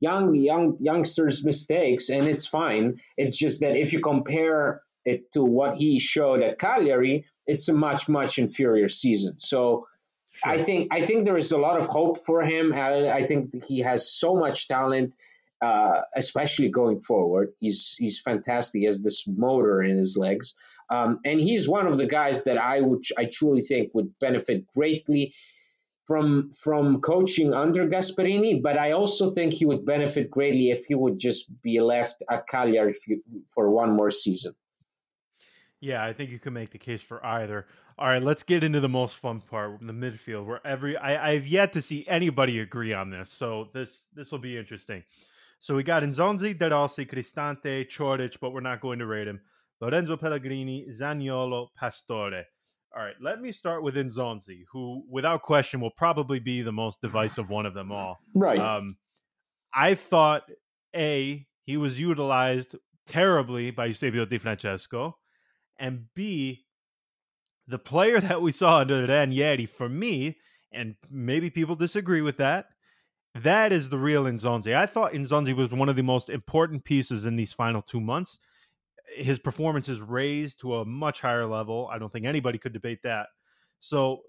young 0.00 0.34
young 0.34 0.76
youngsters' 0.80 1.44
mistakes, 1.44 2.08
and 2.08 2.26
it's 2.26 2.46
fine. 2.46 3.00
It's 3.16 3.36
just 3.36 3.60
that 3.60 3.76
if 3.76 3.92
you 3.92 4.00
compare 4.00 4.82
it 5.04 5.30
to 5.32 5.44
what 5.44 5.76
he 5.76 5.98
showed 6.00 6.42
at 6.42 6.58
Cagliari, 6.58 7.26
it's 7.46 7.68
a 7.68 7.72
much 7.72 8.08
much 8.08 8.38
inferior 8.38 8.88
season. 8.88 9.38
So. 9.38 9.86
Sure. 10.32 10.52
I 10.52 10.62
think 10.62 10.88
I 10.92 11.04
think 11.04 11.24
there 11.24 11.36
is 11.36 11.50
a 11.50 11.58
lot 11.58 11.80
of 11.80 11.86
hope 11.86 12.24
for 12.24 12.40
him. 12.42 12.72
I, 12.72 13.08
I 13.10 13.26
think 13.26 13.64
he 13.64 13.80
has 13.80 14.12
so 14.12 14.36
much 14.36 14.68
talent, 14.68 15.16
uh, 15.60 16.02
especially 16.14 16.68
going 16.68 17.00
forward. 17.00 17.48
He's 17.58 17.96
he's 17.98 18.20
fantastic. 18.20 18.78
He 18.78 18.86
has 18.86 19.02
this 19.02 19.24
motor 19.26 19.82
in 19.82 19.96
his 19.98 20.16
legs, 20.16 20.54
um, 20.88 21.18
and 21.24 21.40
he's 21.40 21.68
one 21.68 21.88
of 21.88 21.96
the 21.96 22.06
guys 22.06 22.44
that 22.44 22.58
I 22.58 22.80
would 22.80 23.02
I 23.18 23.24
truly 23.24 23.60
think 23.62 23.90
would 23.92 24.16
benefit 24.20 24.68
greatly 24.68 25.34
from 26.10 26.50
from 26.54 27.00
coaching 27.02 27.54
under 27.54 27.86
Gasperini, 27.86 28.60
but 28.60 28.76
I 28.76 28.90
also 28.90 29.30
think 29.30 29.52
he 29.52 29.64
would 29.64 29.84
benefit 29.84 30.28
greatly 30.28 30.72
if 30.72 30.82
he 30.88 30.96
would 30.96 31.20
just 31.20 31.44
be 31.62 31.80
left 31.80 32.24
at 32.28 32.48
Cagliari 32.48 32.96
for 33.54 33.70
one 33.70 33.92
more 33.92 34.10
season. 34.10 34.56
Yeah, 35.78 36.04
I 36.04 36.12
think 36.12 36.32
you 36.32 36.40
can 36.40 36.52
make 36.52 36.72
the 36.72 36.78
case 36.78 37.00
for 37.00 37.24
either. 37.24 37.68
All 37.96 38.08
right, 38.08 38.20
let's 38.20 38.42
get 38.42 38.64
into 38.64 38.80
the 38.80 38.88
most 38.88 39.14
fun 39.18 39.40
part, 39.40 39.78
the 39.80 39.92
midfield, 39.92 40.46
where 40.46 40.60
every 40.66 40.96
I, 40.96 41.30
I've 41.30 41.46
yet 41.46 41.72
to 41.74 41.80
see 41.80 42.04
anybody 42.08 42.58
agree 42.58 42.92
on 42.92 43.10
this, 43.10 43.30
so 43.30 43.68
this 43.72 44.08
this 44.12 44.32
will 44.32 44.40
be 44.40 44.58
interesting. 44.58 45.04
So 45.60 45.76
we 45.76 45.84
got 45.84 46.02
Nzonzi, 46.02 46.58
De 46.58 46.68
Rossi, 46.70 47.06
Cristante, 47.06 47.86
Coric, 47.86 48.36
but 48.40 48.52
we're 48.52 48.68
not 48.70 48.80
going 48.80 48.98
to 48.98 49.06
rate 49.06 49.28
him. 49.28 49.40
Lorenzo 49.80 50.16
Pellegrini, 50.16 50.86
Zaniolo, 50.90 51.68
Pastore. 51.80 52.46
All 52.96 53.04
right, 53.04 53.14
let 53.20 53.40
me 53.40 53.52
start 53.52 53.84
with 53.84 53.94
Nzonzi, 53.94 54.64
who, 54.72 55.04
without 55.08 55.42
question, 55.42 55.80
will 55.80 55.92
probably 55.92 56.40
be 56.40 56.62
the 56.62 56.72
most 56.72 57.00
divisive 57.02 57.48
one 57.48 57.66
of 57.66 57.74
them 57.74 57.92
all. 57.92 58.18
Right. 58.34 58.58
Um, 58.58 58.96
I 59.72 59.94
thought 59.94 60.42
a 60.94 61.46
he 61.64 61.76
was 61.76 62.00
utilized 62.00 62.74
terribly 63.06 63.70
by 63.70 63.86
Eusebio 63.86 64.24
Di 64.24 64.38
Francesco, 64.38 65.16
and 65.78 66.06
b 66.14 66.64
the 67.68 67.78
player 67.78 68.20
that 68.20 68.42
we 68.42 68.50
saw 68.50 68.78
under 68.78 69.06
Ranieri 69.06 69.66
for 69.66 69.88
me, 69.88 70.36
and 70.72 70.96
maybe 71.08 71.48
people 71.48 71.76
disagree 71.76 72.22
with 72.22 72.38
that. 72.38 72.66
That 73.36 73.70
is 73.70 73.88
the 73.88 73.98
real 73.98 74.24
Nzonzi. 74.24 74.74
I 74.74 74.86
thought 74.86 75.12
Nzonzi 75.12 75.54
was 75.54 75.70
one 75.70 75.88
of 75.88 75.94
the 75.94 76.02
most 76.02 76.28
important 76.28 76.82
pieces 76.82 77.26
in 77.26 77.36
these 77.36 77.52
final 77.52 77.80
two 77.80 78.00
months 78.00 78.40
his 79.16 79.38
performance 79.38 79.88
is 79.88 80.00
raised 80.00 80.60
to 80.60 80.76
a 80.76 80.84
much 80.84 81.20
higher 81.20 81.46
level. 81.46 81.88
I 81.92 81.98
don't 81.98 82.12
think 82.12 82.26
anybody 82.26 82.58
could 82.58 82.72
debate 82.72 83.00
that. 83.04 83.28
So, 83.78 84.22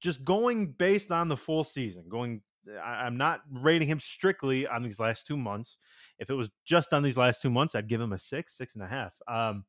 just 0.00 0.24
going 0.24 0.72
based 0.72 1.10
on 1.10 1.28
the 1.28 1.36
full 1.36 1.64
season, 1.64 2.04
going, 2.08 2.42
I, 2.82 3.06
am 3.06 3.16
not 3.16 3.40
rating 3.50 3.88
him 3.88 4.00
strictly 4.00 4.66
on 4.66 4.82
these 4.82 4.98
last 4.98 5.26
two 5.26 5.36
months. 5.36 5.78
If 6.18 6.30
it 6.30 6.34
was 6.34 6.50
just 6.64 6.92
on 6.92 7.02
these 7.02 7.16
last 7.16 7.40
two 7.40 7.50
months, 7.50 7.74
I'd 7.74 7.88
give 7.88 8.00
him 8.00 8.12
a 8.12 8.18
six, 8.18 8.56
six 8.56 8.74
and 8.74 8.84
a 8.84 8.88
half. 8.88 9.12
Um, 9.26 9.64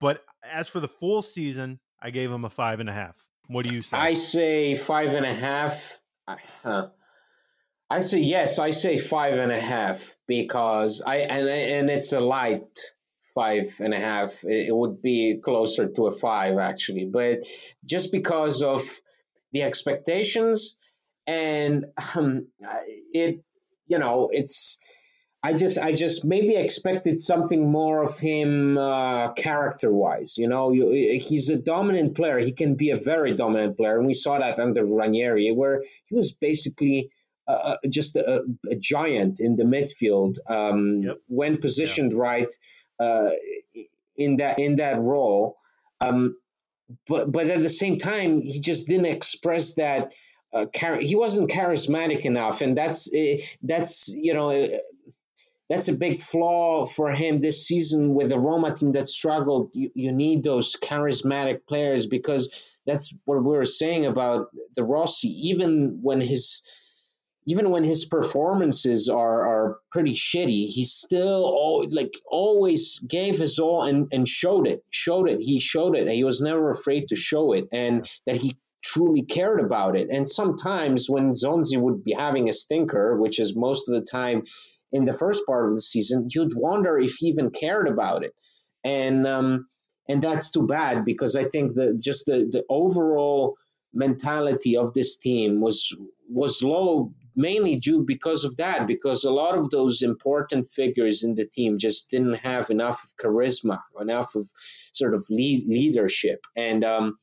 but 0.00 0.22
as 0.44 0.68
for 0.68 0.80
the 0.80 0.88
full 0.88 1.22
season, 1.22 1.80
I 2.00 2.10
gave 2.10 2.30
him 2.30 2.44
a 2.44 2.50
five 2.50 2.80
and 2.80 2.88
a 2.88 2.92
half. 2.92 3.16
What 3.48 3.66
do 3.66 3.74
you 3.74 3.82
say? 3.82 3.96
I 3.96 4.14
say 4.14 4.76
five 4.76 5.14
and 5.14 5.26
a 5.26 5.34
half. 5.34 5.80
I 7.90 8.00
say 8.00 8.18
yes. 8.18 8.58
I 8.58 8.70
say 8.70 8.98
five 8.98 9.38
and 9.38 9.50
a 9.50 9.58
half 9.58 10.00
because 10.26 11.02
I 11.04 11.16
and 11.16 11.48
and 11.48 11.90
it's 11.90 12.12
a 12.12 12.20
light 12.20 12.68
five 13.34 13.74
and 13.80 13.94
a 13.94 13.98
half. 13.98 14.32
It 14.42 14.74
would 14.74 15.02
be 15.02 15.40
closer 15.44 15.88
to 15.88 16.06
a 16.06 16.16
five 16.16 16.58
actually, 16.58 17.06
but 17.06 17.38
just 17.84 18.12
because 18.12 18.62
of 18.62 18.82
the 19.52 19.62
expectations 19.62 20.76
and 21.26 21.86
um, 22.14 22.48
it, 23.12 23.42
you 23.86 23.98
know, 23.98 24.30
it's. 24.32 24.78
I 25.40 25.52
just, 25.52 25.78
I 25.78 25.92
just 25.92 26.24
maybe 26.24 26.56
expected 26.56 27.20
something 27.20 27.70
more 27.70 28.02
of 28.02 28.18
him 28.18 28.76
uh, 28.76 29.32
character-wise. 29.34 30.36
You 30.36 30.48
know, 30.48 30.72
you, 30.72 31.20
he's 31.22 31.48
a 31.48 31.56
dominant 31.56 32.16
player. 32.16 32.40
He 32.40 32.50
can 32.50 32.74
be 32.74 32.90
a 32.90 32.96
very 32.96 33.34
dominant 33.34 33.76
player, 33.76 33.98
and 33.98 34.06
we 34.06 34.14
saw 34.14 34.40
that 34.40 34.58
under 34.58 34.84
Ranieri, 34.84 35.52
where 35.52 35.84
he 36.06 36.16
was 36.16 36.32
basically 36.32 37.10
uh, 37.48 37.76
just 37.88 38.14
a, 38.16 38.42
a, 38.70 38.74
giant 38.74 39.40
in 39.40 39.56
the 39.56 39.64
midfield 39.64 40.36
um, 40.48 41.02
yep. 41.02 41.16
when 41.28 41.56
positioned 41.58 42.12
right 42.12 42.52
uh, 43.00 43.30
in 44.16 44.36
that 44.36 44.58
in 44.58 44.76
that 44.76 45.00
role. 45.00 45.56
Um, 46.00 46.36
but 47.06 47.30
but 47.30 47.46
at 47.48 47.62
the 47.62 47.68
same 47.68 47.98
time, 47.98 48.40
he 48.42 48.60
just 48.60 48.88
didn't 48.88 49.06
express 49.06 49.74
that. 49.74 50.12
Uh, 50.52 50.66
char- 50.74 51.00
he 51.00 51.14
wasn't 51.14 51.50
charismatic 51.50 52.22
enough, 52.22 52.60
and 52.60 52.76
that's 52.76 53.12
uh, 53.12 53.36
that's 53.62 54.08
you 54.08 54.32
know 54.32 54.50
uh, 54.50 54.78
that's 55.68 55.88
a 55.88 55.92
big 55.92 56.22
flaw 56.22 56.86
for 56.86 57.10
him 57.12 57.40
this 57.40 57.66
season 57.66 58.14
with 58.14 58.30
the 58.30 58.38
Roma 58.38 58.74
team 58.74 58.92
that 58.92 59.08
struggled. 59.08 59.70
You, 59.74 59.90
you 59.94 60.12
need 60.12 60.42
those 60.42 60.76
charismatic 60.76 61.66
players 61.68 62.06
because 62.06 62.78
that's 62.86 63.14
what 63.26 63.44
we 63.44 63.50
were 63.50 63.66
saying 63.66 64.06
about 64.06 64.48
De 64.74 64.82
Rossi. 64.82 65.28
Even 65.28 65.98
when 66.02 66.22
his 66.22 66.62
even 67.48 67.70
when 67.70 67.82
his 67.82 68.04
performances 68.04 69.08
are 69.08 69.46
are 69.46 69.78
pretty 69.90 70.14
shitty, 70.14 70.66
he 70.66 70.84
still 70.84 71.44
all, 71.46 71.86
like 71.90 72.12
always 72.30 72.98
gave 73.08 73.38
his 73.38 73.58
all 73.58 73.84
and, 73.84 74.06
and 74.12 74.28
showed 74.28 74.66
it. 74.66 74.84
Showed 74.90 75.30
it. 75.30 75.40
He 75.40 75.58
showed 75.58 75.96
it. 75.96 76.02
and 76.02 76.10
He 76.10 76.24
was 76.24 76.42
never 76.42 76.68
afraid 76.68 77.08
to 77.08 77.16
show 77.16 77.54
it, 77.54 77.66
and 77.72 78.06
that 78.26 78.36
he 78.36 78.58
truly 78.84 79.22
cared 79.22 79.60
about 79.60 79.96
it. 79.96 80.10
And 80.10 80.28
sometimes 80.28 81.08
when 81.08 81.32
Nzonzi 81.32 81.80
would 81.80 82.04
be 82.04 82.12
having 82.12 82.50
a 82.50 82.52
stinker, 82.52 83.18
which 83.18 83.38
is 83.38 83.56
most 83.56 83.88
of 83.88 83.94
the 83.94 84.06
time 84.06 84.42
in 84.92 85.04
the 85.04 85.14
first 85.14 85.46
part 85.46 85.68
of 85.68 85.74
the 85.74 85.80
season, 85.80 86.28
you'd 86.34 86.54
wonder 86.54 86.98
if 86.98 87.14
he 87.14 87.28
even 87.28 87.50
cared 87.50 87.88
about 87.88 88.24
it. 88.24 88.34
And 88.84 89.26
um, 89.26 89.68
and 90.06 90.22
that's 90.22 90.50
too 90.50 90.66
bad 90.66 91.02
because 91.06 91.34
I 91.34 91.44
think 91.44 91.76
that 91.76 91.98
just 91.98 92.26
the, 92.26 92.46
the 92.50 92.64
overall 92.68 93.56
mentality 93.94 94.76
of 94.76 94.92
this 94.92 95.16
team 95.16 95.62
was 95.62 95.96
was 96.28 96.62
low 96.62 97.12
mainly 97.36 97.76
due 97.76 98.04
because 98.04 98.44
of 98.44 98.56
that 98.56 98.86
because 98.86 99.24
a 99.24 99.30
lot 99.30 99.56
of 99.56 99.70
those 99.70 100.02
important 100.02 100.68
figures 100.70 101.22
in 101.22 101.34
the 101.36 101.46
team 101.46 101.78
just 101.78 102.10
didn't 102.10 102.34
have 102.34 102.68
enough 102.68 103.00
of 103.04 103.10
charisma 103.24 103.78
enough 104.00 104.34
of 104.34 104.46
sort 104.92 105.14
of 105.14 105.24
lead, 105.30 105.64
leadership 105.66 106.40
and 106.56 106.84
um, 106.84 107.16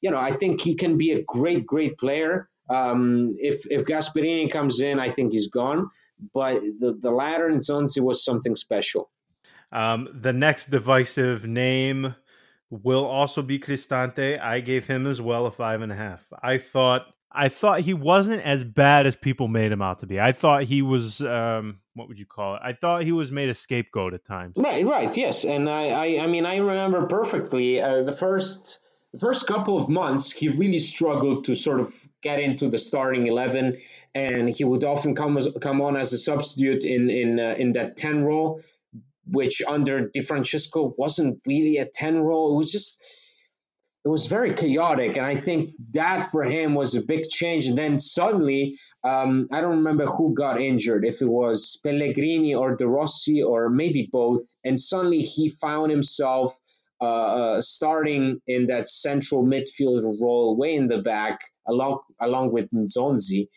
you 0.00 0.10
know 0.10 0.18
i 0.18 0.34
think 0.34 0.60
he 0.60 0.74
can 0.74 0.96
be 0.96 1.12
a 1.12 1.22
great 1.24 1.66
great 1.66 1.96
player 1.98 2.48
um, 2.70 3.34
if 3.38 3.62
if 3.70 3.84
gasperini 3.84 4.50
comes 4.50 4.80
in 4.80 4.98
i 4.98 5.10
think 5.12 5.32
he's 5.32 5.48
gone 5.48 5.88
but 6.32 6.60
the 6.80 6.98
the 7.02 7.10
latter 7.10 7.48
in 7.48 7.58
Zonzi 7.58 8.00
was 8.00 8.24
something 8.24 8.56
special 8.56 9.10
um, 9.70 10.08
the 10.12 10.32
next 10.32 10.70
divisive 10.70 11.46
name 11.46 12.14
will 12.70 13.04
also 13.04 13.42
be 13.42 13.58
Cristante. 13.58 14.40
I 14.40 14.60
gave 14.60 14.86
him 14.86 15.06
as 15.06 15.20
well 15.20 15.46
a 15.46 15.50
five 15.50 15.80
and 15.80 15.90
a 15.90 15.94
half. 15.94 16.30
I 16.42 16.58
thought 16.58 17.06
I 17.34 17.48
thought 17.48 17.80
he 17.80 17.94
wasn't 17.94 18.42
as 18.42 18.64
bad 18.64 19.06
as 19.06 19.16
people 19.16 19.48
made 19.48 19.72
him 19.72 19.82
out 19.82 20.00
to 20.00 20.06
be. 20.06 20.20
I 20.20 20.32
thought 20.32 20.64
he 20.64 20.82
was 20.82 21.20
um, 21.22 21.78
what 21.94 22.08
would 22.08 22.18
you 22.18 22.26
call 22.26 22.56
it? 22.56 22.60
I 22.64 22.72
thought 22.72 23.04
he 23.04 23.12
was 23.12 23.30
made 23.30 23.48
a 23.48 23.54
scapegoat 23.54 24.14
at 24.14 24.24
times. 24.24 24.54
Right, 24.56 24.86
right, 24.86 25.14
yes, 25.16 25.44
and 25.44 25.68
I, 25.68 25.88
I, 25.88 26.24
I 26.24 26.26
mean, 26.26 26.46
I 26.46 26.56
remember 26.56 27.06
perfectly 27.06 27.80
uh, 27.80 28.02
the 28.02 28.12
first, 28.12 28.80
the 29.12 29.18
first 29.18 29.46
couple 29.46 29.78
of 29.78 29.88
months. 29.88 30.30
He 30.30 30.48
really 30.48 30.78
struggled 30.78 31.44
to 31.46 31.54
sort 31.54 31.80
of 31.80 31.92
get 32.22 32.40
into 32.40 32.68
the 32.68 32.78
starting 32.78 33.26
eleven, 33.26 33.78
and 34.14 34.48
he 34.48 34.64
would 34.64 34.84
often 34.84 35.14
come 35.14 35.36
as, 35.36 35.48
come 35.60 35.80
on 35.80 35.96
as 35.96 36.12
a 36.12 36.18
substitute 36.18 36.84
in 36.84 37.10
in 37.10 37.40
uh, 37.40 37.54
in 37.58 37.72
that 37.72 37.96
ten 37.96 38.24
role 38.24 38.60
which 39.30 39.62
under 39.68 40.08
Di 40.08 40.20
Francesco 40.20 40.94
wasn't 40.98 41.40
really 41.46 41.78
a 41.78 41.86
10 41.86 42.18
role. 42.20 42.54
It 42.54 42.58
was 42.58 42.72
just, 42.72 43.04
it 44.04 44.08
was 44.08 44.26
very 44.26 44.52
chaotic. 44.52 45.16
And 45.16 45.24
I 45.24 45.36
think 45.36 45.70
that 45.92 46.24
for 46.30 46.42
him 46.42 46.74
was 46.74 46.94
a 46.94 47.02
big 47.02 47.28
change. 47.28 47.66
And 47.66 47.78
then 47.78 47.98
suddenly, 47.98 48.76
um, 49.04 49.46
I 49.52 49.60
don't 49.60 49.76
remember 49.76 50.06
who 50.06 50.34
got 50.34 50.60
injured, 50.60 51.04
if 51.04 51.22
it 51.22 51.28
was 51.28 51.78
Pellegrini 51.84 52.54
or 52.54 52.76
De 52.76 52.86
Rossi 52.86 53.42
or 53.42 53.70
maybe 53.70 54.08
both. 54.10 54.42
And 54.64 54.80
suddenly 54.80 55.20
he 55.20 55.48
found 55.48 55.90
himself 55.90 56.58
uh, 57.00 57.04
uh 57.04 57.60
starting 57.60 58.40
in 58.46 58.66
that 58.66 58.86
central 58.88 59.44
midfield 59.44 60.02
role 60.20 60.56
way 60.56 60.76
in 60.76 60.86
the 60.86 61.02
back 61.02 61.40
along, 61.66 61.98
along 62.20 62.52
with 62.52 62.70
Nzonzi 62.70 63.48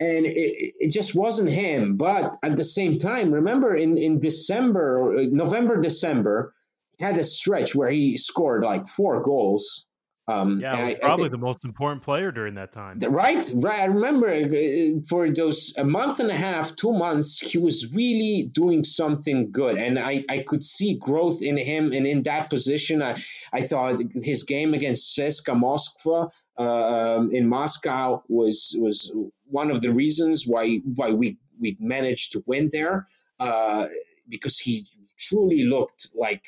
and 0.00 0.24
it, 0.24 0.74
it 0.78 0.90
just 0.90 1.14
wasn't 1.14 1.50
him. 1.50 1.96
But 1.96 2.34
at 2.42 2.56
the 2.56 2.64
same 2.64 2.98
time, 2.98 3.30
remember 3.30 3.76
in 3.76 3.98
in 3.98 4.18
December, 4.18 5.14
November, 5.30 5.80
December, 5.80 6.54
had 7.00 7.16
a 7.16 7.24
stretch 7.24 7.74
where 7.74 7.90
he 7.90 8.16
scored 8.16 8.62
like 8.62 8.88
four 8.88 9.22
goals 9.22 9.86
um, 10.30 10.60
yeah, 10.60 10.72
I, 10.72 10.94
probably 10.94 11.24
I 11.24 11.28
think, 11.28 11.32
the 11.32 11.46
most 11.46 11.64
important 11.64 12.02
player 12.02 12.30
during 12.30 12.54
that 12.54 12.72
time. 12.72 12.98
Right, 13.00 13.50
right. 13.54 13.80
I 13.80 13.84
remember 13.86 14.28
uh, 14.28 15.00
for 15.08 15.30
those 15.30 15.74
a 15.76 15.84
month 15.84 16.20
and 16.20 16.30
a 16.30 16.34
half, 16.34 16.76
two 16.76 16.92
months, 16.92 17.40
he 17.40 17.58
was 17.58 17.92
really 17.92 18.50
doing 18.52 18.84
something 18.84 19.50
good, 19.50 19.76
and 19.76 19.98
I, 19.98 20.24
I 20.28 20.44
could 20.46 20.64
see 20.64 20.98
growth 20.98 21.42
in 21.42 21.56
him. 21.56 21.92
And 21.92 22.06
in 22.06 22.22
that 22.24 22.50
position, 22.50 23.02
I, 23.02 23.20
I 23.52 23.62
thought 23.62 24.00
his 24.14 24.44
game 24.44 24.74
against 24.74 25.16
CSKA 25.18 25.60
Moskva 25.60 26.30
uh, 26.58 26.62
um, 26.62 27.30
in 27.32 27.48
Moscow 27.48 28.22
was 28.28 28.76
was 28.78 29.12
one 29.46 29.70
of 29.70 29.80
the 29.80 29.92
reasons 29.92 30.46
why 30.46 30.78
why 30.94 31.10
we 31.10 31.38
we 31.58 31.76
managed 31.80 32.32
to 32.32 32.44
win 32.46 32.68
there 32.72 33.06
uh, 33.40 33.86
because 34.28 34.58
he 34.58 34.86
truly 35.18 35.64
looked 35.64 36.08
like 36.14 36.44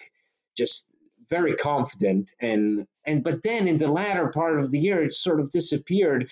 just 0.56 0.96
very 1.28 1.54
confident. 1.54 2.32
And 2.40 2.86
and 3.06 3.24
but 3.24 3.42
then 3.42 3.66
in 3.68 3.78
the 3.78 3.88
latter 3.88 4.28
part 4.28 4.58
of 4.58 4.70
the 4.70 4.78
year 4.78 5.02
it 5.02 5.14
sort 5.14 5.40
of 5.40 5.50
disappeared 5.50 6.30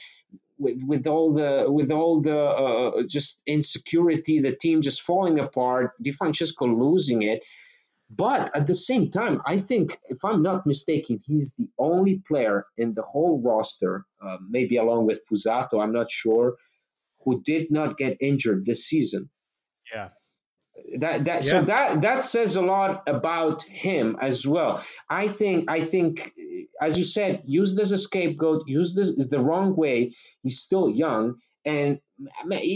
with 0.58 0.82
with 0.86 1.06
all 1.06 1.32
the 1.32 1.66
with 1.68 1.90
all 1.90 2.20
the 2.20 2.38
uh, 2.38 3.02
just 3.08 3.42
insecurity 3.46 4.40
the 4.40 4.54
team 4.54 4.82
just 4.82 5.02
falling 5.02 5.38
apart 5.38 5.92
Di 6.02 6.12
Francesco 6.12 6.66
losing 6.66 7.22
it. 7.22 7.42
But 8.10 8.50
at 8.56 8.66
the 8.66 8.74
same 8.74 9.08
time 9.10 9.40
I 9.46 9.56
think 9.56 9.98
if 10.08 10.20
I'm 10.24 10.42
not 10.42 10.66
mistaken 10.66 11.20
he's 11.26 11.54
the 11.54 11.68
only 11.78 12.22
player 12.28 12.66
in 12.76 12.94
the 12.94 13.06
whole 13.12 13.40
roster 13.40 14.04
uh, 14.24 14.38
maybe 14.48 14.76
along 14.76 15.06
with 15.06 15.26
Fuzato 15.26 15.82
I'm 15.82 15.92
not 15.92 16.10
sure 16.10 16.56
who 17.22 17.42
did 17.42 17.70
not 17.70 17.98
get 17.98 18.16
injured 18.20 18.64
this 18.64 18.86
season. 18.86 19.30
Yeah 19.94 20.08
that 20.98 21.24
that 21.24 21.44
yeah. 21.44 21.50
so 21.50 21.62
that 21.62 22.00
that 22.00 22.24
says 22.24 22.56
a 22.56 22.62
lot 22.62 23.02
about 23.06 23.62
him 23.62 24.16
as 24.20 24.46
well. 24.46 24.84
I 25.08 25.28
think 25.28 25.70
i 25.70 25.80
think 25.80 26.32
as 26.80 26.98
you 26.98 27.04
said 27.04 27.42
as 27.80 27.92
a 27.92 27.98
scapegoat 27.98 28.66
use 28.66 28.94
this 28.94 29.08
is 29.08 29.28
the 29.28 29.40
wrong 29.40 29.76
way. 29.76 30.12
He's 30.42 30.60
still 30.60 30.88
young. 30.88 31.36
And 31.66 32.00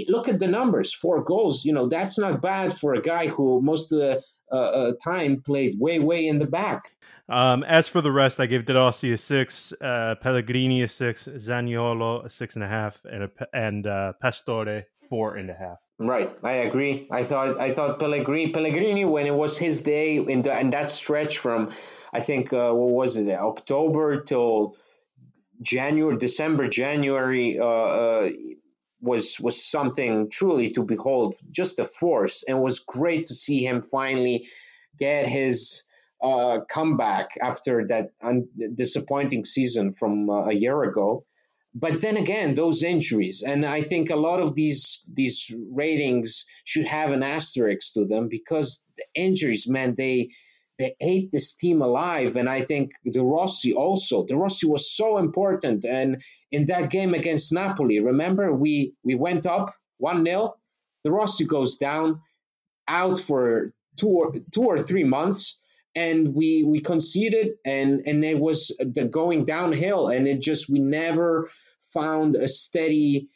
look 0.09 0.29
at 0.29 0.39
the 0.39 0.47
numbers. 0.47 0.93
Four 0.93 1.25
goals 1.25 1.65
you 1.65 1.73
know 1.73 1.89
that's 1.89 2.19
not 2.19 2.43
bad 2.43 2.79
for 2.79 2.95
a 2.95 3.03
guy 3.03 3.29
who 3.29 3.63
most 3.63 3.93
of 3.93 3.99
the 3.99 4.23
uh, 4.53 4.55
uh, 4.55 4.93
time 5.03 5.43
played 5.43 5.79
way 5.79 5.99
way 5.99 6.27
in 6.27 6.39
the 6.39 6.47
back. 6.47 6.93
Um, 7.29 7.63
as 7.65 7.89
for 7.89 8.03
the 8.03 8.13
rest, 8.13 8.39
I 8.39 8.45
gave 8.45 8.67
De 8.67 8.75
Rossi 8.75 9.11
a 9.13 9.17
six, 9.17 9.73
uh, 9.81 10.15
Pellegrini 10.21 10.83
a 10.83 10.89
six, 10.89 11.27
Zaniolo 11.27 12.23
a 12.23 12.29
six 12.29 12.55
and 12.55 12.63
a 12.63 12.69
half, 12.69 13.03
and 13.11 13.25
a, 13.25 13.31
and 13.55 13.87
uh, 13.87 14.13
Pastore 14.21 14.85
four 15.09 15.37
and 15.37 15.49
a 15.49 15.55
half. 15.55 15.79
Right, 15.99 16.31
I 16.43 16.53
agree. 16.69 17.07
I 17.11 17.25
thought 17.25 17.61
I 17.61 17.73
thought 17.73 17.99
Pellegrini 18.01 18.53
Pellegrini 18.53 19.05
when 19.05 19.27
it 19.27 19.35
was 19.35 19.57
his 19.59 19.81
day 19.81 20.17
in 20.17 20.43
the 20.43 20.59
in 20.59 20.71
that 20.71 20.91
stretch 20.91 21.39
from 21.39 21.71
I 22.13 22.21
think 22.21 22.53
uh, 22.53 22.73
what 22.73 22.91
was 22.91 23.17
it 23.17 23.31
October 23.31 24.21
till 24.23 24.75
January 25.63 26.19
December 26.19 26.69
January 26.69 27.59
uh, 27.61 27.65
uh, 27.67 28.31
was 29.01 29.41
was 29.41 29.65
something 29.65 30.31
truly 30.31 30.71
to 30.73 30.83
behold 30.83 31.37
just 31.51 31.79
a 31.79 31.87
force 32.01 32.45
and 32.49 32.59
it 32.59 32.63
was 32.63 32.81
great 32.81 33.27
to 33.27 33.35
see 33.35 33.65
him 33.65 33.83
finally 33.83 34.47
get 34.99 35.29
his 35.29 35.85
uh, 36.23 36.61
comeback 36.71 37.29
after 37.43 37.87
that 37.89 38.11
un- 38.23 38.49
disappointing 38.75 39.45
season 39.45 39.93
from 39.95 40.31
uh, 40.31 40.47
a 40.49 40.55
year 40.55 40.83
ago 40.85 41.25
but 41.75 42.01
then 42.01 42.17
again 42.17 42.55
those 42.55 42.83
injuries 42.83 43.43
and 43.47 43.65
i 43.67 43.83
think 43.83 44.11
a 44.11 44.17
lot 44.17 44.41
of 44.41 44.55
these 44.55 45.03
these 45.13 45.53
ratings 45.73 46.45
should 46.65 46.87
have 46.87 47.11
an 47.11 47.23
asterisk 47.23 47.93
to 47.93 48.07
them 48.07 48.29
because 48.29 48.85
the 48.97 49.05
injuries 49.15 49.67
man 49.69 49.95
they 49.97 50.29
they 50.79 50.97
ate 51.01 51.31
this 51.31 51.55
team 51.55 51.83
alive. 51.83 52.37
And 52.37 52.49
i 52.49 52.65
think 52.65 52.93
de 53.11 53.23
rossi 53.23 53.73
also 53.73 54.25
de 54.25 54.37
rossi 54.37 54.67
was 54.67 54.91
so 54.91 55.19
important. 55.19 55.85
And 55.85 56.23
in 56.51 56.67
that 56.67 56.91
game 56.91 57.15
against 57.15 57.53
napoli 57.53 58.01
remember 58.01 58.53
we 58.53 58.95
we 59.05 59.15
went 59.15 59.47
up 59.47 59.75
1-0 60.03 60.53
de 61.05 61.11
rossi 61.11 61.45
goes 61.45 61.77
down 61.77 62.21
out 62.89 63.19
for 63.19 63.71
two 63.97 64.09
or 64.09 64.35
two 64.53 64.65
or 64.65 64.79
three 64.79 65.05
months 65.05 65.59
and 65.97 66.35
we 66.35 66.65
we 66.65 66.81
conceded 66.81 67.53
and 67.65 68.01
and 68.07 68.25
it 68.25 68.39
was 68.39 68.77
the 68.79 69.05
going 69.05 69.45
downhill 69.45 70.09
and 70.09 70.27
it 70.27 70.41
just 70.41 70.69
we 70.69 70.79
never 70.79 71.49
found 71.93 72.35
a 72.37 72.49
steady 72.49 73.29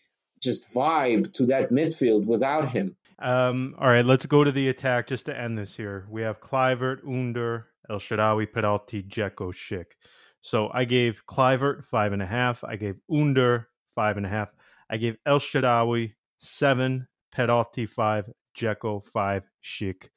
just 0.43 0.73
vibe 0.73 1.33
to 1.33 1.47
that 1.47 1.71
midfield 1.71 2.27
without 2.27 2.69
him. 2.69 2.97
Um, 3.21 3.75
all 3.79 3.89
right, 3.89 4.05
let's 4.05 4.27
go 4.27 4.45
to 4.45 4.53
the 4.53 4.69
attack 4.69 5.09
just 5.09 5.27
to 5.27 5.39
end 5.39 5.59
this 5.59 5.77
here. 5.77 6.07
We 6.09 6.23
have 6.23 6.41
Kluivert, 6.41 7.01
Under, 7.05 7.67
El 7.91 7.99
Shaarawy, 7.99 8.47
Perotti, 8.47 9.09
Dzeko, 9.09 9.53
Schick. 9.53 9.97
So 10.41 10.71
I 10.73 10.85
gave 10.85 11.25
Kluivert 11.27 11.85
five 11.85 12.13
and 12.13 12.23
a 12.23 12.27
half. 12.27 12.63
I 12.63 12.77
gave 12.77 12.97
Under 13.11 13.69
five 13.97 14.17
and 14.17 14.27
a 14.27 14.29
half. 14.29 14.51
I 14.89 14.97
gave 14.97 15.17
El 15.27 15.41
Shaarawy 15.41 16.13
seven, 16.39 17.09
Perotti 17.35 17.89
five, 17.89 18.31
Dzeko 18.57 19.05
five, 19.05 19.43
Schick 19.65 20.09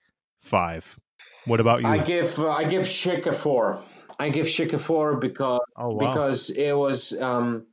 five. 0.41 0.99
What 1.45 1.59
about 1.59 1.81
you? 1.81 1.87
I 1.87 1.99
give 1.99 2.37
uh, 2.39 2.49
I 2.49 2.65
give 2.65 2.83
Schick 2.83 3.25
a 3.25 3.33
four. 3.33 3.81
I 4.19 4.29
give 4.29 4.45
Schick 4.45 4.73
a 4.73 4.79
four 4.79 5.17
because 5.17 5.61
oh, 5.75 5.89
wow. 5.89 6.09
because 6.09 6.49
it 6.49 6.73
was 6.73 7.19
um, 7.19 7.65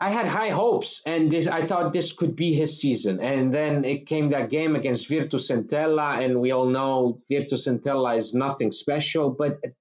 I 0.00 0.10
had 0.10 0.26
high 0.26 0.50
hopes, 0.50 1.02
and 1.06 1.30
this, 1.30 1.48
I 1.48 1.66
thought 1.66 1.92
this 1.92 2.12
could 2.12 2.36
be 2.36 2.52
his 2.52 2.80
season. 2.80 3.18
And 3.18 3.52
then 3.52 3.84
it 3.84 4.06
came 4.06 4.28
that 4.28 4.48
game 4.48 4.76
against 4.76 5.08
Virtus 5.08 5.50
Entella, 5.50 6.22
and 6.22 6.40
we 6.40 6.52
all 6.52 6.66
know 6.66 7.18
Virtus 7.28 7.66
Entella 7.66 8.16
is 8.16 8.32
nothing 8.32 8.70
special. 8.70 9.30
But 9.30 9.58
at 9.64 9.72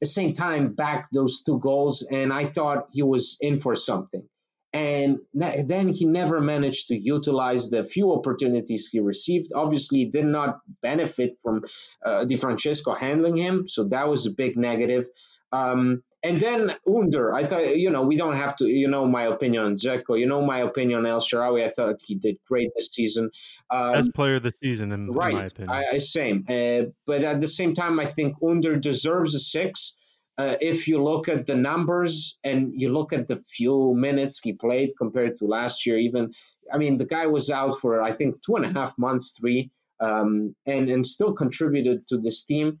the 0.00 0.06
same 0.06 0.32
time, 0.32 0.74
back 0.74 1.08
those 1.12 1.42
two 1.42 1.60
goals, 1.60 2.02
and 2.02 2.32
I 2.32 2.46
thought 2.46 2.88
he 2.90 3.02
was 3.02 3.36
in 3.40 3.60
for 3.60 3.76
something. 3.76 4.28
And 4.74 5.18
then 5.34 5.88
he 5.88 6.06
never 6.06 6.40
managed 6.40 6.88
to 6.88 6.96
utilize 6.96 7.68
the 7.68 7.84
few 7.84 8.10
opportunities 8.12 8.88
he 8.90 9.00
received. 9.00 9.52
Obviously, 9.54 10.06
did 10.06 10.24
not 10.24 10.60
benefit 10.80 11.36
from 11.42 11.62
uh, 12.06 12.24
Di 12.24 12.36
Francesco 12.36 12.94
handling 12.94 13.36
him, 13.36 13.68
so 13.68 13.84
that 13.88 14.08
was 14.08 14.24
a 14.24 14.30
big 14.30 14.56
negative. 14.56 15.08
Um, 15.52 16.02
and 16.24 16.40
then 16.40 16.74
Under, 16.88 17.34
I 17.34 17.46
thought, 17.46 17.76
you 17.76 17.90
know, 17.90 18.02
we 18.02 18.16
don't 18.16 18.36
have 18.36 18.56
to, 18.56 18.66
you 18.66 18.88
know, 18.88 19.06
my 19.06 19.24
opinion 19.24 19.64
on 19.64 19.74
Dzeko, 19.74 20.18
you 20.18 20.26
know, 20.26 20.40
my 20.40 20.58
opinion 20.60 21.00
on 21.00 21.06
El 21.06 21.20
Shaarawy. 21.20 21.66
I 21.66 21.72
thought 21.72 21.96
he 22.04 22.14
did 22.14 22.36
great 22.46 22.70
this 22.76 22.90
season. 22.92 23.28
Um, 23.70 23.94
Best 23.94 24.14
player 24.14 24.36
of 24.36 24.44
the 24.44 24.52
season, 24.52 24.92
in, 24.92 25.10
right, 25.10 25.32
in 25.32 25.38
my 25.38 25.46
opinion. 25.46 25.70
I, 25.70 25.84
I 25.94 25.98
same. 25.98 26.46
Uh, 26.48 26.92
but 27.06 27.22
at 27.22 27.40
the 27.40 27.48
same 27.48 27.74
time, 27.74 27.98
I 27.98 28.06
think 28.06 28.36
Under 28.42 28.76
deserves 28.76 29.34
a 29.34 29.40
six. 29.40 29.96
Uh, 30.38 30.56
if 30.60 30.88
you 30.88 31.02
look 31.02 31.28
at 31.28 31.46
the 31.46 31.54
numbers 31.54 32.38
and 32.42 32.72
you 32.80 32.90
look 32.90 33.12
at 33.12 33.28
the 33.28 33.36
few 33.36 33.94
minutes 33.94 34.40
he 34.40 34.52
played 34.52 34.90
compared 34.96 35.36
to 35.36 35.44
last 35.44 35.84
year, 35.84 35.98
even, 35.98 36.30
I 36.72 36.78
mean, 36.78 36.96
the 36.96 37.04
guy 37.04 37.26
was 37.26 37.50
out 37.50 37.78
for, 37.80 38.02
I 38.02 38.12
think, 38.12 38.42
two 38.42 38.56
and 38.56 38.64
a 38.64 38.72
half 38.72 38.96
months, 38.98 39.32
three, 39.38 39.70
um, 40.00 40.56
and, 40.66 40.88
and 40.88 41.06
still 41.06 41.34
contributed 41.34 42.08
to 42.08 42.18
this 42.18 42.44
team. 42.44 42.80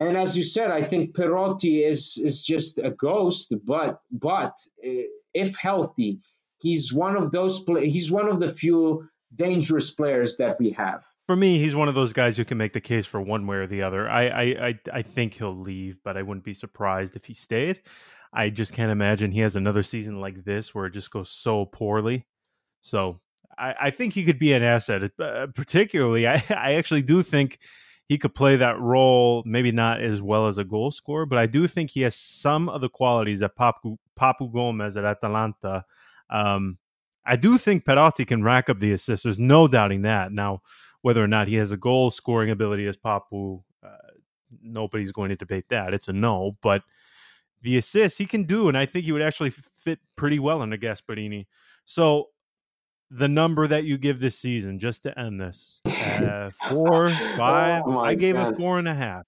And 0.00 0.16
as 0.16 0.36
you 0.36 0.42
said, 0.42 0.72
I 0.72 0.82
think 0.82 1.14
Perotti 1.14 1.88
is 1.88 2.18
is 2.18 2.42
just 2.42 2.78
a 2.78 2.90
ghost. 2.90 3.54
But 3.64 4.00
but 4.10 4.54
uh, 4.84 5.06
if 5.32 5.54
healthy, 5.54 6.18
he's 6.60 6.92
one 6.92 7.16
of 7.16 7.30
those. 7.30 7.60
Play- 7.60 7.88
he's 7.88 8.10
one 8.10 8.28
of 8.28 8.40
the 8.40 8.52
few 8.52 9.08
dangerous 9.32 9.92
players 9.92 10.36
that 10.38 10.58
we 10.58 10.70
have. 10.72 11.04
For 11.26 11.36
me, 11.36 11.58
he's 11.58 11.76
one 11.76 11.88
of 11.88 11.94
those 11.94 12.12
guys 12.12 12.36
who 12.36 12.44
can 12.44 12.58
make 12.58 12.72
the 12.72 12.80
case 12.80 13.06
for 13.06 13.20
one 13.20 13.46
way 13.46 13.56
or 13.56 13.66
the 13.66 13.82
other. 13.82 14.08
I 14.08 14.26
I 14.26 14.42
I, 14.42 14.74
I 14.92 15.02
think 15.02 15.34
he'll 15.34 15.56
leave, 15.56 15.98
but 16.04 16.16
I 16.16 16.22
wouldn't 16.22 16.44
be 16.44 16.54
surprised 16.54 17.16
if 17.16 17.24
he 17.24 17.34
stayed. 17.34 17.80
I 18.32 18.48
just 18.50 18.72
can't 18.72 18.90
imagine 18.90 19.30
he 19.30 19.40
has 19.40 19.56
another 19.56 19.82
season 19.82 20.20
like 20.20 20.44
this 20.44 20.74
where 20.74 20.86
it 20.86 20.92
just 20.92 21.10
goes 21.10 21.30
so 21.30 21.66
poorly. 21.66 22.26
So 22.80 23.20
I, 23.58 23.74
I 23.80 23.90
think 23.90 24.14
he 24.14 24.24
could 24.24 24.38
be 24.38 24.52
an 24.52 24.62
asset. 24.62 25.12
Uh, 25.18 25.46
particularly, 25.54 26.26
I, 26.26 26.42
I 26.50 26.74
actually 26.74 27.02
do 27.02 27.22
think 27.22 27.58
he 28.08 28.18
could 28.18 28.34
play 28.34 28.56
that 28.56 28.78
role, 28.78 29.42
maybe 29.46 29.72
not 29.72 30.02
as 30.02 30.20
well 30.20 30.48
as 30.48 30.58
a 30.58 30.64
goal 30.64 30.90
scorer, 30.90 31.26
but 31.26 31.38
I 31.38 31.46
do 31.46 31.66
think 31.66 31.90
he 31.90 32.02
has 32.02 32.16
some 32.16 32.68
of 32.68 32.80
the 32.80 32.88
qualities 32.88 33.40
that 33.40 33.56
Papu, 33.56 33.96
Papu 34.18 34.52
Gomez 34.52 34.96
at 34.96 35.04
Atalanta. 35.04 35.84
Um, 36.28 36.78
I 37.24 37.36
do 37.36 37.56
think 37.56 37.84
Perotti 37.84 38.26
can 38.26 38.42
rack 38.42 38.68
up 38.68 38.80
the 38.80 38.92
assists. 38.92 39.22
There's 39.22 39.38
no 39.38 39.68
doubting 39.68 40.02
that. 40.02 40.32
Now, 40.32 40.62
whether 41.02 41.22
or 41.22 41.28
not 41.28 41.48
he 41.48 41.56
has 41.56 41.72
a 41.72 41.76
goal 41.76 42.10
scoring 42.10 42.50
ability 42.50 42.86
as 42.86 42.96
Papu, 42.96 43.62
uh, 43.84 43.88
nobody's 44.62 45.12
going 45.12 45.28
to 45.30 45.36
debate 45.36 45.66
that. 45.68 45.92
It's 45.92 46.08
a 46.08 46.12
no, 46.12 46.56
but 46.62 46.82
the 47.60 47.76
assists 47.76 48.18
he 48.18 48.26
can 48.26 48.44
do, 48.44 48.68
and 48.68 48.76
I 48.76 48.86
think 48.86 49.04
he 49.04 49.12
would 49.12 49.22
actually 49.22 49.50
fit 49.50 49.98
pretty 50.16 50.38
well 50.38 50.62
under 50.62 50.76
Gasperini. 50.76 51.46
So 51.84 52.28
the 53.10 53.28
number 53.28 53.66
that 53.66 53.84
you 53.84 53.98
give 53.98 54.20
this 54.20 54.38
season 54.38 54.78
just 54.78 55.02
to 55.02 55.18
end 55.18 55.40
this? 55.40 55.80
Uh, 55.84 56.50
four, 56.68 57.08
five. 57.36 57.82
Oh 57.86 57.98
I 57.98 58.14
gave 58.14 58.34
God. 58.34 58.54
it 58.54 58.56
four 58.56 58.78
and 58.78 58.88
a 58.88 58.94
half. 58.94 59.26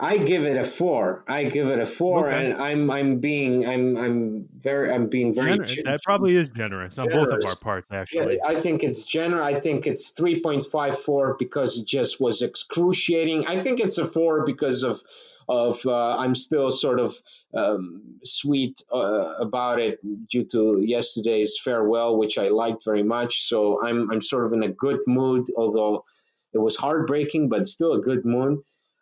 I 0.00 0.16
give 0.16 0.44
it 0.44 0.56
a 0.56 0.64
four. 0.64 1.24
I 1.28 1.44
give 1.44 1.68
it 1.68 1.78
a 1.78 1.86
four, 1.86 2.28
okay. 2.28 2.50
and 2.50 2.60
I'm 2.60 2.90
I'm 2.90 3.20
being 3.20 3.64
I'm 3.64 3.96
I'm 3.96 4.48
very 4.56 4.92
I'm 4.92 5.06
being 5.06 5.32
very 5.32 5.52
generous. 5.52 5.76
that 5.84 6.02
probably 6.02 6.34
is 6.34 6.48
generous 6.48 6.98
on 6.98 7.08
generous. 7.08 7.28
both 7.28 7.44
of 7.44 7.48
our 7.48 7.56
parts. 7.56 7.86
Actually, 7.92 8.36
yeah, 8.36 8.48
I 8.48 8.60
think 8.60 8.82
it's 8.82 9.06
generous. 9.06 9.44
I 9.44 9.60
think 9.60 9.86
it's 9.86 10.10
three 10.10 10.42
point 10.42 10.66
five 10.66 10.98
four 11.00 11.36
because 11.38 11.78
it 11.78 11.86
just 11.86 12.20
was 12.20 12.42
excruciating. 12.42 13.46
I 13.46 13.62
think 13.62 13.78
it's 13.78 13.98
a 13.98 14.06
four 14.06 14.44
because 14.44 14.82
of 14.82 15.00
of 15.48 15.84
uh, 15.86 16.16
I'm 16.16 16.34
still 16.34 16.72
sort 16.72 16.98
of 16.98 17.14
um, 17.56 18.02
sweet 18.24 18.82
uh, 18.92 19.34
about 19.38 19.78
it 19.78 20.00
due 20.28 20.44
to 20.46 20.80
yesterday's 20.80 21.56
farewell, 21.62 22.18
which 22.18 22.36
I 22.36 22.48
liked 22.48 22.84
very 22.84 23.04
much. 23.04 23.46
So 23.48 23.80
I'm 23.84 24.10
I'm 24.10 24.22
sort 24.22 24.46
of 24.46 24.52
in 24.54 24.64
a 24.64 24.68
good 24.68 25.00
mood, 25.06 25.46
although 25.56 26.04
it 26.52 26.58
was 26.58 26.74
heartbreaking, 26.74 27.48
but 27.48 27.68
still 27.68 27.92
a 27.92 28.00
good 28.00 28.24
mood. 28.24 28.58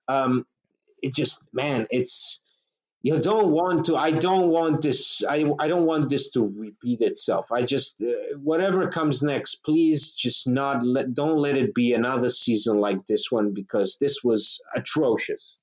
Um, 0.09 0.45
it 1.03 1.15
just 1.15 1.53
man, 1.53 1.87
it's 1.91 2.43
you 3.03 3.19
don't 3.19 3.51
want 3.51 3.85
to 3.85 3.97
i 3.97 4.13
don't 4.13 4.49
want 4.49 4.81
this 4.81 5.25
i, 5.29 5.45
I 5.59 5.67
don't 5.67 5.87
want 5.87 6.09
this 6.09 6.31
to 6.31 6.53
repeat 6.57 7.01
itself 7.01 7.51
i 7.51 7.63
just 7.63 8.01
uh, 8.01 8.39
whatever 8.39 8.87
comes 8.89 9.25
next 9.25 9.57
please 9.65 10.13
just 10.13 10.47
not 10.47 10.85
let 10.85 11.13
don't 11.13 11.39
let 11.39 11.57
it 11.57 11.75
be 11.75 11.95
another 11.95 12.31
season 12.31 12.79
like 12.79 13.05
this 13.07 13.31
one 13.31 13.53
because 13.53 13.97
this 14.01 14.23
was 14.23 14.61
atrocious 14.77 15.59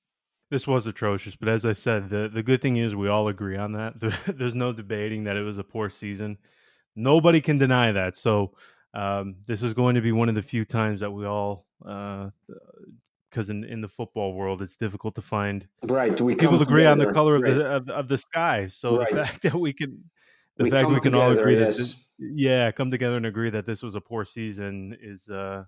this 0.50 0.66
was 0.66 0.84
atrocious, 0.88 1.36
but 1.36 1.48
as 1.48 1.64
I 1.64 1.72
said, 1.72 2.10
the 2.10 2.28
the 2.28 2.42
good 2.42 2.60
thing 2.60 2.76
is 2.76 2.96
we 2.96 3.08
all 3.08 3.28
agree 3.28 3.56
on 3.56 3.72
that. 3.74 3.94
There's 4.26 4.56
no 4.56 4.72
debating 4.72 5.22
that 5.24 5.36
it 5.36 5.42
was 5.42 5.58
a 5.58 5.64
poor 5.64 5.88
season. 5.88 6.38
Nobody 6.96 7.40
can 7.40 7.56
deny 7.56 7.92
that. 7.92 8.16
So 8.16 8.54
um, 8.92 9.36
this 9.46 9.62
is 9.62 9.74
going 9.74 9.94
to 9.94 10.00
be 10.00 10.10
one 10.10 10.28
of 10.28 10.34
the 10.34 10.42
few 10.42 10.64
times 10.64 11.00
that 11.02 11.12
we 11.12 11.24
all, 11.24 11.66
because 13.30 13.50
in 13.50 13.64
in 13.64 13.80
the 13.80 13.88
football 13.88 14.34
world, 14.34 14.60
it's 14.62 14.76
difficult 14.76 15.14
to 15.14 15.22
find 15.22 15.66
right. 15.84 16.20
We 16.20 16.34
people 16.34 16.60
agree 16.60 16.82
together. 16.82 16.90
on 16.90 16.98
the 16.98 17.12
color 17.12 17.38
right. 17.38 17.50
of 17.50 17.56
the 17.56 17.64
of, 17.64 17.88
of, 17.88 18.08
the 18.08 18.18
sky. 18.18 18.66
So 18.66 18.98
right. 18.98 19.10
the 19.10 19.24
fact 19.24 19.42
that 19.42 19.54
we 19.58 19.72
can, 19.72 20.04
the 20.56 20.64
we 20.64 20.70
fact 20.70 20.88
we 20.88 20.94
can 20.94 21.12
together, 21.12 21.24
all 21.24 21.38
agree 21.38 21.58
yes. 21.58 21.76
that, 21.76 21.82
this, 21.82 21.96
yeah, 22.18 22.70
come 22.70 22.90
together 22.90 23.16
and 23.16 23.26
agree 23.26 23.50
that 23.50 23.66
this 23.66 23.82
was 23.82 23.94
a 23.94 24.00
poor 24.00 24.24
season 24.24 24.96
is 25.00 25.28
uh, 25.28 25.64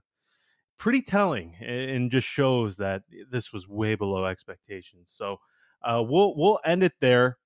pretty 0.78 1.00
telling 1.00 1.54
and 1.60 2.10
just 2.10 2.26
shows 2.26 2.76
that 2.78 3.02
this 3.30 3.52
was 3.52 3.68
way 3.68 3.94
below 3.94 4.26
expectations. 4.26 5.12
So 5.14 5.38
uh, 5.82 6.02
we'll 6.06 6.34
we'll 6.36 6.60
end 6.64 6.82
it 6.82 6.94
there. 7.00 7.38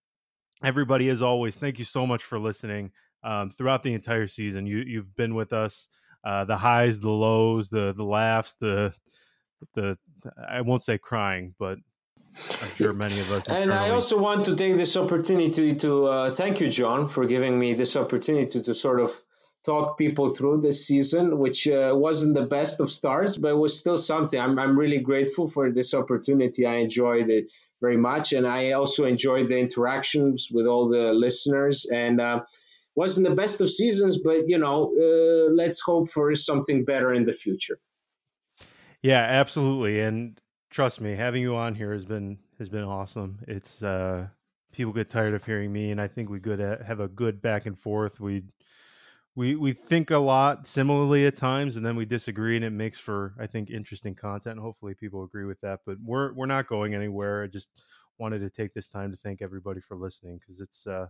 Everybody, 0.65 1.11
as 1.11 1.21
always, 1.21 1.57
thank 1.57 1.79
you 1.79 1.85
so 1.85 2.07
much 2.07 2.23
for 2.23 2.39
listening 2.39 2.93
um, 3.23 3.51
throughout 3.51 3.83
the 3.83 3.93
entire 3.93 4.27
season. 4.27 4.67
You 4.67 4.79
you've 4.79 5.15
been 5.15 5.35
with 5.35 5.53
us, 5.53 5.89
uh, 6.25 6.45
the 6.45 6.57
highs, 6.57 7.01
the 7.01 7.11
lows, 7.11 7.69
the 7.69 7.93
the 7.93 8.05
laughs, 8.05 8.57
the 8.61 8.95
the 9.75 9.97
I 10.49 10.61
won't 10.61 10.83
say 10.83 10.99
crying, 10.99 11.55
but 11.59 11.79
I'm 12.63 12.75
sure 12.75 12.93
many 12.93 13.21
of 13.21 13.31
us. 13.31 13.49
And 13.49 13.73
I 13.73 13.91
also 13.91 14.19
want 14.19 14.45
to 14.47 14.57
take 14.57 14.77
this 14.77 14.97
opportunity 14.97 15.75
to 15.75 16.07
uh, 16.07 16.31
thank 16.31 16.61
you, 16.61 16.69
John, 16.69 17.09
for 17.09 17.25
giving 17.27 17.59
me 17.59 17.75
this 17.75 17.97
opportunity 17.97 18.61
to 18.61 18.75
sort 18.75 19.01
of 19.01 19.13
talk 19.65 19.99
people 19.99 20.29
through 20.29 20.61
this 20.61 20.87
season, 20.87 21.39
which 21.39 21.67
uh, 21.67 21.93
wasn't 21.95 22.35
the 22.35 22.47
best 22.47 22.81
of 22.81 22.93
starts, 22.93 23.37
but 23.37 23.49
it 23.49 23.57
was 23.57 23.77
still 23.77 23.99
something. 23.99 24.41
I'm, 24.41 24.59
I'm 24.59 24.79
really 24.79 25.01
grateful 25.01 25.51
for 25.51 25.73
this 25.73 25.93
opportunity. 25.93 26.65
I 26.67 26.77
enjoyed 26.77 27.29
it 27.29 27.51
very 27.81 27.97
much. 27.97 28.33
And 28.33 28.47
I 28.47 28.73
also 28.73 29.05
enjoyed 29.05 29.49
the 29.49 29.59
interactions 29.59 30.49
with 30.53 30.67
all 30.67 30.89
the 30.89 31.13
listeners. 31.13 31.85
And 31.93 32.21
uh, 32.21 32.43
wasn't 32.95 33.29
the 33.29 33.35
best 33.35 33.61
of 33.61 33.71
seasons, 33.71 34.19
but, 34.19 34.49
you 34.49 34.59
know, 34.59 34.93
uh, 34.97 35.51
let's 35.53 35.81
hope 35.81 36.13
for 36.13 36.35
something 36.37 36.85
better 36.85 37.13
in 37.13 37.25
the 37.25 37.33
future. 37.33 37.79
Yeah, 39.07 39.21
absolutely. 39.23 40.01
And 40.01 40.41
trust 40.71 41.01
me, 41.01 41.15
having 41.15 41.43
you 41.43 41.55
on 41.55 41.75
here 41.75 41.93
has 41.93 42.05
been 42.05 42.39
has 42.59 42.69
been 42.69 42.85
awesome. 42.85 43.39
It's 43.47 43.83
uh 43.83 44.29
people 44.73 44.93
get 44.93 45.09
tired 45.11 45.35
of 45.35 45.45
hearing 45.45 45.73
me 45.73 45.91
and 45.91 46.01
I 46.01 46.09
think 46.09 46.29
we 46.29 46.39
good 46.41 46.59
have 46.61 47.01
a 47.01 47.09
good 47.09 47.41
back 47.41 47.67
and 47.67 47.79
forth. 47.79 48.21
We 48.21 48.43
we 49.37 49.57
we 49.57 49.73
think 49.75 50.11
a 50.11 50.19
lot 50.19 50.67
similarly 50.67 51.27
at 51.27 51.37
times 51.37 51.77
and 51.77 51.87
then 51.87 51.97
we 51.97 52.07
disagree 52.07 52.57
and 52.57 52.65
it 52.65 52.71
makes 52.71 52.99
for 52.99 53.35
i 53.41 53.47
think 53.47 53.71
interesting 53.71 54.15
content 54.15 54.59
hopefully 54.61 54.95
people 54.95 55.25
agree 55.25 55.47
with 55.47 55.61
that 55.63 55.81
but 55.87 55.97
we're 56.05 56.35
we're 56.35 56.47
not 56.47 56.69
going 56.69 56.95
anywhere 56.95 57.45
i 57.45 57.49
just 57.49 57.69
wanted 58.19 58.41
to 58.41 58.51
take 58.51 58.75
this 58.75 58.89
time 58.91 59.11
to 59.13 59.17
thank 59.17 59.43
everybody 59.43 59.81
for 59.81 59.97
listening 59.97 60.39
because 60.39 60.61
it's 60.61 60.87
uh 60.87 61.07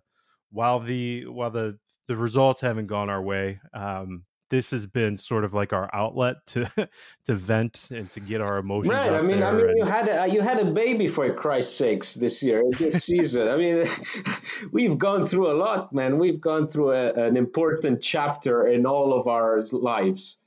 while 0.53 0.80
the 0.80 1.26
while 1.26 1.51
the 1.51 1.78
the 2.09 2.16
results 2.16 2.61
haven't 2.62 2.88
gone 2.88 3.11
our 3.11 3.22
way 3.22 3.61
um 3.74 4.24
this 4.51 4.70
has 4.70 4.86
been 4.86 5.16
sort 5.16 5.44
of 5.44 5.55
like 5.55 5.72
our 5.72 5.90
outlet 5.92 6.36
to 6.47 6.66
to 7.24 7.34
vent 7.34 7.88
and 7.90 8.11
to 8.12 8.20
get 8.20 8.40
our 8.40 8.59
emotions. 8.59 8.94
Right. 8.94 9.12
I 9.12 9.20
mean, 9.20 9.42
I 9.42 9.53
mean, 9.53 9.68
and... 9.68 9.78
you 9.78 9.84
had 9.84 10.09
a, 10.09 10.26
you 10.26 10.40
had 10.40 10.61
a 10.61 10.64
baby 10.64 11.07
for 11.07 11.28
Christ's 11.32 11.76
sakes 11.76 12.14
this 12.14 12.42
year, 12.42 12.62
this 12.78 13.05
season. 13.05 13.49
I 13.49 13.57
mean, 13.57 13.86
we've 14.72 14.99
gone 14.99 15.26
through 15.26 15.51
a 15.51 15.57
lot, 15.57 15.92
man. 15.92 16.18
We've 16.18 16.40
gone 16.40 16.68
through 16.68 16.92
a, 16.92 17.12
an 17.12 17.36
important 17.36 18.03
chapter 18.03 18.68
in 18.68 18.86
all 18.86 19.18
of 19.18 19.26
our 19.26 19.61
lives. 19.72 20.38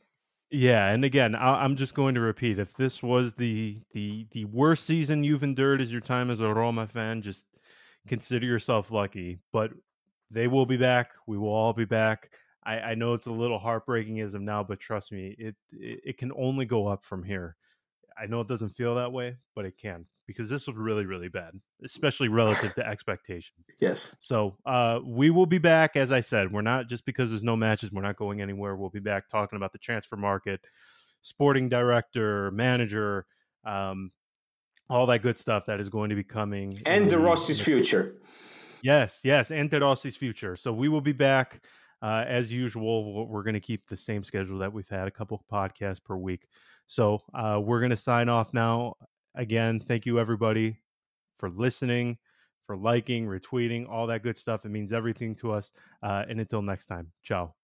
Yeah, 0.51 0.87
and 0.87 1.05
again, 1.05 1.35
I, 1.35 1.63
am 1.63 1.75
just 1.75 1.93
going 1.93 2.15
to 2.15 2.21
repeat: 2.21 2.57
if 2.57 2.73
this 2.73 3.03
was 3.03 3.35
the 3.35 3.81
the 3.93 4.25
the 4.31 4.45
worst 4.45 4.85
season 4.85 5.23
you've 5.23 5.43
endured 5.43 5.79
as 5.81 5.91
your 5.91 6.01
time 6.01 6.31
as 6.31 6.39
a 6.39 6.51
Roma 6.51 6.87
fan, 6.87 7.21
just 7.21 7.45
consider 8.07 8.47
yourself 8.47 8.89
lucky. 8.89 9.39
But 9.53 9.71
they 10.31 10.47
will 10.47 10.65
be 10.65 10.77
back. 10.77 11.11
We 11.27 11.37
will 11.37 11.53
all 11.53 11.73
be 11.73 11.85
back. 11.85 12.31
I, 12.69 12.91
I 12.91 12.95
know 12.95 13.15
it's 13.15 13.25
a 13.25 13.31
little 13.31 13.57
heartbreaking 13.57 14.19
as 14.19 14.35
of 14.35 14.41
now, 14.41 14.63
but 14.63 14.79
trust 14.79 15.11
me, 15.11 15.35
it, 15.39 15.55
it 15.71 16.01
it 16.05 16.17
can 16.19 16.31
only 16.37 16.65
go 16.65 16.87
up 16.87 17.03
from 17.03 17.23
here. 17.23 17.55
I 18.21 18.27
know 18.27 18.41
it 18.41 18.47
doesn't 18.47 18.75
feel 18.75 18.95
that 18.95 19.11
way, 19.11 19.37
but 19.55 19.65
it 19.65 19.75
can 19.75 20.05
because 20.27 20.51
this 20.51 20.67
was 20.67 20.75
really 20.75 21.05
really 21.07 21.29
bad, 21.29 21.53
especially 21.83 22.27
relative 22.27 22.75
to 22.75 22.85
expectations. 22.85 23.65
Yes. 23.79 24.15
So 24.19 24.57
uh, 24.67 24.99
we 25.03 25.31
will 25.31 25.47
be 25.47 25.57
back. 25.57 25.95
As 25.95 26.11
I 26.11 26.19
said, 26.19 26.51
we're 26.51 26.61
not 26.61 26.87
just 26.87 27.05
because 27.05 27.31
there's 27.31 27.43
no 27.43 27.55
matches, 27.55 27.91
we're 27.91 28.03
not 28.03 28.17
going 28.17 28.39
anywhere. 28.39 28.75
We'll 28.75 28.91
be 28.91 28.99
back 28.99 29.27
talking 29.29 29.57
about 29.57 29.71
the 29.71 29.79
transfer 29.79 30.15
market, 30.15 30.61
sporting 31.21 31.69
director, 31.69 32.51
manager, 32.51 33.25
um, 33.65 34.11
all 34.91 35.07
that 35.07 35.23
good 35.23 35.39
stuff 35.39 35.65
that 35.65 35.79
is 35.79 35.89
going 35.89 36.11
to 36.11 36.15
be 36.15 36.23
coming, 36.23 36.77
and 36.85 37.09
De 37.09 37.17
Rossi's 37.17 37.59
future. 37.59 38.13
Yes, 38.83 39.21
yes, 39.23 39.49
and 39.49 39.71
De 39.71 39.79
Rossi's 39.79 40.15
future. 40.15 40.55
So 40.55 40.71
we 40.71 40.87
will 40.87 41.01
be 41.01 41.13
back. 41.13 41.61
Uh, 42.01 42.23
as 42.27 42.51
usual, 42.51 43.27
we're 43.27 43.43
going 43.43 43.53
to 43.53 43.59
keep 43.59 43.87
the 43.87 43.97
same 43.97 44.23
schedule 44.23 44.59
that 44.59 44.71
we've 44.71 44.87
had 44.89 45.07
a 45.07 45.11
couple 45.11 45.43
podcasts 45.51 46.03
per 46.03 46.15
week. 46.15 46.47
So 46.87 47.21
uh, 47.33 47.59
we're 47.63 47.79
going 47.79 47.89
to 47.89 47.95
sign 47.95 48.29
off 48.29 48.53
now. 48.53 48.95
Again, 49.35 49.79
thank 49.79 50.05
you 50.05 50.19
everybody 50.19 50.79
for 51.37 51.49
listening, 51.49 52.17
for 52.65 52.77
liking, 52.77 53.25
retweeting, 53.25 53.87
all 53.89 54.07
that 54.07 54.23
good 54.23 54.37
stuff. 54.37 54.65
It 54.65 54.69
means 54.69 54.93
everything 54.93 55.35
to 55.35 55.51
us. 55.51 55.71
Uh, 56.01 56.23
and 56.29 56.39
until 56.39 56.61
next 56.61 56.85
time, 56.85 57.11
ciao. 57.23 57.58